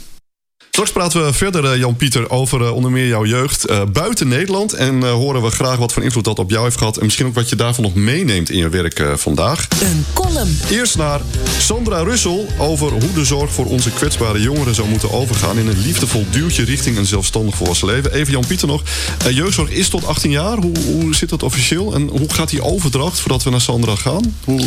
Straks 0.70 0.92
praten 0.92 1.26
we 1.26 1.34
verder, 1.34 1.66
eh, 1.66 1.80
Jan-Pieter, 1.80 2.30
over 2.30 2.62
eh, 2.62 2.76
onder 2.76 2.92
meer 2.92 3.08
jouw 3.08 3.26
jeugd 3.26 3.66
eh, 3.66 3.82
buiten 3.92 4.28
Nederland. 4.28 4.74
En 4.74 5.04
horen 5.04 5.42
we 5.42 5.50
graag 5.50 5.78
wat 5.78 5.94
voor 5.94 6.04
invloed 6.04 6.24
dat 6.24 6.40
op 6.40 6.50
jou 6.50 6.64
heeft 6.64 6.78
gehad. 6.78 6.98
En 6.98 7.04
misschien 7.04 7.26
ook 7.26 7.34
wat 7.34 7.50
je 7.50 7.56
daarvan 7.56 7.84
nog 7.84 7.96
meeneemt 7.96 8.50
in 8.50 8.58
je 8.58 8.70
werk 8.70 9.04
vandaag. 9.16 9.68
Een 9.82 10.06
column 10.14 10.60
Eerst 10.70 10.98
naar 10.98 11.22
Sandra 11.60 12.04
Russel 12.04 12.48
over 12.58 12.92
hoe 12.92 13.14
de 13.14 13.26
zorg 13.26 13.52
voor 13.52 13.66
onze 13.66 13.92
kwetsbare 13.92 14.42
jongeren 14.42 14.76
zou 14.76 14.88
moeten 14.88 15.12
overgaan 15.12 15.58
in 15.58 15.68
een 15.68 15.82
liefdevol 15.82 16.26
duwtje 16.30 16.64
richting 16.64 16.98
een 16.98 17.06
zelfstandig 17.06 17.56
volwassen 17.56 17.88
leven. 17.88 18.14
Even 18.14 18.32
Jan-Pieter 18.32 18.68
nog. 18.68 18.84
Jeugdzorg 19.30 19.70
is 19.70 19.90
tot 19.90 20.06
18 20.06 20.32
jaar. 20.32 20.58
Hoe, 20.58 20.78
hoe 20.80 21.16
zit 21.16 21.30
dat 21.30 21.44
officieel? 21.44 21.94
En 21.94 22.08
hoe 22.08 22.34
gaat 22.34 22.50
die 22.50 22.64
overdracht 22.64 23.20
voordat 23.20 23.44
we 23.44 23.50
naar 23.50 23.62
Sandra 23.62 23.96
gaan? 23.96 24.36
Hoe... 24.44 24.62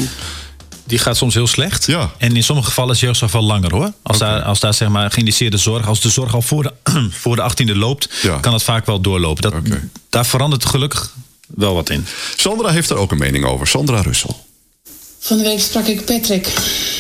Die 0.84 0.98
gaat 0.98 1.16
soms 1.16 1.34
heel 1.34 1.46
slecht. 1.46 1.86
Ja. 1.86 2.10
En 2.18 2.36
in 2.36 2.42
sommige 2.44 2.68
gevallen 2.68 2.94
is 2.94 3.00
jeugdzorg 3.00 3.32
wel 3.32 3.42
langer 3.42 3.74
hoor. 3.74 3.92
Als, 4.02 4.18
daar, 4.18 4.42
als 4.42 4.60
daar 4.60 4.74
zeg 4.74 4.88
maar 4.88 5.10
geïndiceerde 5.10 5.56
zorg, 5.56 5.86
als 5.88 6.00
de 6.00 6.10
zorg 6.10 6.34
al 6.34 6.42
voor 6.42 6.62
de, 6.62 6.72
voor 7.22 7.36
de 7.36 7.50
18e 7.50 7.76
loopt, 7.76 8.08
Ja. 8.22 8.38
kan 8.38 8.52
het 8.52 8.62
vaak 8.62 8.86
wel 8.86 9.00
doorlopen. 9.00 9.42
Dat. 9.42 9.54
Daar 10.08 10.26
verandert 10.26 10.64
gelukkig 10.64 11.12
wel 11.46 11.74
wat 11.74 11.90
in. 11.90 12.06
Sandra 12.36 12.70
heeft 12.70 12.90
er 12.90 12.96
ook 12.96 13.10
een 13.12 13.18
mening 13.18 13.44
over. 13.44 13.66
Sandra 13.66 14.00
Russel. 14.00 14.44
Van 15.18 15.36
de 15.36 15.42
week 15.42 15.60
sprak 15.60 15.86
ik 15.86 16.04
Patrick. 16.04 16.52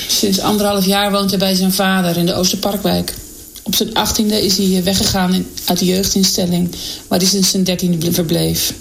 Sinds 0.08 0.40
anderhalf 0.40 0.84
jaar 0.86 1.10
woont 1.10 1.30
hij 1.30 1.38
bij 1.38 1.54
zijn 1.54 1.72
vader 1.72 2.16
in 2.16 2.26
de 2.26 2.34
Oosterparkwijk. 2.34 3.14
Op 3.62 3.74
zijn 3.74 3.94
achttiende 3.94 4.44
is 4.44 4.56
hij 4.56 4.82
weggegaan 4.84 5.34
in- 5.34 5.50
uit 5.64 5.78
de 5.78 5.84
jeugdinstelling... 5.84 6.74
waar 7.08 7.18
hij 7.18 7.28
sinds 7.28 7.50
zijn 7.50 7.64
dertiende 7.64 8.12
verbleef. 8.12 8.72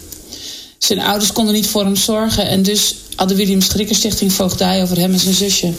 Zijn 0.84 1.00
ouders 1.00 1.32
konden 1.32 1.54
niet 1.54 1.68
voor 1.68 1.84
hem 1.84 1.96
zorgen... 1.96 2.48
en 2.48 2.64
dus 2.64 2.96
had 3.16 3.30
de 3.30 3.36
William 3.36 3.62
Schrikker 3.62 3.96
Stichting 3.96 4.34
voogdij 4.34 4.82
over 4.82 4.98
hem 4.98 5.14
en 5.14 5.20
zijn 5.20 5.34
zusje. 5.34 5.74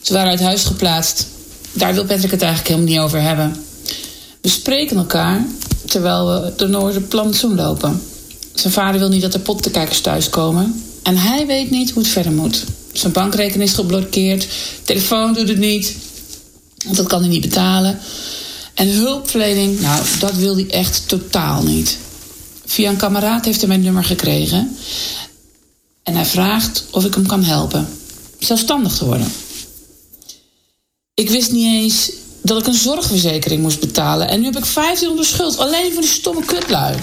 Ze 0.00 0.12
waren 0.12 0.30
uit 0.30 0.40
huis 0.40 0.64
geplaatst. 0.64 1.26
Daar 1.72 1.94
wil 1.94 2.04
Patrick 2.04 2.30
het 2.30 2.42
eigenlijk 2.42 2.74
helemaal 2.74 2.94
niet 2.94 3.04
over 3.04 3.22
hebben. 3.22 3.64
We 4.40 4.48
spreken 4.48 4.96
elkaar 4.96 5.46
terwijl 5.86 6.26
we 6.26 6.52
door 6.56 6.68
Noorderplantsoen 6.68 7.54
lopen. 7.54 8.02
Zijn 8.54 8.72
vader 8.72 9.00
wil 9.00 9.08
niet 9.08 9.22
dat 9.22 9.32
de 9.32 9.38
pottenkijkers 9.38 10.00
thuiskomen. 10.00 10.84
En 11.02 11.16
hij 11.16 11.46
weet 11.46 11.70
niet 11.70 11.90
hoe 11.90 12.02
het 12.02 12.12
verder 12.12 12.32
moet. 12.32 12.64
Zijn 12.92 13.12
bankrekening 13.12 13.68
is 13.68 13.74
geblokkeerd. 13.74 14.46
Telefoon 14.82 15.34
doet 15.34 15.48
het 15.48 15.58
niet. 15.58 15.96
Want 16.84 16.96
dat 16.96 17.06
kan 17.06 17.20
hij 17.20 17.28
niet 17.28 17.40
betalen. 17.40 17.98
En 18.74 18.88
hulpverlening, 18.88 19.80
nou, 19.80 20.02
dat 20.18 20.34
wil 20.34 20.54
hij 20.54 20.66
echt 20.70 21.08
totaal 21.08 21.62
niet. 21.62 21.98
Via 22.72 22.90
een 22.90 22.96
kameraad 22.96 23.44
heeft 23.44 23.58
hij 23.58 23.68
mijn 23.68 23.82
nummer 23.82 24.04
gekregen. 24.04 24.76
En 26.02 26.14
hij 26.14 26.24
vraagt 26.24 26.84
of 26.90 27.04
ik 27.04 27.14
hem 27.14 27.26
kan 27.26 27.44
helpen. 27.44 27.88
Zelfstandig 28.38 28.96
te 28.96 29.04
worden. 29.04 29.32
Ik 31.14 31.30
wist 31.30 31.52
niet 31.52 31.82
eens 31.82 32.10
dat 32.42 32.58
ik 32.58 32.66
een 32.66 32.74
zorgverzekering 32.74 33.62
moest 33.62 33.80
betalen. 33.80 34.28
En 34.28 34.40
nu 34.40 34.44
heb 34.44 34.56
ik 34.56 34.74
1500 34.74 35.28
schuld. 35.28 35.58
Alleen 35.58 35.92
voor 35.92 36.00
die 36.00 36.10
stomme 36.10 36.44
kutlui. 36.44 36.96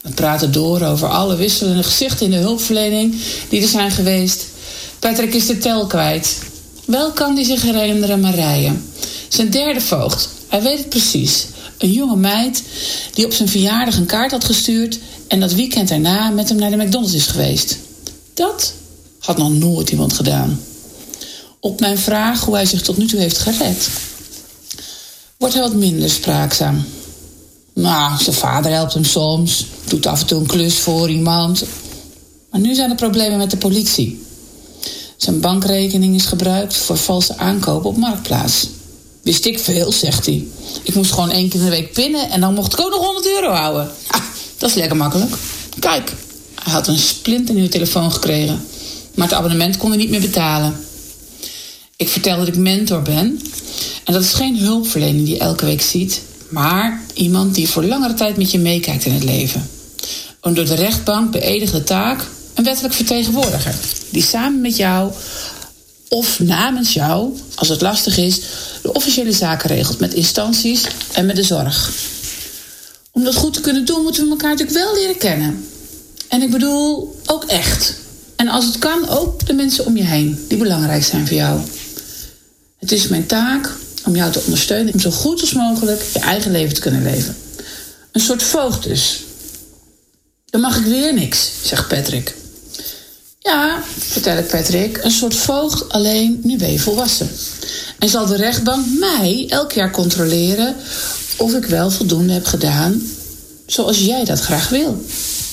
We 0.00 0.10
praten 0.10 0.52
door 0.52 0.82
over 0.82 1.08
alle 1.08 1.36
wisselende 1.36 1.82
gezichten 1.82 2.26
in 2.26 2.32
de 2.32 2.36
hulpverlening 2.36 3.14
die 3.48 3.62
er 3.62 3.68
zijn 3.68 3.90
geweest. 3.90 4.46
Patrick 4.98 5.34
is 5.34 5.46
de 5.46 5.58
tel 5.58 5.86
kwijt. 5.86 6.38
Wel 6.84 7.12
kan 7.12 7.34
hij 7.34 7.44
zich 7.44 7.62
herinneren 7.62 8.20
Marije. 8.20 8.72
Zijn 9.28 9.50
derde 9.50 9.80
voogd. 9.80 10.28
Hij 10.48 10.62
weet 10.62 10.78
het 10.78 10.88
precies. 10.88 11.46
Een 11.82 11.92
jonge 11.92 12.16
meid 12.16 12.62
die 13.12 13.24
op 13.24 13.32
zijn 13.32 13.48
verjaardag 13.48 13.96
een 13.96 14.06
kaart 14.06 14.30
had 14.30 14.44
gestuurd... 14.44 14.98
en 15.28 15.40
dat 15.40 15.52
weekend 15.52 15.88
daarna 15.88 16.30
met 16.30 16.48
hem 16.48 16.58
naar 16.58 16.70
de 16.70 16.76
McDonald's 16.76 17.14
is 17.14 17.26
geweest. 17.26 17.78
Dat 18.34 18.74
had 19.18 19.38
nog 19.38 19.52
nooit 19.52 19.90
iemand 19.90 20.12
gedaan. 20.12 20.60
Op 21.60 21.80
mijn 21.80 21.98
vraag 21.98 22.44
hoe 22.44 22.54
hij 22.54 22.66
zich 22.66 22.82
tot 22.82 22.96
nu 22.96 23.06
toe 23.06 23.20
heeft 23.20 23.38
gered... 23.38 23.88
wordt 25.36 25.54
hij 25.54 25.62
wat 25.62 25.74
minder 25.74 26.10
spraakzaam. 26.10 26.84
Nou, 27.72 28.22
zijn 28.22 28.36
vader 28.36 28.72
helpt 28.72 28.94
hem 28.94 29.04
soms. 29.04 29.66
Doet 29.84 30.06
af 30.06 30.20
en 30.20 30.26
toe 30.26 30.40
een 30.40 30.46
klus 30.46 30.78
voor 30.78 31.10
iemand. 31.10 31.64
Maar 32.50 32.60
nu 32.60 32.74
zijn 32.74 32.90
er 32.90 32.96
problemen 32.96 33.38
met 33.38 33.50
de 33.50 33.56
politie. 33.56 34.24
Zijn 35.16 35.40
bankrekening 35.40 36.14
is 36.14 36.24
gebruikt 36.24 36.76
voor 36.76 36.96
valse 36.96 37.36
aankopen 37.36 37.90
op 37.90 37.96
Marktplaats. 37.96 38.66
Wist 39.22 39.44
ik 39.44 39.58
veel, 39.58 39.92
zegt 39.92 40.26
hij. 40.26 40.44
Ik 40.82 40.94
moest 40.94 41.12
gewoon 41.12 41.30
één 41.30 41.48
keer 41.48 41.58
in 41.58 41.64
de 41.64 41.70
week 41.70 41.92
pinnen 41.92 42.30
en 42.30 42.40
dan 42.40 42.54
mocht 42.54 42.72
ik 42.72 42.80
ook 42.80 42.90
nog 42.90 43.04
100 43.04 43.26
euro 43.26 43.50
houden. 43.50 43.90
Ah, 44.06 44.20
dat 44.58 44.70
is 44.70 44.76
lekker 44.76 44.96
makkelijk. 44.96 45.34
Kijk, 45.78 46.12
hij 46.62 46.72
had 46.72 46.88
een 46.88 46.98
splinternieuwe 46.98 47.68
telefoon 47.68 48.12
gekregen. 48.12 48.66
Maar 49.14 49.28
het 49.28 49.36
abonnement 49.36 49.76
kon 49.76 49.88
hij 49.88 49.98
niet 49.98 50.10
meer 50.10 50.20
betalen. 50.20 50.84
Ik 51.96 52.08
vertel 52.08 52.36
dat 52.38 52.48
ik 52.48 52.56
mentor 52.56 53.02
ben. 53.02 53.40
En 54.04 54.12
dat 54.12 54.22
is 54.22 54.32
geen 54.32 54.58
hulpverlening 54.58 55.24
die 55.24 55.34
je 55.34 55.40
elke 55.40 55.64
week 55.64 55.82
ziet, 55.82 56.20
maar 56.48 57.02
iemand 57.14 57.54
die 57.54 57.68
voor 57.68 57.84
langere 57.84 58.14
tijd 58.14 58.36
met 58.36 58.50
je 58.50 58.58
meekijkt 58.58 59.04
in 59.04 59.12
het 59.12 59.24
leven. 59.24 59.70
Een 60.40 60.54
door 60.54 60.64
de 60.64 60.74
rechtbank 60.74 61.30
beëdigde 61.30 61.84
taak, 61.84 62.28
een 62.54 62.64
wettelijk 62.64 62.94
vertegenwoordiger, 62.94 63.74
die 64.10 64.22
samen 64.22 64.60
met 64.60 64.76
jou 64.76 65.12
of 66.12 66.40
namens 66.40 66.92
jou, 66.92 67.38
als 67.54 67.68
het 67.68 67.80
lastig 67.80 68.16
is, 68.16 68.40
de 68.82 68.92
officiële 68.92 69.32
zaken 69.32 69.68
regelt 69.68 69.98
met 69.98 70.14
instanties 70.14 70.86
en 71.12 71.26
met 71.26 71.36
de 71.36 71.42
zorg. 71.42 71.92
Om 73.10 73.24
dat 73.24 73.34
goed 73.34 73.52
te 73.52 73.60
kunnen 73.60 73.84
doen, 73.84 74.02
moeten 74.02 74.24
we 74.24 74.30
elkaar 74.30 74.50
natuurlijk 74.50 74.78
wel 74.78 74.94
leren 74.94 75.18
kennen. 75.18 75.68
En 76.28 76.42
ik 76.42 76.50
bedoel 76.50 77.16
ook 77.26 77.44
echt. 77.44 77.94
En 78.36 78.48
als 78.48 78.64
het 78.64 78.78
kan, 78.78 79.08
ook 79.08 79.46
de 79.46 79.52
mensen 79.52 79.86
om 79.86 79.96
je 79.96 80.04
heen 80.04 80.44
die 80.48 80.58
belangrijk 80.58 81.04
zijn 81.04 81.26
voor 81.26 81.36
jou. 81.36 81.60
Het 82.78 82.92
is 82.92 83.08
mijn 83.08 83.26
taak 83.26 83.70
om 84.04 84.16
jou 84.16 84.32
te 84.32 84.42
ondersteunen 84.44 84.92
om 84.92 85.00
zo 85.00 85.10
goed 85.10 85.40
als 85.40 85.52
mogelijk 85.52 86.02
je 86.12 86.18
eigen 86.18 86.50
leven 86.50 86.74
te 86.74 86.80
kunnen 86.80 87.02
leven. 87.02 87.36
Een 88.12 88.20
soort 88.20 88.42
voogd 88.42 88.82
dus. 88.82 89.24
Dan 90.46 90.60
mag 90.60 90.76
ik 90.76 90.84
weer 90.84 91.14
niks, 91.14 91.50
zegt 91.62 91.88
Patrick. 91.88 92.34
Ja, 93.42 93.82
vertel 93.98 94.36
ik 94.36 94.46
Patrick, 94.46 94.98
een 95.02 95.10
soort 95.10 95.34
voogd, 95.34 95.88
alleen 95.88 96.40
nu 96.42 96.56
ben 96.56 96.78
volwassen. 96.78 97.30
En 97.98 98.08
zal 98.08 98.26
de 98.26 98.36
rechtbank 98.36 98.86
mij 98.98 99.46
elk 99.48 99.72
jaar 99.72 99.90
controleren 99.90 100.76
of 101.36 101.54
ik 101.54 101.64
wel 101.64 101.90
voldoende 101.90 102.32
heb 102.32 102.46
gedaan 102.46 103.02
zoals 103.66 103.98
jij 103.98 104.24
dat 104.24 104.40
graag 104.40 104.68
wil. 104.68 105.04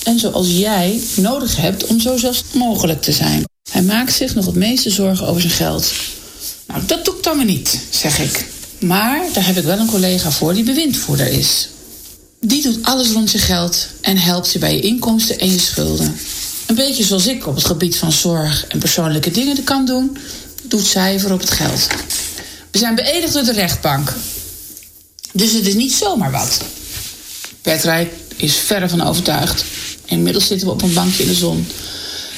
En 0.03 0.19
zoals 0.19 0.47
jij 0.49 1.01
nodig 1.15 1.55
hebt 1.55 1.85
om 1.85 1.99
zo 1.99 2.17
zelfs 2.17 2.43
mogelijk 2.51 3.01
te 3.01 3.11
zijn. 3.11 3.43
Hij 3.71 3.81
maakt 3.81 4.13
zich 4.13 4.35
nog 4.35 4.45
het 4.45 4.55
meeste 4.55 4.89
zorgen 4.89 5.27
over 5.27 5.41
zijn 5.41 5.53
geld. 5.53 5.91
Nou, 6.67 6.81
dat 6.85 7.05
doe 7.05 7.15
ik 7.15 7.23
dan 7.23 7.35
maar 7.35 7.45
niet, 7.45 7.79
zeg 7.89 8.19
ik. 8.19 8.47
Maar 8.79 9.21
daar 9.33 9.45
heb 9.45 9.57
ik 9.57 9.63
wel 9.63 9.79
een 9.79 9.87
collega 9.87 10.31
voor 10.31 10.53
die 10.53 10.63
bewindvoerder 10.63 11.27
is. 11.27 11.69
Die 12.41 12.61
doet 12.61 12.79
alles 12.81 13.11
rond 13.11 13.31
je 13.31 13.37
geld 13.37 13.87
en 14.01 14.17
helpt 14.17 14.51
je 14.51 14.59
bij 14.59 14.75
je 14.75 14.81
inkomsten 14.81 15.39
en 15.39 15.51
je 15.51 15.59
schulden. 15.59 16.15
Een 16.69 16.75
beetje 16.75 17.03
zoals 17.03 17.27
ik 17.27 17.47
op 17.47 17.55
het 17.55 17.65
gebied 17.65 17.97
van 17.97 18.11
zorg 18.11 18.65
en 18.67 18.79
persoonlijke 18.79 19.31
dingen 19.31 19.63
kan 19.63 19.85
doen, 19.85 20.17
doet 20.63 20.85
zij 20.85 21.19
voor 21.19 21.31
op 21.31 21.39
het 21.39 21.51
geld. 21.51 21.87
We 22.71 22.77
zijn 22.77 22.95
beëdigd 22.95 23.33
door 23.33 23.43
de 23.43 23.51
rechtbank. 23.51 24.13
Dus 25.31 25.51
het 25.51 25.67
is 25.67 25.73
niet 25.73 25.93
zomaar 25.93 26.31
wat. 26.31 26.61
Patrick 27.61 28.11
is 28.35 28.55
verre 28.55 28.89
van 28.89 29.01
overtuigd. 29.01 29.65
Inmiddels 30.05 30.47
zitten 30.47 30.67
we 30.67 30.73
op 30.73 30.81
een 30.81 30.93
bankje 30.93 31.23
in 31.23 31.29
de 31.29 31.35
zon. 31.35 31.67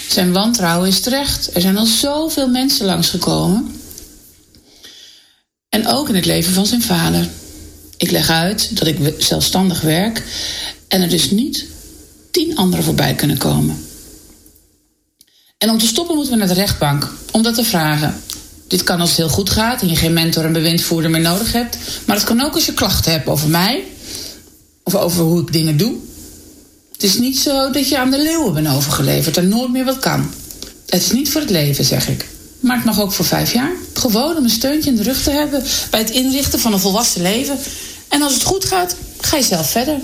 Zijn 0.10 0.32
wantrouwen 0.32 0.90
is 0.90 1.00
terecht. 1.00 1.56
Er 1.56 1.62
zijn 1.62 1.78
al 1.78 1.86
zoveel 1.86 2.48
mensen 2.48 2.86
langsgekomen. 2.86 3.82
En 5.70 5.88
ook 5.88 6.10
in 6.10 6.16
het 6.16 6.26
leven 6.26 6.54
van 6.54 6.66
zijn 6.66 6.82
vader. 6.82 7.30
Ik 7.98 8.12
leg 8.12 8.30
uit 8.30 8.78
dat 8.78 8.88
ik 8.88 9.14
zelfstandig 9.18 9.82
werk 9.82 10.24
en 10.88 11.02
er 11.02 11.10
dus 11.10 11.32
niet 11.32 11.66
tien 12.32 12.56
anderen 12.56 12.86
voorbij 12.86 13.16
kunnen 13.16 13.38
komen. 13.38 13.90
En 15.62 15.70
om 15.70 15.78
te 15.78 15.88
stoppen 15.88 16.16
moeten 16.16 16.34
we 16.34 16.40
naar 16.40 16.48
de 16.48 16.54
rechtbank 16.54 17.14
om 17.32 17.42
dat 17.44 17.56
te 17.56 17.64
vragen. 17.64 18.22
Dit 18.68 18.84
kan 18.84 19.00
als 19.00 19.10
het 19.10 19.18
heel 19.18 19.30
goed 19.30 19.50
gaat 19.50 19.82
en 19.82 19.90
je 19.90 19.96
geen 19.96 20.14
mentor 20.14 20.46
en 20.46 20.54
bewindvoerder 20.54 21.12
meer 21.12 21.22
nodig 21.22 21.52
hebt. 21.52 21.78
Maar 22.06 22.16
het 22.16 22.26
kan 22.26 22.42
ook 22.42 22.54
als 22.54 22.66
je 22.66 22.74
klachten 22.74 23.12
hebt 23.12 23.28
over 23.28 23.48
mij 23.48 23.84
of 24.84 24.96
over 24.96 25.24
hoe 25.24 25.42
ik 25.42 25.54
dingen 25.54 25.78
doe. 25.78 25.96
Het 26.92 27.04
is 27.04 27.18
niet 27.18 27.40
zo 27.40 27.72
dat 27.72 27.90
je 27.90 27.98
aan 27.98 28.12
de 28.12 28.22
leeuwen 28.22 28.54
bent 28.54 28.68
overgeleverd 28.68 29.38
en 29.38 29.48
nooit 29.48 29.72
meer 29.72 29.86
wat 29.86 30.00
kan. 30.00 30.34
Het 30.86 31.02
is 31.02 31.12
niet 31.12 31.32
voor 31.32 31.42
het 31.42 31.50
leven, 31.50 31.86
zeg 31.86 32.08
ik. 32.08 32.28
Maar 32.60 32.76
het 32.76 32.86
mag 32.86 33.02
ook 33.02 33.12
voor 33.12 33.26
vijf 33.26 33.54
jaar. 33.54 33.72
Gewoon 33.94 34.38
om 34.38 34.44
een 34.44 34.50
steuntje 34.50 34.90
in 34.90 34.96
de 34.96 35.04
rug 35.04 35.24
te 35.24 35.32
hebben 35.32 35.64
bij 35.90 36.00
het 36.00 36.10
inrichten 36.10 36.60
van 36.60 36.74
een 36.74 36.80
volwassen 36.80 37.22
leven. 37.22 37.58
En 38.08 38.22
als 38.22 38.34
het 38.34 38.44
goed 38.44 38.66
gaat, 38.66 38.96
ga 39.20 39.38
je 39.38 39.44
zelf 39.44 39.70
verder. 39.70 40.00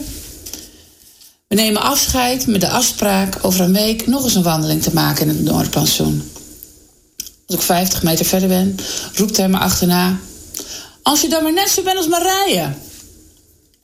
We 1.48 1.56
nemen 1.56 1.82
afscheid 1.82 2.48
met 2.48 2.62
de 2.62 2.70
afspraak 2.70 3.38
over 3.42 3.62
een 3.62 3.74
week 3.74 4.08
nog 4.08 4.24
eens 4.24 4.36
een 4.36 4.44
wandeling 4.44 4.82
te 4.82 4.94
maken 4.94 5.22
in 5.22 5.36
het 5.36 5.44
Noordplantsoen. 5.44 6.32
Als 7.46 7.56
ik 7.58 7.62
50 7.62 8.04
meter 8.04 8.26
verder 8.26 8.48
ben, 8.48 8.76
roept 9.14 9.38
hij 9.38 9.50
me 9.50 9.58
achterna: 9.58 10.18
Als 11.04 11.22
je 11.22 11.30
dan 11.30 11.44
maar 11.44 11.54
net 11.54 11.70
zo 11.70 11.84
bent 11.84 11.98
als 11.98 12.08
Marije. 12.08 12.74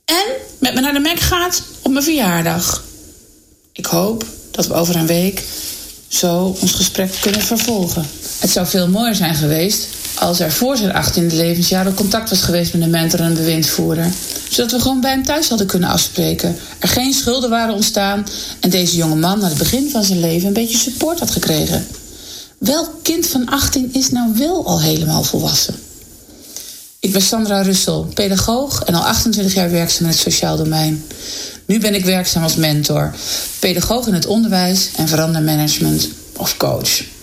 En 0.04 0.24
met 0.58 0.74
me 0.74 0.80
naar 0.80 0.92
de 0.92 0.98
Mac 0.98 1.18
gaat 1.18 1.62
op 1.82 1.92
mijn 1.92 2.04
verjaardag. 2.04 2.84
Ik 3.72 3.86
hoop 3.86 4.24
dat 4.50 4.66
we 4.66 4.74
over 4.74 4.96
een 4.96 5.06
week 5.06 5.44
zo 6.08 6.56
ons 6.60 6.72
gesprek 6.72 7.18
kunnen 7.20 7.40
vervolgen. 7.40 8.06
Het 8.38 8.50
zou 8.50 8.66
veel 8.66 8.88
mooier 8.88 9.14
zijn 9.14 9.34
geweest 9.34 9.86
als 10.24 10.40
er 10.40 10.52
voor 10.52 10.76
zijn 10.76 11.04
18e 11.04 11.34
levensjaar 11.34 11.86
ook 11.86 11.94
contact 11.94 12.30
was 12.30 12.40
geweest 12.40 12.72
met 12.72 12.82
een 12.82 12.90
mentor 12.90 13.20
en 13.20 13.26
een 13.26 13.34
bewindvoerder. 13.34 14.12
Zodat 14.48 14.72
we 14.72 14.80
gewoon 14.80 15.00
bij 15.00 15.10
hem 15.10 15.24
thuis 15.24 15.48
hadden 15.48 15.66
kunnen 15.66 15.88
afspreken. 15.88 16.56
Er 16.78 16.88
geen 16.88 17.12
schulden 17.12 17.50
waren 17.50 17.74
ontstaan 17.74 18.26
en 18.60 18.70
deze 18.70 18.96
jonge 18.96 19.14
man 19.14 19.42
aan 19.42 19.48
het 19.48 19.58
begin 19.58 19.90
van 19.90 20.04
zijn 20.04 20.20
leven 20.20 20.46
een 20.46 20.52
beetje 20.52 20.78
support 20.78 21.18
had 21.18 21.30
gekregen. 21.30 21.86
Welk 22.58 22.90
kind 23.02 23.26
van 23.26 23.48
18 23.48 23.88
is 23.92 24.10
nou 24.10 24.32
wel 24.34 24.66
al 24.66 24.80
helemaal 24.80 25.22
volwassen? 25.22 25.74
Ik 26.98 27.12
ben 27.12 27.22
Sandra 27.22 27.62
Russel, 27.62 28.08
pedagoog 28.14 28.82
en 28.82 28.94
al 28.94 29.04
28 29.04 29.54
jaar 29.54 29.70
werkzaam 29.70 30.04
in 30.04 30.10
het 30.12 30.20
sociaal 30.20 30.56
domein. 30.56 31.04
Nu 31.64 31.78
ben 31.78 31.94
ik 31.94 32.04
werkzaam 32.04 32.42
als 32.42 32.54
mentor, 32.54 33.14
pedagoog 33.58 34.06
in 34.06 34.14
het 34.14 34.26
onderwijs 34.26 34.88
en 34.96 35.08
verandermanagement 35.08 36.08
of 36.36 36.56
coach. 36.56 37.13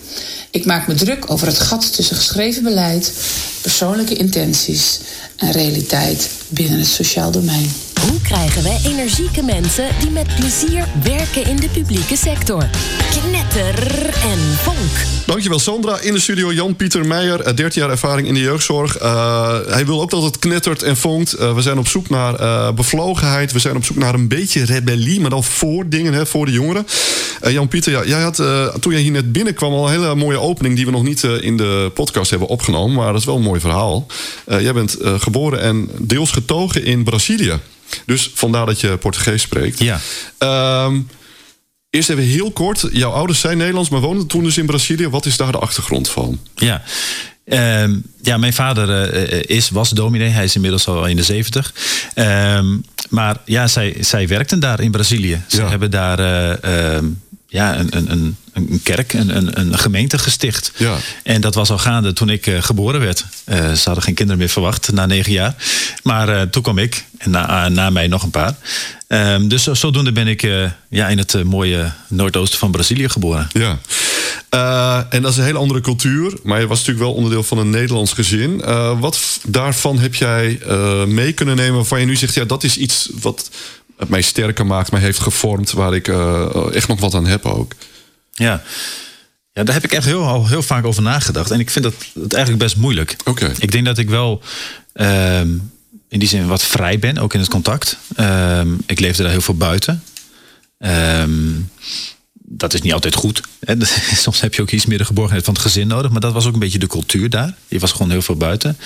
Ik 0.52 0.64
maak 0.64 0.86
me 0.86 0.94
druk 0.94 1.30
over 1.30 1.46
het 1.46 1.58
gat 1.58 1.94
tussen 1.94 2.16
geschreven 2.16 2.62
beleid, 2.62 3.12
persoonlijke 3.60 4.14
intenties 4.14 5.00
en 5.36 5.50
realiteit 5.50 6.30
binnen 6.48 6.78
het 6.78 6.88
sociaal 6.88 7.30
domein. 7.30 7.72
Hoe 8.08 8.20
krijgen 8.20 8.62
we 8.62 8.80
energieke 8.84 9.42
mensen 9.42 9.88
die 10.00 10.10
met 10.10 10.34
plezier 10.36 10.86
werken 11.02 11.46
in 11.46 11.56
de 11.56 11.68
publieke 11.68 12.16
sector? 12.16 12.68
Knetter 13.10 14.04
en 14.06 14.38
vonk. 14.38 15.06
Dankjewel 15.26 15.58
Sandra. 15.58 16.00
In 16.00 16.12
de 16.12 16.20
studio 16.20 16.52
Jan-Pieter 16.52 17.06
Meijer, 17.06 17.40
eh, 17.40 17.54
13 17.54 17.80
jaar 17.82 17.90
ervaring 17.90 18.28
in 18.28 18.34
de 18.34 18.40
jeugdzorg. 18.40 19.02
Uh, 19.02 19.58
hij 19.66 19.86
wil 19.86 20.00
ook 20.00 20.10
dat 20.10 20.22
het 20.22 20.38
knettert 20.38 20.82
en 20.82 20.96
vonkt. 20.96 21.40
Uh, 21.40 21.54
we 21.54 21.62
zijn 21.62 21.78
op 21.78 21.88
zoek 21.88 22.08
naar 22.08 22.74
bevlogenheid. 22.74 23.52
We 23.52 23.58
zijn 23.58 23.76
op 23.76 23.84
zoek 23.84 23.96
naar 23.96 24.14
een 24.14 24.28
beetje 24.28 24.64
rebellie, 24.64 25.20
maar 25.20 25.30
dan 25.30 25.44
voor 25.44 25.88
dingen, 25.88 26.12
hè, 26.12 26.26
voor 26.26 26.46
de 26.46 26.52
jongeren. 26.52 26.86
Jan-Pieter, 27.48 27.92
ja, 27.92 28.04
jij 28.04 28.22
had 28.22 28.36
toen 28.80 28.92
jij 28.92 29.00
hier 29.00 29.10
net 29.10 29.32
binnenkwam 29.32 29.72
al 29.72 29.84
een 29.86 29.92
hele 29.92 30.14
mooie 30.14 30.40
opening... 30.40 30.76
die 30.76 30.84
we 30.84 30.90
nog 30.90 31.02
niet 31.02 31.22
in 31.22 31.56
de 31.56 31.90
podcast 31.94 32.30
hebben 32.30 32.48
opgenomen. 32.48 32.96
Maar 32.96 33.12
dat 33.12 33.20
is 33.20 33.26
wel 33.26 33.36
een 33.36 33.42
mooi 33.42 33.60
verhaal. 33.60 34.06
jij 34.46 34.72
bent 34.72 34.96
geboren 35.18 35.60
en 35.60 35.88
deels 35.98 36.30
getogen 36.30 36.84
in 36.84 37.04
Brazilië. 37.04 37.60
Dus 38.06 38.30
vandaar 38.34 38.66
dat 38.66 38.80
je 38.80 38.96
Portugees 38.96 39.42
spreekt. 39.42 39.78
Ja. 39.78 40.00
Ehm, 40.38 41.00
eerst 41.90 42.10
even 42.10 42.22
heel 42.24 42.50
kort. 42.50 42.88
Jouw 42.92 43.10
ouders 43.10 43.40
zijn 43.40 43.58
Nederlands, 43.58 43.88
maar 43.90 44.00
woonden 44.00 44.26
toen 44.26 44.42
dus 44.44 44.58
in 44.58 44.66
Brazilië. 44.66 45.08
Wat 45.08 45.26
is 45.26 45.36
daar 45.36 45.52
de 45.52 45.58
achtergrond 45.58 46.08
van? 46.08 46.40
Ja. 46.54 46.82
Uh, 47.44 47.84
ja, 48.22 48.36
mijn 48.36 48.52
vader 48.52 49.14
uh, 49.32 49.42
is, 49.56 49.70
was 49.70 49.90
dominee. 49.90 50.28
Hij 50.28 50.44
is 50.44 50.54
inmiddels 50.54 50.86
al 50.86 51.06
in 51.06 51.16
de 51.16 51.22
zeventig. 51.22 51.74
Uh, 52.14 52.60
maar 53.08 53.36
ja, 53.44 53.66
zij, 53.66 53.96
zij 54.00 54.28
werkten 54.28 54.60
daar 54.60 54.80
in 54.80 54.90
Brazilië. 54.90 55.42
Ze 55.48 55.56
Ja. 55.56 55.68
hebben 55.68 55.90
daar 55.90 56.20
uh, 56.64 57.08
ja, 57.52 57.78
een, 57.78 57.96
een, 57.96 58.10
een, 58.10 58.36
een 58.52 58.80
kerk, 58.82 59.12
een, 59.12 59.36
een, 59.36 59.60
een 59.60 59.78
gemeente 59.78 60.18
gesticht. 60.18 60.72
Ja. 60.76 60.96
En 61.22 61.40
dat 61.40 61.54
was 61.54 61.70
al 61.70 61.78
gaande 61.78 62.12
toen 62.12 62.28
ik 62.28 62.46
uh, 62.46 62.62
geboren 62.62 63.00
werd. 63.00 63.24
Uh, 63.46 63.72
ze 63.72 63.82
hadden 63.84 64.02
geen 64.02 64.14
kinderen 64.14 64.40
meer 64.40 64.48
verwacht 64.48 64.92
na 64.92 65.06
negen 65.06 65.32
jaar. 65.32 65.54
Maar 66.02 66.28
uh, 66.28 66.42
toen 66.42 66.62
kwam 66.62 66.78
ik 66.78 67.04
en 67.18 67.30
na, 67.30 67.68
na 67.68 67.90
mij 67.90 68.06
nog 68.06 68.22
een 68.22 68.30
paar. 68.30 68.54
Um, 69.08 69.48
dus 69.48 69.62
zodoende 69.62 70.12
ben 70.12 70.26
ik 70.26 70.42
uh, 70.42 70.70
ja, 70.88 71.08
in 71.08 71.18
het 71.18 71.44
mooie 71.44 71.92
noordoosten 72.08 72.58
van 72.58 72.70
Brazilië 72.70 73.08
geboren. 73.08 73.48
Ja. 73.52 73.78
En 75.10 75.22
dat 75.22 75.30
is 75.30 75.36
een 75.36 75.44
hele 75.44 75.58
andere 75.58 75.80
cultuur. 75.80 76.38
Maar 76.42 76.60
je 76.60 76.66
was 76.66 76.78
natuurlijk 76.78 77.06
wel 77.06 77.14
onderdeel 77.14 77.42
van 77.42 77.58
een 77.58 77.70
Nederlands 77.70 78.12
gezin. 78.12 78.62
Wat 79.00 79.40
daarvan 79.46 79.98
heb 79.98 80.14
jij 80.14 80.60
mee 81.06 81.32
kunnen 81.32 81.56
nemen 81.56 81.74
waarvan 81.74 82.00
je 82.00 82.06
nu 82.06 82.16
zegt... 82.16 82.34
ja, 82.34 82.44
dat 82.44 82.64
is 82.64 82.76
iets 82.76 83.08
wat 83.20 83.50
mij 84.08 84.22
sterker 84.22 84.66
maakt, 84.66 84.90
mij 84.90 85.00
heeft 85.00 85.18
gevormd... 85.18 85.72
waar 85.72 85.94
ik 85.94 86.08
echt 86.72 86.88
nog 86.88 87.00
wat 87.00 87.14
aan 87.14 87.26
heb 87.26 87.46
ook? 87.46 87.72
Ja. 88.32 88.62
Ja, 89.52 89.64
daar 89.64 89.74
heb 89.74 89.84
ik 89.84 89.92
echt 89.92 90.04
heel, 90.04 90.46
heel 90.46 90.62
vaak 90.62 90.84
over 90.84 91.02
nagedacht. 91.02 91.50
En 91.50 91.60
ik 91.60 91.70
vind 91.70 91.84
dat, 91.84 91.94
dat 92.14 92.32
eigenlijk 92.32 92.62
best 92.62 92.76
moeilijk. 92.76 93.16
Okay. 93.24 93.52
Ik 93.58 93.72
denk 93.72 93.84
dat 93.84 93.98
ik 93.98 94.10
wel 94.10 94.42
um, 94.94 95.72
in 96.08 96.18
die 96.18 96.28
zin 96.28 96.46
wat 96.46 96.62
vrij 96.62 96.98
ben, 96.98 97.18
ook 97.18 97.34
in 97.34 97.40
het 97.40 97.48
contact. 97.48 97.98
Um, 98.16 98.80
ik 98.86 99.00
leefde 99.00 99.22
daar 99.22 99.32
heel 99.32 99.40
veel 99.40 99.56
buiten. 99.56 100.02
Um, 100.78 101.70
dat 102.32 102.74
is 102.74 102.82
niet 102.82 102.92
altijd 102.92 103.14
goed. 103.14 103.40
Hè? 103.60 103.74
Soms 104.14 104.40
heb 104.40 104.54
je 104.54 104.62
ook 104.62 104.70
iets 104.70 104.86
meer 104.86 104.98
de 104.98 105.04
geborgenheid 105.04 105.44
van 105.44 105.54
het 105.54 105.62
gezin 105.62 105.86
nodig. 105.86 106.10
Maar 106.10 106.20
dat 106.20 106.32
was 106.32 106.46
ook 106.46 106.52
een 106.52 106.58
beetje 106.58 106.78
de 106.78 106.86
cultuur 106.86 107.30
daar. 107.30 107.54
Je 107.68 107.78
was 107.78 107.92
gewoon 107.92 108.10
heel 108.10 108.22
veel 108.22 108.36
buiten. 108.36 108.78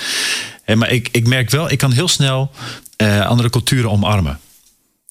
Maar 0.75 0.91
ik, 0.91 1.09
ik 1.11 1.27
merk 1.27 1.49
wel, 1.49 1.71
ik 1.71 1.77
kan 1.77 1.91
heel 1.91 2.07
snel 2.07 2.51
uh, 3.01 3.27
andere 3.27 3.49
culturen 3.49 3.91
omarmen. 3.91 4.39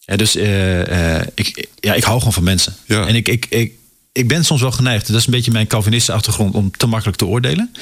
Ja, 0.07 0.17
dus 0.17 0.37
uh, 0.37 0.79
uh, 0.79 1.21
ik, 1.35 1.69
ja, 1.81 1.95
ik 1.95 2.05
hou 2.05 2.19
gewoon 2.19 2.33
van 2.33 2.45
mensen. 2.45 2.75
Ja. 2.85 3.07
En 3.07 3.15
ik, 3.15 3.29
ik, 3.29 3.47
ik, 3.49 3.73
ik 4.13 4.29
ben 4.29 4.45
soms 4.45 4.61
wel 4.61 4.73
geneigd, 4.73 5.07
dat 5.07 5.17
is 5.17 5.27
een 5.27 5.33
beetje 5.33 5.51
mijn 5.51 5.67
Calvinistische 5.67 6.13
achtergrond, 6.13 6.55
om 6.55 6.71
te 6.77 6.87
makkelijk 6.87 7.19
te 7.19 7.27
oordelen. 7.27 7.75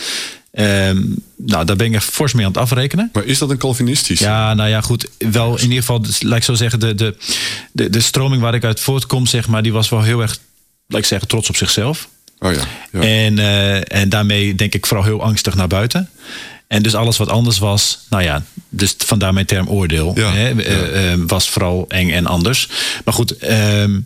Um, 0.59 1.22
nou, 1.37 1.64
daar 1.64 1.77
ben 1.77 1.87
ik 1.87 1.95
echt 1.95 2.05
fors 2.05 2.33
mee 2.33 2.45
aan 2.45 2.53
het 2.53 2.61
afrekenen. 2.61 3.11
Maar 3.12 3.25
is 3.25 3.39
dat 3.39 3.51
een 3.51 3.59
Calvinistisch? 3.59 4.18
Ja, 4.18 4.55
nou 4.55 4.68
ja, 4.68 4.81
goed. 4.81 5.09
Wel 5.18 5.57
in 5.57 5.62
ieder 5.62 5.79
geval, 5.79 6.03
dus, 6.03 6.22
laat 6.22 6.37
ik 6.37 6.45
zo 6.45 6.55
zeggen, 6.55 6.81
de, 6.81 6.95
de, 6.95 7.16
de, 7.72 7.91
de 7.91 8.01
stroming 8.01 8.43
waar 8.43 8.55
ik 8.55 8.64
uit 8.64 8.81
voortkom, 8.81 9.27
zeg 9.27 9.49
maar, 9.49 9.62
die 9.62 9.72
was 9.72 9.89
wel 9.89 10.03
heel 10.03 10.20
erg, 10.20 10.39
laat 10.87 11.01
ik 11.01 11.07
zeggen, 11.07 11.29
trots 11.29 11.49
op 11.49 11.57
zichzelf. 11.57 12.09
Oh 12.39 12.53
ja. 12.53 12.62
ja. 12.93 13.01
En, 13.01 13.37
uh, 13.37 13.93
en 13.93 14.09
daarmee 14.09 14.55
denk 14.55 14.75
ik 14.75 14.87
vooral 14.87 15.05
heel 15.05 15.22
angstig 15.22 15.55
naar 15.55 15.68
buiten. 15.68 16.11
En 16.75 16.83
dus 16.83 16.95
alles 16.95 17.16
wat 17.16 17.29
anders 17.29 17.59
was, 17.59 17.99
nou 18.11 18.22
ja, 18.22 18.43
dus 18.68 18.95
vandaar 18.99 19.33
mijn 19.33 19.47
term 19.47 19.68
oordeel, 19.68 20.12
ja, 20.14 20.33
hè, 20.33 20.49
ja. 20.49 21.14
Uh, 21.14 21.22
was 21.27 21.51
vooral 21.51 21.85
eng 21.89 22.11
en 22.11 22.27
anders. 22.27 22.68
Maar 23.05 23.14
goed, 23.14 23.43
uh, 23.43 23.49
nou, 23.51 24.03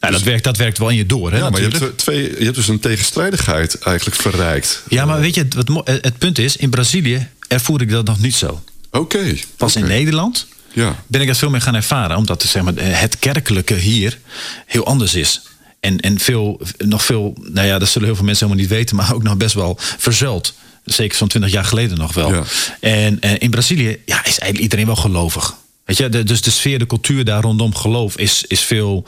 dus, 0.00 0.10
dat, 0.10 0.22
werkt, 0.22 0.44
dat 0.44 0.56
werkt 0.56 0.78
wel 0.78 0.88
in 0.88 0.96
je 0.96 1.06
door. 1.06 1.32
Hè, 1.32 1.38
ja, 1.38 1.50
maar 1.50 1.60
je 1.60 1.68
hebt, 1.68 1.98
twee, 1.98 2.22
je 2.38 2.44
hebt 2.44 2.56
dus 2.56 2.68
een 2.68 2.80
tegenstrijdigheid 2.80 3.78
eigenlijk 3.78 4.16
verrijkt. 4.16 4.82
Ja, 4.88 5.04
maar 5.04 5.20
weet 5.20 5.34
je, 5.34 5.40
het, 5.40 5.54
het, 5.54 6.02
het 6.04 6.18
punt 6.18 6.38
is, 6.38 6.56
in 6.56 6.70
Brazilië 6.70 7.28
ervoer 7.48 7.80
ik 7.80 7.90
dat 7.90 8.06
nog 8.06 8.20
niet 8.20 8.34
zo. 8.34 8.62
Oké. 8.90 8.98
Okay, 8.98 9.44
Pas 9.56 9.76
okay. 9.76 9.88
in 9.88 9.94
Nederland 9.94 10.46
ja. 10.72 11.02
ben 11.06 11.20
ik 11.20 11.26
dat 11.26 11.38
veel 11.38 11.50
meer 11.50 11.60
gaan 11.60 11.74
ervaren. 11.74 12.16
Omdat 12.16 12.42
zeg 12.42 12.62
maar, 12.62 12.74
het 12.76 13.18
kerkelijke 13.18 13.74
hier 13.74 14.18
heel 14.66 14.86
anders 14.86 15.14
is. 15.14 15.42
En, 15.80 16.00
en 16.00 16.18
veel, 16.18 16.60
nog 16.78 17.04
veel, 17.04 17.34
nou 17.40 17.66
ja, 17.66 17.78
dat 17.78 17.88
zullen 17.88 18.06
heel 18.06 18.16
veel 18.16 18.26
mensen 18.26 18.46
helemaal 18.46 18.66
niet 18.68 18.76
weten, 18.76 18.96
maar 18.96 19.14
ook 19.14 19.22
nog 19.22 19.36
best 19.36 19.54
wel 19.54 19.76
verzuild. 19.78 20.54
Zeker 20.84 21.16
zo'n 21.16 21.28
twintig 21.28 21.52
jaar 21.52 21.64
geleden 21.64 21.98
nog 21.98 22.14
wel. 22.14 22.34
Ja. 22.34 22.42
En, 22.80 23.20
en 23.20 23.38
in 23.38 23.50
Brazilië 23.50 23.98
ja, 24.06 24.18
is 24.18 24.24
eigenlijk 24.38 24.58
iedereen 24.58 24.86
wel 24.86 24.96
gelovig. 24.96 25.54
Weet 25.84 25.96
je, 25.96 26.08
de, 26.08 26.22
dus 26.22 26.42
de 26.42 26.50
sfeer, 26.50 26.78
de 26.78 26.86
cultuur 26.86 27.24
daar 27.24 27.42
rondom 27.42 27.74
geloof 27.74 28.16
is, 28.16 28.44
is 28.46 28.60
veel, 28.60 29.04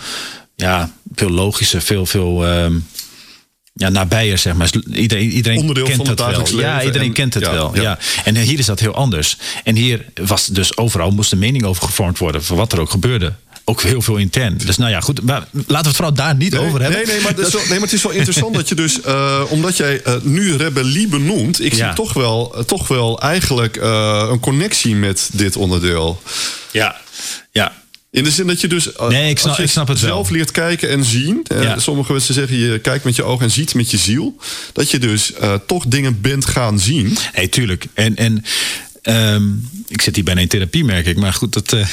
ja, 0.57 0.93
veel 1.15 1.31
logischer, 1.31 1.83
veel, 1.83 2.07
veel 2.07 2.47
um, 2.49 2.87
ja, 3.73 3.89
nabijer, 3.89 4.39
zeg 4.39 4.55
maar. 4.55 4.71
Iedereen, 4.93 5.31
iedereen 5.31 5.59
Onderdeel 5.59 5.85
kent 5.85 5.97
van 5.97 6.07
het 6.07 6.19
het 6.19 6.29
wel. 6.29 6.29
dagelijks 6.29 6.63
Ja, 6.63 6.73
leven 6.73 6.87
iedereen 6.87 7.09
en- 7.09 7.15
kent 7.15 7.35
het 7.35 7.43
ja, 7.45 7.53
wel. 7.53 7.75
ja. 7.75 7.83
Ja. 7.83 7.99
En 8.25 8.37
hier 8.37 8.59
is 8.59 8.67
dat 8.67 8.81
heel 8.81 8.95
anders. 8.95 9.37
En 9.65 9.77
hier 9.77 10.05
was 10.15 10.47
dus 10.47 10.77
overal 10.77 11.11
moest 11.11 11.33
een 11.33 11.39
mening 11.39 11.65
over 11.65 11.83
gevormd 11.83 12.19
worden, 12.19 12.45
voor 12.45 12.57
wat 12.57 12.73
er 12.73 12.81
ook 12.81 12.91
gebeurde. 12.91 13.33
Ook 13.67 13.83
heel 13.83 14.03
veel 14.03 14.17
intern. 14.17 14.57
Dus 14.67 14.77
nou 14.77 14.91
ja, 14.91 15.01
goed. 15.01 15.23
Maar 15.23 15.47
laten 15.53 15.67
we 15.67 15.75
het 15.77 15.97
vooral 15.97 16.15
daar 16.15 16.37
niet 16.37 16.53
Nee, 16.53 16.61
over 16.61 16.81
hebben. 16.81 16.99
Nee, 16.99 17.15
nee, 17.15 17.21
maar, 17.25 17.35
dat 17.35 17.53
wel, 17.53 17.61
nee, 17.61 17.71
maar 17.71 17.81
het 17.81 17.93
is 17.93 18.03
wel 18.03 18.13
interessant 18.13 18.55
dat 18.55 18.69
je 18.69 18.75
dus, 18.75 18.99
uh, 19.07 19.41
omdat 19.49 19.77
jij 19.77 20.01
uh, 20.07 20.15
nu 20.23 20.57
rebellie 20.57 21.07
benoemt, 21.09 21.65
ik 21.65 21.75
Ja. 21.75 21.87
zie 21.87 21.95
toch 21.97 22.13
wel, 22.13 22.55
uh, 22.59 22.63
toch 22.65 22.89
wel 22.89 23.21
eigenlijk 23.21 23.77
een 24.31 24.41
connectie 24.41 24.95
met 24.95 25.29
dit 25.33 25.57
onderdeel. 25.57 26.23
Ja, 26.71 26.97
ja. 27.51 27.83
In 28.11 28.25
de 28.25 28.31
zin 28.31 28.47
dat 28.47 28.61
je 28.61 28.69
dus 28.69 28.89
Nee, 29.09 29.31
ik 29.31 29.39
snap- 29.39 29.49
als 29.49 29.57
je 29.57 29.63
ik 29.63 29.71
snap 29.71 29.89
het 29.89 30.01
wel. 30.01 30.11
zelf 30.11 30.31
leert 30.31 30.51
kijken 30.51 30.89
en 30.91 31.05
zien. 31.05 31.41
eh, 31.47 31.63
Ja. 31.63 31.79
Sommige 31.79 32.13
mensen 32.13 32.35
zeggen 32.35 32.57
je 32.59 32.79
kijkt 32.79 33.05
met 33.05 33.17
je 33.17 33.23
ogen 33.23 33.45
en 33.45 33.51
ziet 33.51 33.75
met 33.75 33.91
je 33.91 33.97
ziel. 33.97 34.37
Dat 34.73 34.91
je 34.91 34.99
dus 34.99 35.33
uh, 35.43 35.55
toch 35.67 35.85
dingen 35.87 36.21
bent 36.21 36.47
gaan 36.47 36.79
zien. 36.79 37.17
Nee, 37.35 37.49
tuurlijk. 37.49 37.87
En, 37.95 38.17
en 38.17 38.45
ehm, 39.05 39.43
ik 39.89 40.03
zit 40.03 40.15
hier 40.15 40.25
bijna 40.25 40.41
in 40.41 40.49
therapie, 40.49 40.85
merk 40.85 41.07
ik. 41.07 41.17
Maar 41.17 41.33
goed, 41.33 41.53
dat, 41.53 41.73
eh, 41.73 41.87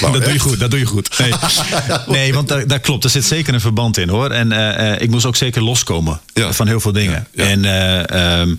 dat 0.12 0.12
doe 0.24 0.32
je 0.32 0.38
goed. 0.38 0.58
Dat 0.58 0.70
doe 0.70 0.78
je 0.78 0.86
goed. 0.86 1.18
Nee, 1.18 1.32
nee 2.16 2.34
want 2.34 2.48
daar, 2.48 2.66
daar 2.66 2.80
klopt. 2.80 3.04
Er 3.04 3.10
zit 3.10 3.24
zeker 3.24 3.54
een 3.54 3.60
verband 3.60 3.96
in, 3.98 4.08
hoor. 4.08 4.30
En 4.30 4.52
eh, 4.52 4.92
eh, 4.92 5.00
ik 5.00 5.10
moest 5.10 5.24
ook 5.26 5.36
zeker 5.36 5.62
loskomen 5.62 6.20
Ja. 6.34 6.52
van 6.52 6.66
heel 6.66 6.80
veel 6.80 6.92
dingen. 6.92 7.26
Ja, 7.32 7.44
ja. 7.44 7.50
En, 7.50 7.64
eh, 7.64 8.40
ehm, 8.40 8.54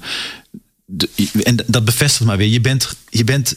de- 0.86 1.10
en 1.44 1.58
dat 1.68 1.86
bevestigt 1.86 2.26
maar 2.26 2.38
weer. 2.38 2.48
Je 2.48 2.62
bent, 2.62 2.96
je 3.10 3.24
bent 3.24 3.56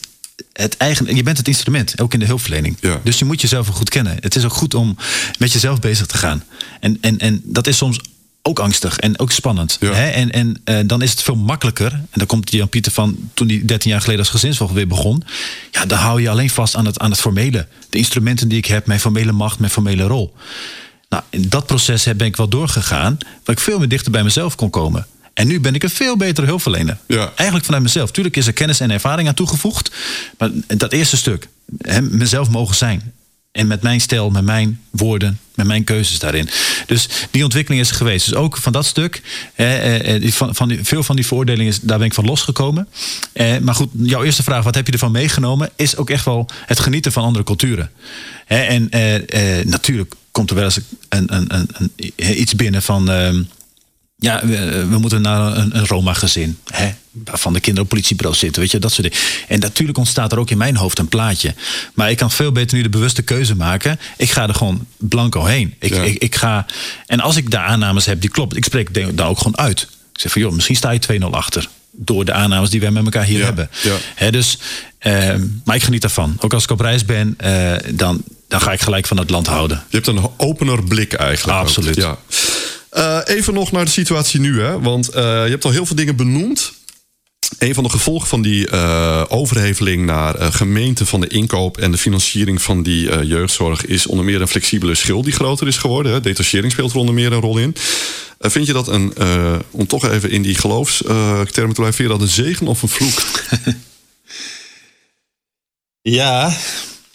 het 0.53 0.77
eigen, 0.77 1.15
je 1.15 1.23
bent 1.23 1.37
het 1.37 1.47
instrument, 1.47 2.01
ook 2.01 2.13
in 2.13 2.19
de 2.19 2.25
hulpverlening. 2.25 2.77
Ja. 2.79 2.99
Dus 3.03 3.19
je 3.19 3.25
moet 3.25 3.41
jezelf 3.41 3.69
ook 3.69 3.75
goed 3.75 3.89
kennen. 3.89 4.17
Het 4.19 4.35
is 4.35 4.43
ook 4.45 4.53
goed 4.53 4.73
om 4.73 4.97
met 5.39 5.51
jezelf 5.51 5.79
bezig 5.79 6.05
te 6.05 6.17
gaan. 6.17 6.43
En, 6.79 6.97
en, 7.01 7.17
en 7.17 7.41
dat 7.43 7.67
is 7.67 7.77
soms 7.77 7.99
ook 8.45 8.59
angstig 8.59 8.97
en 8.97 9.19
ook 9.19 9.31
spannend. 9.31 9.77
Ja. 9.79 9.93
Hè? 9.93 10.09
En, 10.09 10.31
en 10.31 10.61
eh, 10.63 10.77
dan 10.85 11.01
is 11.01 11.11
het 11.11 11.21
veel 11.21 11.35
makkelijker. 11.35 11.91
En 11.91 12.07
dan 12.11 12.25
komt 12.27 12.51
Jan-Pieter 12.51 12.91
van 12.91 13.17
toen 13.33 13.47
hij 13.47 13.61
13 13.65 13.91
jaar 13.91 13.99
geleden 13.99 14.19
als 14.21 14.29
gezinsvoogd 14.29 14.73
weer 14.73 14.87
begon. 14.87 15.23
Ja, 15.71 15.85
dan 15.85 15.97
hou 15.97 16.21
je 16.21 16.29
alleen 16.29 16.49
vast 16.49 16.75
aan 16.75 16.85
het, 16.85 16.99
aan 16.99 17.11
het 17.11 17.19
formele. 17.19 17.67
De 17.89 17.97
instrumenten 17.97 18.47
die 18.47 18.57
ik 18.57 18.65
heb, 18.65 18.85
mijn 18.85 18.99
formele 18.99 19.31
macht, 19.31 19.59
mijn 19.59 19.71
formele 19.71 20.03
rol. 20.03 20.33
Nou, 21.09 21.23
in 21.29 21.49
dat 21.49 21.65
proces 21.65 22.03
heb- 22.05 22.17
ben 22.17 22.27
ik 22.27 22.35
wel 22.35 22.47
doorgegaan, 22.47 23.17
waar 23.43 23.55
ik 23.55 23.61
veel 23.61 23.79
meer 23.79 23.87
dichter 23.89 24.11
bij 24.11 24.23
mezelf 24.23 24.55
kon 24.55 24.69
komen. 24.69 25.07
En 25.33 25.47
nu 25.47 25.59
ben 25.59 25.75
ik 25.75 25.83
een 25.83 25.89
veel 25.89 26.17
betere 26.17 26.47
hulpverlener. 26.47 26.97
Ja. 27.07 27.31
Eigenlijk 27.35 27.65
vanuit 27.65 27.83
mezelf. 27.83 28.11
Tuurlijk 28.11 28.37
is 28.37 28.47
er 28.47 28.53
kennis 28.53 28.79
en 28.79 28.91
ervaring 28.91 29.27
aan 29.27 29.33
toegevoegd. 29.33 29.91
Maar 30.37 30.49
dat 30.67 30.91
eerste 30.91 31.17
stuk, 31.17 31.47
hè, 31.77 32.01
mezelf 32.01 32.49
mogen 32.49 32.75
zijn. 32.75 33.13
En 33.53 33.67
met 33.67 33.81
mijn 33.81 34.01
stijl, 34.01 34.29
met 34.29 34.43
mijn 34.43 34.81
woorden, 34.89 35.39
met 35.55 35.65
mijn 35.65 35.83
keuzes 35.83 36.19
daarin. 36.19 36.49
Dus 36.85 37.07
die 37.31 37.43
ontwikkeling 37.43 37.81
is 37.81 37.89
er 37.89 37.95
geweest. 37.95 38.25
Dus 38.25 38.35
ook 38.35 38.57
van 38.57 38.71
dat 38.71 38.85
stuk, 38.85 39.21
eh, 39.55 40.15
eh, 40.15 40.31
van, 40.31 40.55
van 40.55 40.67
die, 40.67 40.79
veel 40.83 41.03
van 41.03 41.15
die 41.15 41.25
veroordelingen, 41.25 41.73
daar 41.81 41.97
ben 41.97 42.07
ik 42.07 42.13
van 42.13 42.25
losgekomen. 42.25 42.87
Eh, 43.33 43.57
maar 43.57 43.75
goed, 43.75 43.89
jouw 43.97 44.23
eerste 44.23 44.43
vraag, 44.43 44.63
wat 44.63 44.75
heb 44.75 44.85
je 44.85 44.93
ervan 44.93 45.11
meegenomen? 45.11 45.69
Is 45.75 45.97
ook 45.97 46.09
echt 46.09 46.25
wel 46.25 46.49
het 46.65 46.79
genieten 46.79 47.11
van 47.11 47.23
andere 47.23 47.43
culturen. 47.43 47.91
En 48.47 48.89
eh, 48.89 49.65
natuurlijk 49.65 50.13
komt 50.31 50.49
er 50.49 50.55
wel 50.55 50.65
eens 50.65 50.79
een, 51.09 51.35
een, 51.35 51.55
een, 51.55 51.69
een 52.15 52.41
iets 52.41 52.55
binnen 52.55 52.81
van. 52.81 53.09
Ja, 54.23 54.41
we, 54.45 54.85
we 54.89 54.97
moeten 54.97 55.21
naar 55.21 55.57
een, 55.57 55.77
een 55.77 55.87
Roma-gezin. 55.87 56.57
Hè? 56.71 56.91
Waarvan 57.11 57.53
de 57.53 57.59
kinderen 57.59 57.83
op 57.83 57.89
politiebureau 57.89 58.37
zitten. 58.37 58.61
Weet 58.61 58.71
je, 58.71 58.79
dat 58.79 58.91
soort 58.91 59.11
dingen. 59.11 59.25
En 59.47 59.59
natuurlijk 59.59 59.97
ontstaat 59.97 60.31
er 60.31 60.37
ook 60.39 60.49
in 60.49 60.57
mijn 60.57 60.75
hoofd 60.75 60.99
een 60.99 61.07
plaatje. 61.07 61.53
Maar 61.93 62.09
ik 62.11 62.17
kan 62.17 62.31
veel 62.31 62.51
beter 62.51 62.77
nu 62.77 62.83
de 62.83 62.89
bewuste 62.89 63.21
keuze 63.21 63.55
maken. 63.55 63.99
Ik 64.17 64.31
ga 64.31 64.47
er 64.47 64.53
gewoon 64.55 64.85
blanco 64.97 65.45
heen. 65.45 65.73
Ik, 65.79 65.93
Ja. 65.93 66.01
ik, 66.03 66.17
ik 66.17 66.35
ga, 66.35 66.65
en 67.05 67.19
als 67.19 67.35
ik 67.35 67.51
daar 67.51 67.65
aannames 67.65 68.05
heb 68.05 68.21
die 68.21 68.29
klopt, 68.29 68.55
ik 68.57 68.63
spreek 68.65 69.17
daar 69.17 69.27
ook 69.27 69.37
gewoon 69.37 69.57
uit. 69.57 69.81
Ik 70.13 70.19
zeg 70.19 70.31
van 70.31 70.41
joh, 70.41 70.51
misschien 70.53 70.75
sta 70.75 70.91
je 70.91 70.99
2-0 71.21 71.23
achter. 71.31 71.69
Door 71.91 72.25
de 72.25 72.33
aannames 72.33 72.69
die 72.69 72.79
wij 72.79 72.91
met 72.91 73.03
elkaar 73.03 73.23
hier 73.25 73.39
Ja, 73.39 73.45
hebben. 73.45 73.69
ja. 73.83 73.95
Hè, 74.15 74.31
dus, 74.31 74.57
ehm, 74.99 75.45
maar 75.65 75.75
ik 75.75 75.83
geniet 75.83 76.01
daarvan. 76.01 76.35
Ook 76.39 76.53
als 76.53 76.63
ik 76.63 76.71
op 76.71 76.79
reis 76.79 77.05
ben, 77.05 77.33
eh, 77.37 77.73
dan, 77.93 78.23
dan 78.47 78.61
ga 78.61 78.71
ik 78.71 78.81
gelijk 78.81 79.07
van 79.07 79.17
het 79.17 79.29
land 79.29 79.47
houden. 79.47 79.83
Je 79.89 79.95
hebt 79.95 80.07
een 80.07 80.29
opener 80.37 80.83
blik 80.83 81.13
eigenlijk. 81.13 81.57
ook. 81.57 81.63
Absoluut. 81.65 81.95
Ja. 81.95 82.17
Eh, 82.93 83.19
even 83.25 83.53
nog 83.53 83.71
naar 83.71 83.85
de 83.85 83.91
situatie 83.91 84.39
nu, 84.39 84.61
hè? 84.61 84.79
want 84.79 85.09
eh, 85.09 85.23
je 85.23 85.49
hebt 85.49 85.65
al 85.65 85.71
heel 85.71 85.85
veel 85.85 85.95
dingen 85.95 86.15
benoemd. 86.15 86.73
Een 87.57 87.73
van 87.73 87.83
de 87.83 87.89
gevolgen 87.89 88.27
van 88.27 88.41
die 88.41 88.67
eh, 88.69 89.23
overheveling 89.27 90.05
naar 90.05 90.35
eh, 90.35 90.53
gemeenten 90.53 91.07
van 91.07 91.21
de 91.21 91.27
inkoop 91.27 91.77
en 91.77 91.91
de 91.91 91.97
financiering 91.97 92.61
van 92.61 92.83
die 92.83 93.25
jeugdzorg 93.25 93.85
is 93.85 94.07
onder 94.07 94.25
meer 94.25 94.41
een 94.41 94.47
flexibele 94.47 94.95
schil 94.95 95.21
die 95.21 95.33
groter 95.33 95.67
is 95.67 95.77
geworden. 95.77 96.11
Hè? 96.11 96.21
Detachering 96.21 96.71
speelt 96.71 96.91
er 96.91 96.97
onder 96.97 97.15
meer 97.15 97.31
een 97.33 97.41
rol 97.41 97.57
in. 97.57 97.75
Vind 98.39 98.67
je 98.67 98.73
dat 98.73 98.87
een, 98.87 99.13
om 99.71 99.87
toch 99.87 100.09
even 100.09 100.29
in 100.29 100.41
die 100.41 100.55
geloofstermen 100.55 101.73
te 101.73 101.81
blijven, 101.81 101.93
vind 101.93 101.97
je 101.97 102.17
dat 102.17 102.21
een 102.21 102.27
zegen 102.27 102.67
of 102.67 102.81
een 102.81 102.89
vloek? 102.89 103.21
Ja, 106.05 106.57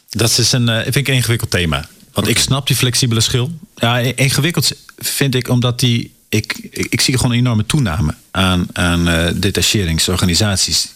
dat 0.09 0.39
is 0.39 0.53
een, 0.53 0.66
vind 0.83 0.97
ik 0.97 1.09
een 1.09 1.14
ingewikkeld 1.14 1.51
thema. 1.51 1.89
Want 2.18 2.30
ik 2.30 2.38
snap 2.38 2.66
die 2.66 2.76
flexibele 2.76 3.20
schil. 3.20 3.58
Ja, 3.74 3.98
ingewikkeld 3.98 4.72
vind 4.96 5.34
ik 5.34 5.48
omdat 5.48 5.80
die. 5.80 6.12
Ik, 6.28 6.58
ik, 6.70 7.00
zie 7.00 7.16
gewoon 7.16 7.32
een 7.32 7.38
enorme 7.38 7.66
toename 7.66 8.14
aan, 8.30 8.66
aan 8.72 9.08
eh, 9.08 9.32
detacheringsorganisaties. 9.34 10.88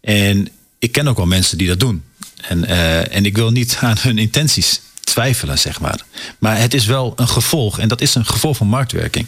En 0.00 0.48
ik 0.78 0.92
ken 0.92 1.08
ook 1.08 1.16
wel 1.16 1.26
mensen 1.26 1.58
die 1.58 1.68
dat 1.68 1.80
doen. 1.80 2.02
En, 2.40 2.64
eh, 2.64 3.16
en 3.16 3.24
ik 3.24 3.36
wil 3.36 3.50
niet 3.50 3.76
aan 3.80 3.96
hun 4.00 4.18
intenties 4.18 4.80
twijfelen, 5.10 5.58
zeg 5.58 5.80
maar. 5.80 6.00
Maar 6.38 6.58
het 6.58 6.74
is 6.74 6.86
wel 6.86 7.12
een 7.16 7.28
gevolg, 7.28 7.78
en 7.78 7.88
dat 7.88 8.00
is 8.00 8.14
een 8.14 8.26
gevolg 8.26 8.56
van 8.56 8.66
marktwerking. 8.66 9.26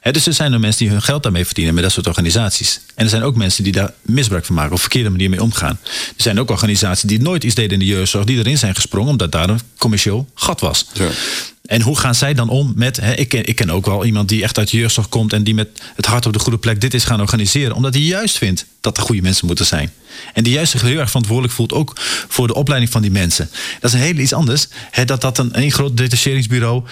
Hè, 0.00 0.10
dus 0.10 0.26
er 0.26 0.32
zijn 0.32 0.52
er 0.52 0.60
mensen 0.60 0.84
die 0.84 0.92
hun 0.92 1.02
geld 1.02 1.22
daarmee 1.22 1.44
verdienen 1.44 1.74
met 1.74 1.82
dat 1.82 1.92
soort 1.92 2.06
organisaties. 2.06 2.80
En 2.94 3.04
er 3.04 3.10
zijn 3.10 3.22
ook 3.22 3.36
mensen 3.36 3.64
die 3.64 3.72
daar 3.72 3.92
misbruik 4.02 4.44
van 4.44 4.54
maken 4.54 4.72
of 4.72 4.80
verkeerde 4.80 5.10
manier 5.10 5.30
mee 5.30 5.42
omgaan. 5.42 5.78
Er 5.84 6.22
zijn 6.22 6.40
ook 6.40 6.50
organisaties 6.50 7.08
die 7.08 7.20
nooit 7.20 7.44
iets 7.44 7.54
deden 7.54 7.72
in 7.72 7.78
de 7.78 7.84
jeugdzorg, 7.84 8.24
die 8.24 8.38
erin 8.38 8.58
zijn 8.58 8.74
gesprongen 8.74 9.10
omdat 9.10 9.32
daar 9.32 9.48
een 9.48 9.60
commercieel 9.78 10.28
gat 10.34 10.60
was. 10.60 10.86
En 11.64 11.82
hoe 11.82 11.98
gaan 11.98 12.14
zij 12.14 12.34
dan 12.34 12.48
om 12.48 12.72
met. 12.76 12.96
Hè, 12.96 13.12
ik, 13.12 13.28
ken, 13.28 13.46
ik 13.46 13.56
ken 13.56 13.70
ook 13.70 13.86
wel 13.86 14.04
iemand 14.04 14.28
die 14.28 14.42
echt 14.42 14.58
uit 14.58 14.70
de 14.70 14.76
jeugdzorg 14.76 15.08
komt 15.08 15.32
en 15.32 15.44
die 15.44 15.54
met 15.54 15.68
het 15.96 16.06
hart 16.06 16.26
op 16.26 16.32
de 16.32 16.38
goede 16.38 16.58
plek 16.58 16.80
dit 16.80 16.94
is 16.94 17.04
gaan 17.04 17.20
organiseren. 17.20 17.74
Omdat 17.74 17.94
hij 17.94 18.02
juist 18.02 18.38
vindt 18.38 18.66
dat 18.80 18.96
er 18.96 19.02
goede 19.02 19.22
mensen 19.22 19.46
moeten 19.46 19.66
zijn. 19.66 19.92
En 20.34 20.44
die 20.44 20.52
juist 20.52 20.70
zich 20.70 20.80
heel 20.80 20.98
erg 20.98 21.08
verantwoordelijk 21.08 21.54
voelt 21.54 21.72
ook 21.72 21.92
voor 22.28 22.46
de 22.46 22.54
opleiding 22.54 22.92
van 22.92 23.02
die 23.02 23.10
mensen. 23.10 23.50
Dat 23.80 23.92
is 23.92 23.96
een 23.96 24.04
hele 24.04 24.20
iets 24.22 24.32
anders. 24.32 24.68
Hè, 24.90 25.04
dat 25.04 25.20
dat 25.20 25.38
een, 25.38 25.58
een 25.60 25.72
groot 25.72 25.96
detacheringsbureau. 25.96 26.82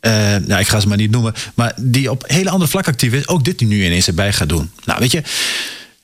eh 0.00 0.12
nou, 0.46 0.60
ik 0.60 0.68
ga 0.68 0.80
ze 0.80 0.88
maar 0.88 0.96
niet 0.96 1.10
noemen. 1.10 1.34
Maar 1.54 1.74
die 1.76 2.10
op 2.10 2.24
hele 2.26 2.50
andere 2.50 2.70
vlak 2.70 2.88
actief 2.88 3.12
is. 3.12 3.28
Ook 3.28 3.44
dit 3.44 3.60
nu 3.60 3.84
ineens 3.84 4.06
erbij 4.06 4.32
gaat 4.32 4.48
doen. 4.48 4.70
Nou, 4.84 5.00
weet 5.00 5.12
je, 5.12 5.22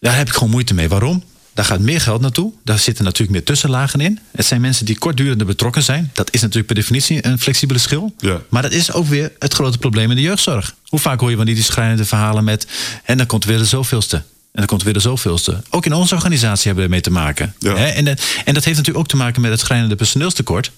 daar 0.01 0.17
heb 0.17 0.29
ik 0.29 0.35
gewoon 0.35 0.51
moeite 0.51 0.75
mee. 0.75 0.89
Waarom? 0.89 1.23
Daar 1.59 1.67
gaat 1.67 1.81
meer 1.81 2.01
geld 2.01 2.21
naartoe. 2.21 2.53
Daar 2.65 2.79
zitten 2.79 3.05
natuurlijk 3.05 3.31
meer 3.33 3.45
tussenlagen 3.45 4.01
in. 4.01 4.19
Het 4.33 4.47
zijn 4.47 4.61
mensen 4.61 4.85
die 4.87 4.99
kortdurende 4.99 5.45
betrokken 5.45 5.83
zijn. 5.83 6.11
Dat 6.15 6.33
is 6.33 6.41
natuurlijk 6.41 6.67
per 6.67 6.75
definitie 6.75 7.27
een 7.27 7.39
flexibele 7.39 7.79
schil. 7.79 8.15
Ja. 8.19 8.41
Maar 8.49 8.63
dat 8.63 8.73
is 8.73 8.93
ook 8.93 9.07
weer 9.07 9.33
het 9.39 9.55
grote 9.55 9.79
probleem 9.79 10.11
in 10.11 10.17
de 10.17 10.23
jeugdzorg. 10.23 10.75
Hoe 10.89 10.99
vaak 10.99 11.21
hoor 11.21 11.31
je 11.31 11.37
van 11.37 11.47
die 11.47 11.63
schrijnende 11.63 12.05
verhalen 12.05 12.45
met... 12.45 12.67
en 13.05 13.17
dan 13.17 13.27
komt 13.27 13.45
weer 13.45 13.59
de 13.59 13.65
zoveelste. 13.65 14.17
En 14.17 14.25
dan 14.53 14.67
komt 14.67 14.83
weer 14.83 14.93
de 14.93 15.01
zoveelste. 15.01 15.63
Ook 15.71 15.87
in 15.87 15.93
onze 15.93 16.15
organisatie 16.15 16.65
hebben 16.67 16.77
we 16.85 16.89
ermee 16.89 17.01
te 17.01 17.11
maken. 17.11 17.55
Ja. 17.59 17.77
Hè? 17.77 17.87
En, 17.87 18.05
dat- 18.05 18.21
en 18.45 18.55
dat 18.55 18.65
heeft 18.65 18.77
natuurlijk 18.77 18.99
ook 18.99 19.09
te 19.09 19.17
maken 19.17 19.41
met 19.43 19.51
het 19.51 19.61
schrijnende 19.61 19.95
personeelstekort. 19.97 20.71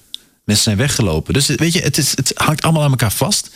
Mensen 0.44 0.64
zijn 0.64 0.76
weggelopen. 0.76 1.34
Dus 1.34 1.46
weet 1.46 1.72
je, 1.72 1.80
het, 1.80 1.98
is, 1.98 2.10
het 2.16 2.32
hangt 2.34 2.62
allemaal 2.62 2.82
aan 2.82 2.90
elkaar 2.90 3.12
vast. 3.12 3.50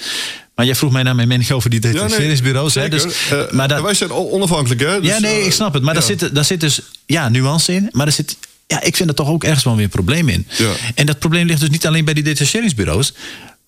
Maar 0.55 0.67
jij 0.67 0.75
vroeg 0.75 0.93
mij 0.93 1.03
naar 1.03 1.15
mijn 1.15 1.29
mening 1.29 1.51
over 1.51 1.71
die 1.71 1.81
detacheringsbureaus. 1.81 2.75
hè? 2.75 2.81
zeker. 2.81 3.03
Dus, 3.03 3.15
Eh, 3.31 3.51
maar 3.51 3.69
dat, 3.69 3.83
wij 3.83 3.95
zijn 3.95 4.11
on- 4.11 4.31
onafhankelijk, 4.31 4.81
hè? 4.81 5.01
Dus, 5.01 5.11
ja, 5.11 5.19
nee, 5.21 5.41
eh, 5.41 5.47
ik 5.47 5.53
snap 5.53 5.73
het. 5.75 5.83
Maar 5.83 5.95
ja. 5.95 6.01
daar, 6.01 6.09
zit, 6.09 6.35
daar 6.35 6.45
zit 6.45 6.61
dus 6.61 6.81
ja, 7.07 7.29
nuance 7.29 7.75
in. 7.75 7.89
Maar 7.93 8.07
er 8.07 8.13
zit, 8.13 8.37
ja, 8.67 8.83
ik 8.83 8.97
vind 8.97 9.09
er 9.09 9.15
toch 9.15 9.29
ook 9.29 9.45
ergens 9.45 9.65
wel 9.65 9.75
weer 9.75 9.85
een 9.85 9.91
probleem 9.91 10.29
in. 10.29 10.47
Ja. 10.59 10.71
En 10.95 11.07
dat 11.07 11.19
probleem 11.19 11.47
ligt 11.47 11.61
dus 11.61 11.69
niet 11.71 11.87
alleen 11.87 12.05
bij 12.05 12.15
die 12.15 12.23
detacheringsbureaus. 12.23 13.13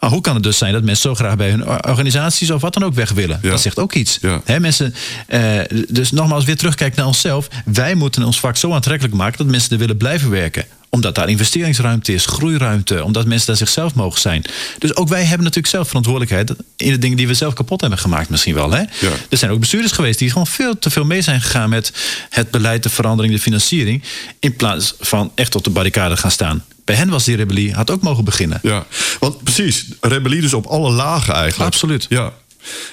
Maar 0.01 0.11
hoe 0.11 0.21
kan 0.21 0.35
het 0.35 0.43
dus 0.43 0.59
zijn 0.59 0.73
dat 0.73 0.83
mensen 0.83 1.09
zo 1.09 1.15
graag 1.15 1.37
bij 1.37 1.51
hun 1.51 1.69
or- 1.69 1.89
organisaties 1.89 2.51
of 2.51 2.61
wat 2.61 2.75
dan 2.75 2.85
ook 2.85 2.95
weg 2.95 3.11
willen? 3.11 3.39
Ja. 3.43 3.51
Dat 3.51 3.61
zegt 3.61 3.79
ook 3.79 3.95
iets. 3.95 4.19
Ja. 4.21 4.43
Mensen, 4.59 4.95
eh, 5.27 5.61
dus 5.89 6.11
nogmaals 6.11 6.45
weer 6.45 6.57
terugkijken 6.57 6.97
naar 6.99 7.07
onszelf. 7.07 7.49
Wij 7.65 7.95
moeten 7.95 8.23
ons 8.23 8.41
vak 8.41 8.57
zo 8.57 8.73
aantrekkelijk 8.73 9.15
maken 9.15 9.39
dat 9.39 9.47
mensen 9.47 9.71
er 9.71 9.79
willen 9.79 9.97
blijven 9.97 10.31
werken. 10.31 10.65
Omdat 10.97 11.15
daar 11.15 11.29
investeringsruimte 11.29 12.13
is, 12.13 12.27
groeiruimte. 12.27 13.05
Omdat 13.05 13.27
mensen 13.27 13.47
daar 13.47 13.57
zichzelf 13.57 13.95
mogen 13.95 14.21
zijn. 14.21 14.45
Dus 14.79 14.97
ook 14.97 15.09
wij 15.09 15.23
hebben 15.23 15.43
natuurlijk 15.43 15.75
zelf 15.75 15.87
verantwoordelijkheid 15.87 16.55
in 16.77 16.91
de 16.91 16.99
dingen 16.99 17.17
die 17.17 17.27
we 17.27 17.35
zelf 17.35 17.55
kapot 17.55 17.81
hebben 17.81 17.99
gemaakt 17.99 18.29
misschien 18.29 18.55
wel. 18.55 18.71
Hè? 18.71 18.79
Ja. 18.79 19.11
Er 19.29 19.39
zijn 19.39 19.51
ook 19.51 19.61
bestuurders 19.61 19.93
geweest 19.93 20.19
die 20.19 20.31
gewoon 20.31 20.47
veel 20.47 20.79
te 20.79 20.91
veel 20.91 21.05
mee 21.05 21.23
zijn 21.23 21.41
gegaan 21.41 21.69
met 21.69 21.93
het 22.31 22.51
beleid, 22.51 22.83
de 22.83 22.89
verandering, 22.89 23.35
de 23.35 23.41
financiering. 23.41 24.03
In 24.39 24.57
plaats 24.57 24.95
van 25.01 25.33
echt 25.35 25.55
op 25.55 25.65
de 25.65 25.71
barricade 25.71 26.17
gaan 26.17 26.31
staan. 26.31 26.65
Bij 26.85 26.97
hen 26.97 27.09
was 27.09 27.25
die 27.25 27.37
rebellie, 27.37 27.75
had 27.75 27.91
ook 27.91 28.03
mogen 28.03 28.25
beginnen. 28.25 28.59
Ja, 28.63 28.87
want 29.21 29.43
precies, 29.43 29.87
rebellie 30.01 30.41
dus 30.41 30.55
op 30.55 30.67
alle 30.67 30.91
lagen 30.91 31.35
eigenlijk. 31.35 31.73
Absoluut. 31.73 32.07
Ja. 32.09 32.33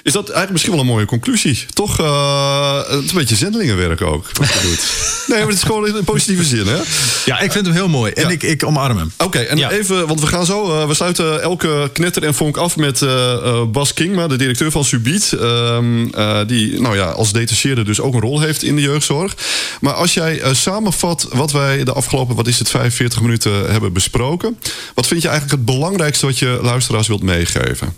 Is 0.03 0.11
dat 0.11 0.23
eigenlijk 0.23 0.51
misschien 0.51 0.71
wel 0.71 0.81
een 0.81 0.87
mooie 0.87 1.05
conclusie? 1.05 1.65
Toch 1.73 1.99
eh, 1.99 2.77
het 2.87 3.03
is 3.03 3.09
een 3.11 3.17
beetje 3.17 3.35
zendelingenwerk 3.35 4.01
ook. 4.01 4.29
Wat 4.33 4.47
je 4.53 4.59
doet. 4.61 4.81
Nee, 5.27 5.37
maar 5.39 5.47
het 5.47 5.57
is 5.57 5.63
gewoon 5.63 5.87
in 5.87 5.95
een 5.95 6.03
positieve 6.03 6.43
zin, 6.43 6.67
hè? 6.67 6.77
Ja, 7.25 7.39
ik 7.39 7.51
vind 7.51 7.65
hem 7.65 7.75
heel 7.75 7.87
mooi. 7.89 8.11
En 8.11 8.23
Ja. 8.23 8.29
ik, 8.29 8.43
ik 8.43 8.65
omarm 8.65 8.97
hem. 8.97 9.11
Oké, 9.17 9.39
en 9.39 9.57
Ja. 9.57 9.71
even, 9.71 10.07
want 10.07 10.19
we 10.19 10.27
gaan 10.27 10.45
zo, 10.45 10.79
eh, 10.79 10.87
we 10.87 10.93
sluiten 10.93 11.41
elke 11.41 11.89
knetter 11.93 12.23
en 12.23 12.33
vonk 12.33 12.57
af 12.57 12.75
met 12.75 13.01
eh, 13.01 13.63
Bas 13.71 13.93
Kingma, 13.93 14.27
de 14.27 14.35
directeur 14.35 14.71
van 14.71 14.83
Subiet. 14.83 15.31
ehm, 15.33 16.07
eh, 16.09 16.39
die, 16.47 16.81
nou 16.81 16.95
ja, 16.95 17.05
als 17.05 17.31
detacheerde 17.31 17.83
dus 17.83 17.99
ook 18.01 18.13
een 18.13 18.19
rol 18.21 18.39
heeft 18.39 18.63
in 18.63 18.75
de 18.75 18.81
jeugdzorg. 18.81 19.35
Maar 19.81 19.93
als 19.93 20.13
jij 20.13 20.41
samenvat 20.51 21.27
wat 21.31 21.51
wij 21.51 21.83
de 21.83 21.93
afgelopen, 21.93 22.35
wat 22.35 22.47
is 22.47 22.59
het, 22.59 22.69
45 22.69 23.21
minuten 23.21 23.71
hebben 23.71 23.93
besproken. 23.93 24.59
Wat 24.93 25.07
vind 25.07 25.21
je 25.21 25.27
eigenlijk 25.27 25.57
het 25.57 25.75
belangrijkste 25.75 26.25
wat 26.25 26.39
je 26.39 26.59
luisteraars 26.61 27.07
wilt 27.07 27.23
meegeven? 27.23 27.95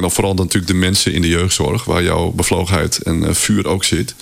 En 0.00 0.06
dan 0.06 0.14
vooral 0.14 0.34
natuurlijk 0.34 0.66
de 0.66 0.78
mensen 0.78 1.12
in 1.12 1.22
de 1.22 1.28
jeugdzorg, 1.28 1.84
waar 1.84 2.02
jouw 2.02 2.30
bevlogenheid 2.30 2.98
en 2.98 3.24
eh, 3.24 3.34
vuur 3.34 3.66
ook 3.66 3.84
zit. 3.84 4.14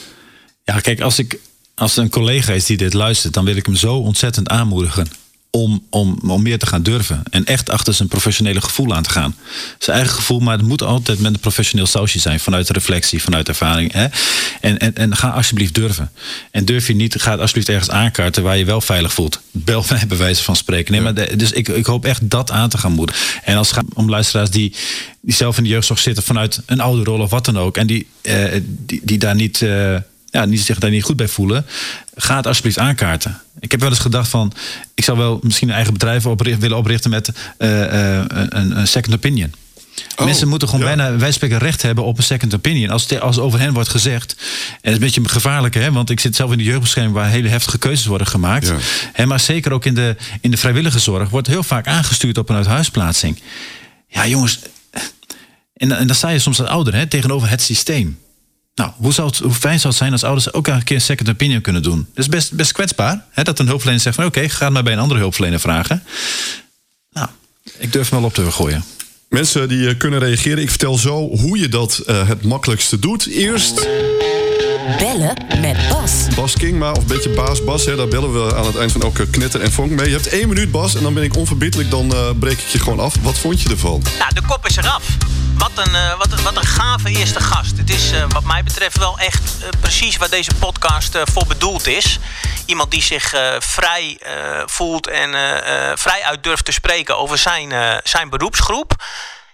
Ja, 0.65 0.81
kijk, 0.81 1.01
als, 1.01 1.19
ik, 1.19 1.39
als 1.75 1.97
er 1.97 2.03
een 2.03 2.11
collega 2.11 2.53
is 2.53 2.67
die 2.67 2.77
dit 2.77 2.95
luistert, 2.95 3.35
dan 3.35 3.45
wil 3.45 3.57
ik 3.57 3.67
hem 3.67 3.75
zo 3.75 3.95
ontzettend 3.95 4.49
aanmoedigen. 4.49 5.11
Om, 5.51 5.87
om, 5.91 6.19
om 6.27 6.43
meer 6.43 6.59
te 6.59 6.67
gaan 6.67 6.83
durven. 6.83 7.23
En 7.31 7.45
echt 7.45 7.71
achter 7.71 7.95
zijn 7.95 8.09
professionele 8.09 8.61
gevoel 8.61 8.95
aan 8.95 9.03
te 9.03 9.11
gaan. 9.11 9.35
Zijn 9.79 9.97
eigen 9.97 10.15
gevoel, 10.17 10.39
maar 10.41 10.57
het 10.59 10.67
moet 10.67 10.83
altijd 10.83 11.19
met 11.19 11.33
een 11.35 11.41
professioneel 11.41 11.87
sausje 11.87 12.19
zijn. 12.19 12.41
Vanuit 12.41 12.71
reflectie, 12.71 13.23
vanuit 13.23 13.49
ervaring. 13.49 13.93
Hè? 13.93 14.07
En, 14.61 14.79
en, 14.79 14.95
en 14.95 15.17
ga 15.17 15.29
alsjeblieft 15.29 15.75
durven. 15.75 16.11
En 16.51 16.65
durf 16.65 16.87
je 16.87 16.95
niet, 16.95 17.21
ga 17.21 17.31
het 17.31 17.41
alsjeblieft 17.41 17.69
ergens 17.69 17.91
aankaarten 17.91 18.43
waar 18.43 18.57
je 18.59 18.65
wel 18.65 18.81
veilig 18.81 19.13
voelt. 19.13 19.41
Bel 19.51 19.85
mij 19.91 20.07
bij 20.07 20.17
wijze 20.17 20.43
van 20.43 20.57
spreken. 20.57 20.93
Nee, 20.93 21.01
maar 21.01 21.15
de- 21.15 21.37
dus 21.37 21.53
ik, 21.53 21.69
ik 21.69 21.87
hoop 21.87 22.05
echt 22.05 22.31
dat 22.31 22.51
aan 22.51 22.69
te 22.69 22.79
gaan 22.79 22.93
moedigen. 22.93 23.23
En 23.45 23.57
als 23.57 23.67
het 23.69 23.77
gaat 23.77 23.95
om 23.95 24.09
luisteraars 24.09 24.51
die, 24.51 24.75
die 25.21 25.35
zelf 25.35 25.57
in 25.57 25.63
de 25.63 25.69
jeugdzorg 25.69 25.99
zitten 26.01 26.23
vanuit 26.25 26.61
een 26.67 26.81
oude 26.81 27.05
rol 27.05 27.21
of 27.21 27.31
wat 27.31 27.45
dan 27.45 27.59
ook. 27.59 27.77
En 27.77 27.87
die, 27.87 28.07
eh, 28.23 28.61
die, 28.67 29.01
die 29.05 29.19
daar 29.19 29.35
niet. 29.35 29.63
eh, 29.63 29.97
ja, 30.31 30.47
die 30.47 30.59
zich 30.59 30.79
daar 30.79 30.91
niet 30.91 31.03
goed 31.03 31.17
bij 31.17 31.29
voelen, 31.29 31.67
ga 32.15 32.37
het 32.37 32.47
alsjeblieft 32.47 32.79
aankaarten. 32.79 33.41
Ik 33.61 33.71
heb 33.71 33.81
wel 33.81 33.89
eens 33.91 33.99
gedacht 33.99 34.29
van, 34.31 34.53
ik 34.95 35.05
zou 35.05 35.19
wel 35.19 35.39
misschien 35.43 35.69
een 35.69 35.75
eigen 35.75 35.93
bedrijf 35.93 36.27
oprichten, 36.27 36.61
willen 36.61 36.77
oprichten 36.77 37.11
met 37.11 37.33
eh, 37.59 38.19
eh, 38.19 38.25
een, 38.29 38.79
een 38.79 38.89
second 38.89 39.15
opinion. 39.15 39.53
Oh, 40.17 40.25
Mensen 40.25 40.49
moeten 40.49 40.69
gewoon 40.69 40.87
ja. 40.89 40.95
bijna, 40.97 41.17
wij 41.17 41.33
spreken 41.33 41.59
recht 41.59 41.83
hebben 41.83 42.05
op 42.05 42.19
een 42.19 42.25
second 42.25 42.55
opinion. 42.55 42.91
Als, 42.91 43.07
het- 43.09 43.21
als 43.21 43.39
over 43.39 43.59
hen 43.61 43.73
wordt 43.73 43.89
gezegd, 43.89 44.33
en 44.39 44.77
dat 44.81 44.91
is 44.91 44.93
een 44.95 45.23
beetje 45.23 45.29
gevaarlijk, 45.29 45.75
hè, 45.75 45.93
want 45.93 46.11
ik 46.11 46.21
zit 46.21 46.37
zelf 46.37 46.53
in 46.53 46.59
de 46.59 46.65
jeugdbescherming 46.65 47.15
waar 47.15 47.29
hele 47.29 47.49
heftige 47.49 47.79
keuzes 47.79 48.07
worden 48.07 48.27
gemaakt. 48.27 48.67
Ja. 48.67 48.77
Hè, 49.13 49.27
maar 49.27 49.41
zeker 49.41 49.73
ook 49.73 49.85
in 49.85 49.95
de, 49.95 50.17
in 50.41 50.51
de 50.51 50.57
vrijwillige 50.57 50.99
zorg 50.99 51.29
wordt 51.31 51.47
heel 51.47 51.63
vaak 51.63 51.87
aangestuurd 51.87 52.39
op 52.39 52.49
een 52.49 52.57
uithuisplaatsing. 52.57 53.41
Ja, 54.09 54.27
jongens, 54.27 54.59
En, 55.77 55.93
en 55.99 56.07
dan 56.07 56.17
sta 56.17 56.29
je 56.29 56.39
soms 56.39 56.61
als 56.61 56.69
ouder 56.69 56.95
hè, 56.95 57.07
tegenover 57.07 57.49
het 57.51 57.63
systeem. 57.63 58.19
Nou, 58.79 58.91
hoe, 58.97 59.13
zou 59.13 59.29
het, 59.29 59.57
fijn 59.57 59.81
zou 59.81 59.89
het 59.89 59.97
zijn 59.97 60.13
als 60.13 60.25
ouders 60.25 60.53
ook 60.53 60.67
een 60.67 60.85
keer 60.85 60.97
een 60.97 61.03
second 61.03 61.29
opinion 61.29 61.61
kunnen 61.61 61.83
doen? 61.83 62.07
Dat 62.15 62.25
is 62.25 62.29
best, 62.29 62.53
best 62.53 62.73
kwetsbaar. 62.73 63.25
Hè, 63.31 63.43
dat 63.43 63.59
een 63.59 63.67
hulpverlener 63.67 64.03
zegt 64.03 64.17
van 64.17 64.25
oké, 64.25 64.49
ga 64.49 64.71
maar 64.71 64.83
bij 64.83 64.93
een 64.93 64.99
andere 64.99 65.21
hulpverlener 65.21 65.61
vragen. 65.61 66.03
Nou, 67.11 67.29
ik 67.79 67.93
durf 67.93 68.11
hem 68.11 68.19
wel 68.19 68.29
op 68.29 68.35
te 68.35 68.51
gooien. 68.51 68.85
Mensen 69.29 69.69
die 69.69 69.89
eh, 69.89 69.99
kunnen 69.99 70.19
reageren. 70.19 70.63
Ik 70.63 70.71
vertel 70.71 70.99
zo 70.99 71.29
hoe 71.37 71.59
je 71.59 71.69
dat 71.69 72.03
uh, 72.07 72.29
het 72.29 72.43
makkelijkste 72.43 72.99
doet. 72.99 73.27
Eerst... 73.27 73.87
Bellen 74.97 75.37
met 75.61 75.89
Bas. 75.89 76.13
Bas 76.35 76.57
Kingma, 76.57 76.91
of 76.91 76.99
een 76.99 77.07
beetje 77.07 77.31
Baas 77.31 77.65
Bas. 77.65 77.85
Hè, 77.85 77.97
daar 77.97 78.09
bellen 78.09 78.33
we 78.33 78.55
aan 78.55 78.67
het 78.67 78.77
eind 78.77 78.93
van 78.93 79.03
elke 79.03 79.31
knetter 79.31 79.61
en 79.61 79.73
vonk 79.73 79.91
mee. 79.91 80.07
Je 80.07 80.15
hebt 80.15 80.29
één 80.29 80.49
minuut, 80.49 80.71
Bas, 80.71 80.95
en 80.95 81.03
dan 81.03 81.15
ben 81.15 81.23
ik 81.23 81.37
onverbiddelijk. 81.37 81.91
Dan 81.91 82.13
uh, 82.15 82.31
breek 82.39 82.59
ik 82.59 82.67
je 82.67 82.79
gewoon 82.79 83.01
af. 83.01 83.15
Wat 83.21 83.39
vond 83.39 83.63
je 83.63 83.69
ervan? 83.69 84.03
Nou, 84.19 84.35
de 84.35 84.43
kop 84.47 84.67
is 84.67 84.77
eraf. 84.77 85.03
Wat 85.59 85.71
een, 85.75 85.93
uh, 85.93 86.19
wat, 86.19 86.41
wat 86.41 86.57
een 86.57 86.67
gave 86.67 87.09
eerste 87.09 87.41
gast. 87.41 87.77
Het 87.77 87.91
is 87.91 88.13
uh, 88.13 88.25
wat 88.29 88.45
mij 88.45 88.63
betreft 88.63 88.99
wel 88.99 89.19
echt 89.19 89.57
precies 89.81 90.17
waar 90.17 90.31
deze 90.31 90.51
podcast 90.59 91.19
voor 91.25 91.47
bedoeld 91.47 91.87
is. 91.87 92.19
Iemand 92.67 92.91
die 92.91 93.03
zich 93.03 93.35
vrij 93.59 94.21
voelt 94.67 95.09
en 95.09 95.31
vrij 95.99 96.23
uit 96.23 96.43
durft 96.43 96.65
te 96.65 96.73
spreken 96.73 97.19
over 97.19 97.39
zijn, 97.39 98.01
zijn 98.05 98.31
beroepsgroep. 98.31 98.95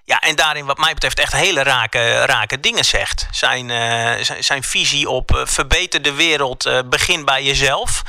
Ja, 0.07 0.21
en 0.21 0.37
daarin 0.37 0.65
wat 0.65 0.79
mij 0.79 0.95
betreft 0.95 1.19
echt 1.19 1.33
hele 1.33 1.63
rake, 1.63 2.25
rake 2.25 2.61
dingen 2.61 2.85
zegt. 2.85 3.27
Zijn, 3.31 3.69
uh, 3.69 4.37
zijn 4.39 4.63
visie 4.63 5.09
op 5.09 5.35
uh, 5.35 5.47
verbeter 5.47 6.03
de 6.03 6.13
wereld, 6.13 6.67
uh, 6.67 6.79
begin 6.87 7.25
bij 7.25 7.45
jezelf. 7.45 8.03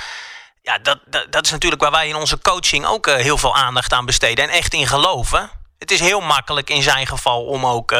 Ja, 0.61 0.77
dat, 0.77 0.99
dat, 1.05 1.31
dat, 1.31 1.45
is 1.45 1.51
natuurlijk 1.51 1.81
waar 1.81 1.91
wij 1.91 2.07
in 2.07 2.15
onze 2.15 2.39
coaching 2.39 2.85
ook 2.85 3.05
heel 3.05 3.37
veel 3.37 3.55
aandacht 3.55 3.93
aan 3.93 4.05
besteden 4.05 4.43
en 4.43 4.49
echt 4.49 4.73
in 4.73 4.87
geloven. 4.87 5.49
Het 5.79 5.91
is 5.91 5.99
heel 5.99 6.21
makkelijk 6.21 6.69
in 6.69 6.83
zijn 6.83 7.07
geval 7.07 7.45
om 7.45 7.65
ook 7.65 7.91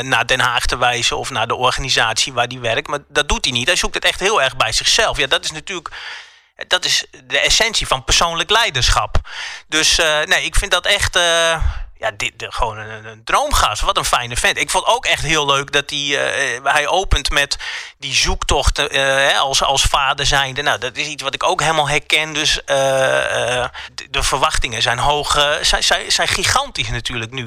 naar 0.00 0.26
Den 0.26 0.40
Haag 0.40 0.66
te 0.66 0.76
wijzen 0.76 1.18
of 1.18 1.30
naar 1.30 1.46
de 1.46 1.54
organisatie 1.54 2.32
waar 2.32 2.46
hij 2.46 2.60
werkt. 2.60 2.88
Maar 2.88 2.98
dat 3.08 3.28
doet 3.28 3.44
hij 3.44 3.54
niet. 3.54 3.66
Hij 3.66 3.76
zoekt 3.76 3.94
het 3.94 4.04
echt 4.04 4.20
heel 4.20 4.42
erg 4.42 4.56
bij 4.56 4.72
zichzelf. 4.72 5.16
Ja, 5.16 5.26
dat 5.26 5.44
is 5.44 5.50
natuurlijk 5.50 5.94
dat 6.68 6.84
is 6.84 7.04
de 7.24 7.38
essentie 7.38 7.86
van 7.86 8.04
persoonlijk 8.04 8.50
leiderschap. 8.50 9.16
Dus 9.68 9.96
nee, 10.24 10.44
ik 10.44 10.56
vind 10.56 10.70
dat 10.70 10.86
echt 10.86 11.18
ja, 12.04 12.10
dit, 12.16 12.38
de, 12.38 12.52
gewoon 12.52 12.78
een, 12.78 13.04
een, 13.04 13.24
droomgast. 13.24 13.82
Wat 13.82 13.96
een 13.96 14.04
fijne 14.04 14.36
vent. 14.36 14.58
Ik 14.58 14.70
vond 14.70 14.86
ook 14.86 15.04
echt 15.04 15.22
heel 15.22 15.46
leuk 15.46 15.72
dat 15.72 15.90
hij, 15.90 15.98
uh, 15.98 16.64
hij 16.64 16.86
opent 16.86 17.30
met 17.30 17.56
die 17.98 18.14
zoektocht 18.14 18.78
uh, 18.78 19.40
als, 19.40 19.62
als 19.62 19.82
vader 19.82 20.26
zijnde. 20.26 20.62
Nou, 20.62 20.78
dat 20.78 20.96
is 20.96 21.06
iets 21.06 21.22
wat 21.22 21.34
ik 21.34 21.42
ook 21.42 21.60
helemaal 21.60 21.88
herken. 21.88 22.32
Dus 22.32 22.56
uh, 22.56 22.66
de, 22.66 24.10
de, 24.10 24.22
verwachtingen 24.22 24.82
zijn 24.82 24.98
hoog, 24.98 25.32
zijn, 25.60 25.84
zijn, 25.84 26.12
zijn, 26.12 26.28
gigantisch 26.28 26.88
natuurlijk 26.88 27.30
nu 27.30 27.46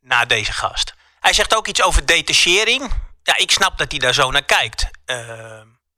na 0.00 0.24
deze 0.24 0.52
gast. 0.52 0.94
Hij 1.20 1.32
zegt 1.32 1.56
ook 1.56 1.66
iets 1.66 1.82
over 1.82 2.06
detachering. 2.06 2.90
Ja, 3.22 3.36
ik 3.36 3.50
snap 3.50 3.78
dat 3.78 3.90
hij 3.90 4.00
daar 4.00 4.14
zo 4.14 4.30
naar 4.30 4.44
kijkt 4.44 4.90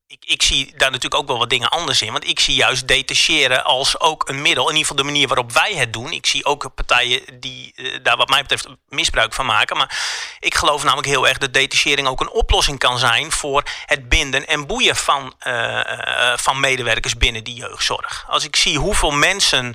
ik, 0.09 0.25
ik 0.25 0.43
zie 0.43 0.73
daar 0.77 0.91
natuurlijk 0.91 1.23
ook 1.23 1.29
wel 1.29 1.39
wat 1.39 1.51
dingen 1.51 1.69
anders 1.69 2.03
in. 2.03 2.13
Want 2.13 2.29
ik 2.29 2.41
zie 2.41 2.55
juist 2.55 2.89
detacheren 2.89 3.65
als 3.65 4.01
ook 4.01 4.29
een 4.29 4.43
middel. 4.43 4.65
In 4.65 4.77
ieder 4.77 4.87
geval 4.87 4.97
de 4.97 5.11
manier 5.11 5.29
waarop 5.29 5.53
wij 5.53 5.75
het 5.75 5.93
doen. 5.93 6.13
Ik 6.13 6.27
zie 6.27 6.45
ook 6.45 6.75
partijen 6.75 7.41
die 7.41 7.73
uh, 7.77 7.99
daar 8.03 8.17
wat 8.17 8.29
mij 8.29 8.43
betreft 8.43 8.69
misbruik 8.89 9.33
van 9.33 9.47
maken. 9.47 9.77
Maar 9.77 9.99
ik 10.41 10.55
geloof 10.55 10.83
namelijk 10.83 11.09
heel 11.09 11.29
erg 11.29 11.39
dat 11.39 11.53
detachering 11.53 12.09
ook 12.09 12.21
een 12.21 12.31
oplossing 12.31 12.79
kan 12.79 12.99
zijn... 12.99 13.33
voor 13.33 13.63
het 13.87 14.09
binden 14.09 14.47
en 14.47 14.67
boeien 14.67 14.97
van, 14.97 15.35
uh, 15.47 15.53
uh, 15.55 16.37
van 16.37 16.61
medewerkers 16.61 17.17
binnen 17.17 17.45
die 17.45 17.55
jeugdzorg. 17.55 18.25
Als 18.29 18.45
ik 18.45 18.57
zie 18.57 18.79
hoeveel 18.79 19.11
mensen 19.11 19.75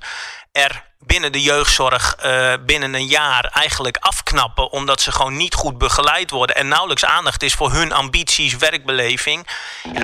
er 0.51 0.83
binnen 0.99 1.31
de 1.31 1.41
jeugdzorg 1.41 2.15
uh, 2.25 2.53
binnen 2.65 2.93
een 2.93 3.07
jaar 3.07 3.45
eigenlijk 3.53 3.97
afknappen. 3.97 4.71
Omdat 4.71 5.01
ze 5.01 5.11
gewoon 5.11 5.37
niet 5.37 5.53
goed 5.53 5.77
begeleid 5.77 6.29
worden. 6.29 6.55
En 6.55 6.67
nauwelijks 6.67 7.05
aandacht 7.05 7.43
is 7.43 7.53
voor 7.53 7.71
hun 7.71 7.91
ambities, 7.91 8.57
werkbeleving. 8.57 9.47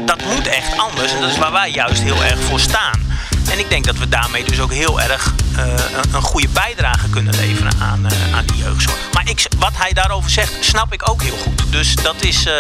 Dat 0.01 0.23
moet 0.23 0.47
echt 0.47 0.77
anders. 0.77 1.11
En 1.13 1.21
dat 1.21 1.29
is 1.29 1.37
waar 1.37 1.51
wij 1.51 1.69
juist 1.69 2.01
heel 2.01 2.23
erg 2.23 2.39
voor 2.39 2.59
staan. 2.59 3.19
En 3.51 3.59
ik 3.59 3.69
denk 3.69 3.85
dat 3.85 3.97
we 3.97 4.09
daarmee 4.09 4.43
dus 4.43 4.59
ook 4.59 4.73
heel 4.73 5.01
erg 5.01 5.33
uh, 5.55 5.65
een, 5.67 6.13
een, 6.13 6.21
goede 6.21 6.47
bijdrage 6.53 7.09
kunnen 7.09 7.35
leveren 7.35 7.71
aan, 7.79 8.05
uh, 8.05 8.35
aan 8.35 8.45
die 8.45 8.57
jeugdzorg. 8.57 8.97
Maar 9.13 9.29
ik, 9.29 9.45
wat 9.59 9.71
hij 9.73 9.93
daarover 9.93 10.29
zegt, 10.29 10.53
snap 10.59 10.93
ik 10.93 11.09
ook 11.09 11.21
heel 11.21 11.37
goed. 11.37 11.61
Dus 11.69 11.95
dat 11.95 12.15
is, 12.19 12.45
uh, 12.45 12.53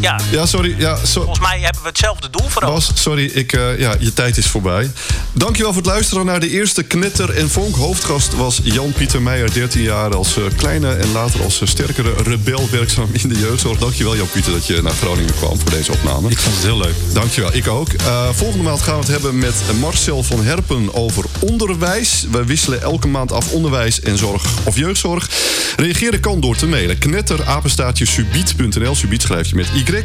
ja... 0.00 0.20
Ja, 0.30 0.46
sorry. 0.46 0.74
Ja, 0.78 0.96
so 0.96 1.22
Volgens 1.22 1.46
mij 1.46 1.60
hebben 1.60 1.82
we 1.82 1.88
hetzelfde 1.88 2.30
doel 2.30 2.48
voor 2.48 2.62
Bas, 2.62 2.90
sorry, 2.94 3.24
ik, 3.24 3.52
ja, 3.78 3.94
je 3.98 4.12
tijd 4.12 4.36
is 4.36 4.46
voorbij. 4.46 4.90
Dankjewel 5.32 5.72
voor 5.72 5.82
het 5.82 5.90
luisteren 5.90 6.26
naar 6.26 6.40
de 6.40 6.48
eerste 6.48 6.82
Knetter 6.82 7.30
en 7.30 7.50
Vonk. 7.50 7.76
Hoofdgast 7.76 8.34
was 8.34 8.60
Jan-Pieter 8.62 9.22
Meijer, 9.22 9.52
13 9.52 9.82
jaar 9.82 10.14
als 10.14 10.38
kleine 10.56 10.94
en 10.94 11.12
later 11.12 11.42
als 11.42 11.60
sterkere 11.64 12.14
rebel 12.22 12.68
werkzaam 12.70 13.08
in 13.12 13.28
de 13.28 13.38
jeugdzorg. 13.38 13.78
Dankjewel 13.78 14.16
Jan-Pieter 14.16 14.52
dat 14.52 14.66
je 14.66 14.82
naar 14.82 14.92
Groningen 14.92 15.34
kwam 15.34 15.60
voor 15.60 15.70
deze 15.70 15.92
opname. 15.92 16.30
Ik 16.30 16.38
vond 16.38 16.54
het 16.54 16.64
heel 16.64 16.78
leuk. 16.78 16.94
Dankjewel, 17.12 17.54
ik 17.54 17.68
ook. 17.68 17.88
volgende 18.32 18.64
maand 18.64 18.82
gaan 18.82 18.94
we 18.94 19.00
het 19.00 19.10
hebben 19.10 19.38
met 19.38 19.54
Mars 19.80 20.03
Marcel 20.04 20.36
van 20.36 20.44
Herpen 20.44 20.94
over 20.94 21.24
onderwijs. 21.40 22.26
We 22.30 22.44
wisselen 22.44 22.82
elke 22.82 23.08
maand 23.08 23.32
af 23.32 23.52
onderwijs 23.52 24.00
en 24.00 24.18
zorg 24.18 24.66
of 24.66 24.76
jeugdzorg. 24.76 25.30
Reageren 25.76 26.20
kan 26.20 26.40
door 26.40 26.56
te 26.56 26.66
mailen. 26.66 26.98
Knetterapenstaatje 26.98 28.06
subiet.nl. 28.06 28.94
Subiet 28.94 29.22
schrijf 29.22 29.48
je 29.48 29.54
met 29.54 29.68
Y. 29.74 29.80
Um, 29.80 30.04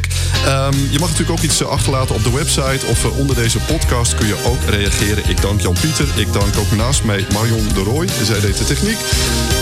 je 0.90 0.98
mag 0.98 1.08
natuurlijk 1.08 1.30
ook 1.30 1.44
iets 1.44 1.64
achterlaten 1.64 2.14
op 2.14 2.24
de 2.24 2.30
website 2.30 2.86
of 2.86 3.04
uh, 3.04 3.18
onder 3.18 3.36
deze 3.36 3.58
podcast 3.58 4.14
kun 4.14 4.26
je 4.26 4.44
ook 4.44 4.64
reageren. 4.68 5.28
Ik 5.28 5.40
dank 5.40 5.60
Jan-Pieter. 5.60 6.06
Ik 6.16 6.32
dank 6.32 6.56
ook 6.56 6.76
naast 6.76 7.04
mij 7.04 7.26
Marion 7.32 7.68
de 7.74 7.82
Rooij. 7.82 8.08
Zij 8.24 8.40
deed 8.40 8.58
de 8.58 8.64
techniek. 8.64 8.98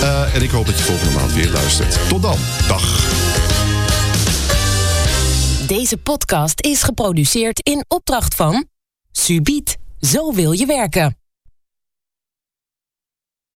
Uh, 0.02 0.34
en 0.34 0.42
ik 0.42 0.50
hoop 0.50 0.66
dat 0.66 0.78
je 0.78 0.84
volgende 0.84 1.14
maand 1.14 1.32
weer 1.32 1.50
luistert. 1.50 1.98
Tot 2.08 2.22
dan. 2.22 2.38
Dag. 2.68 3.04
Deze 5.66 5.96
podcast 5.96 6.60
is 6.60 6.82
geproduceerd 6.82 7.60
in 7.60 7.84
opdracht 7.88 8.34
van 8.34 8.66
Subiet. 9.12 9.78
Zo 10.00 10.32
wil 10.32 10.52
je 10.52 10.66
werken. 10.66 11.17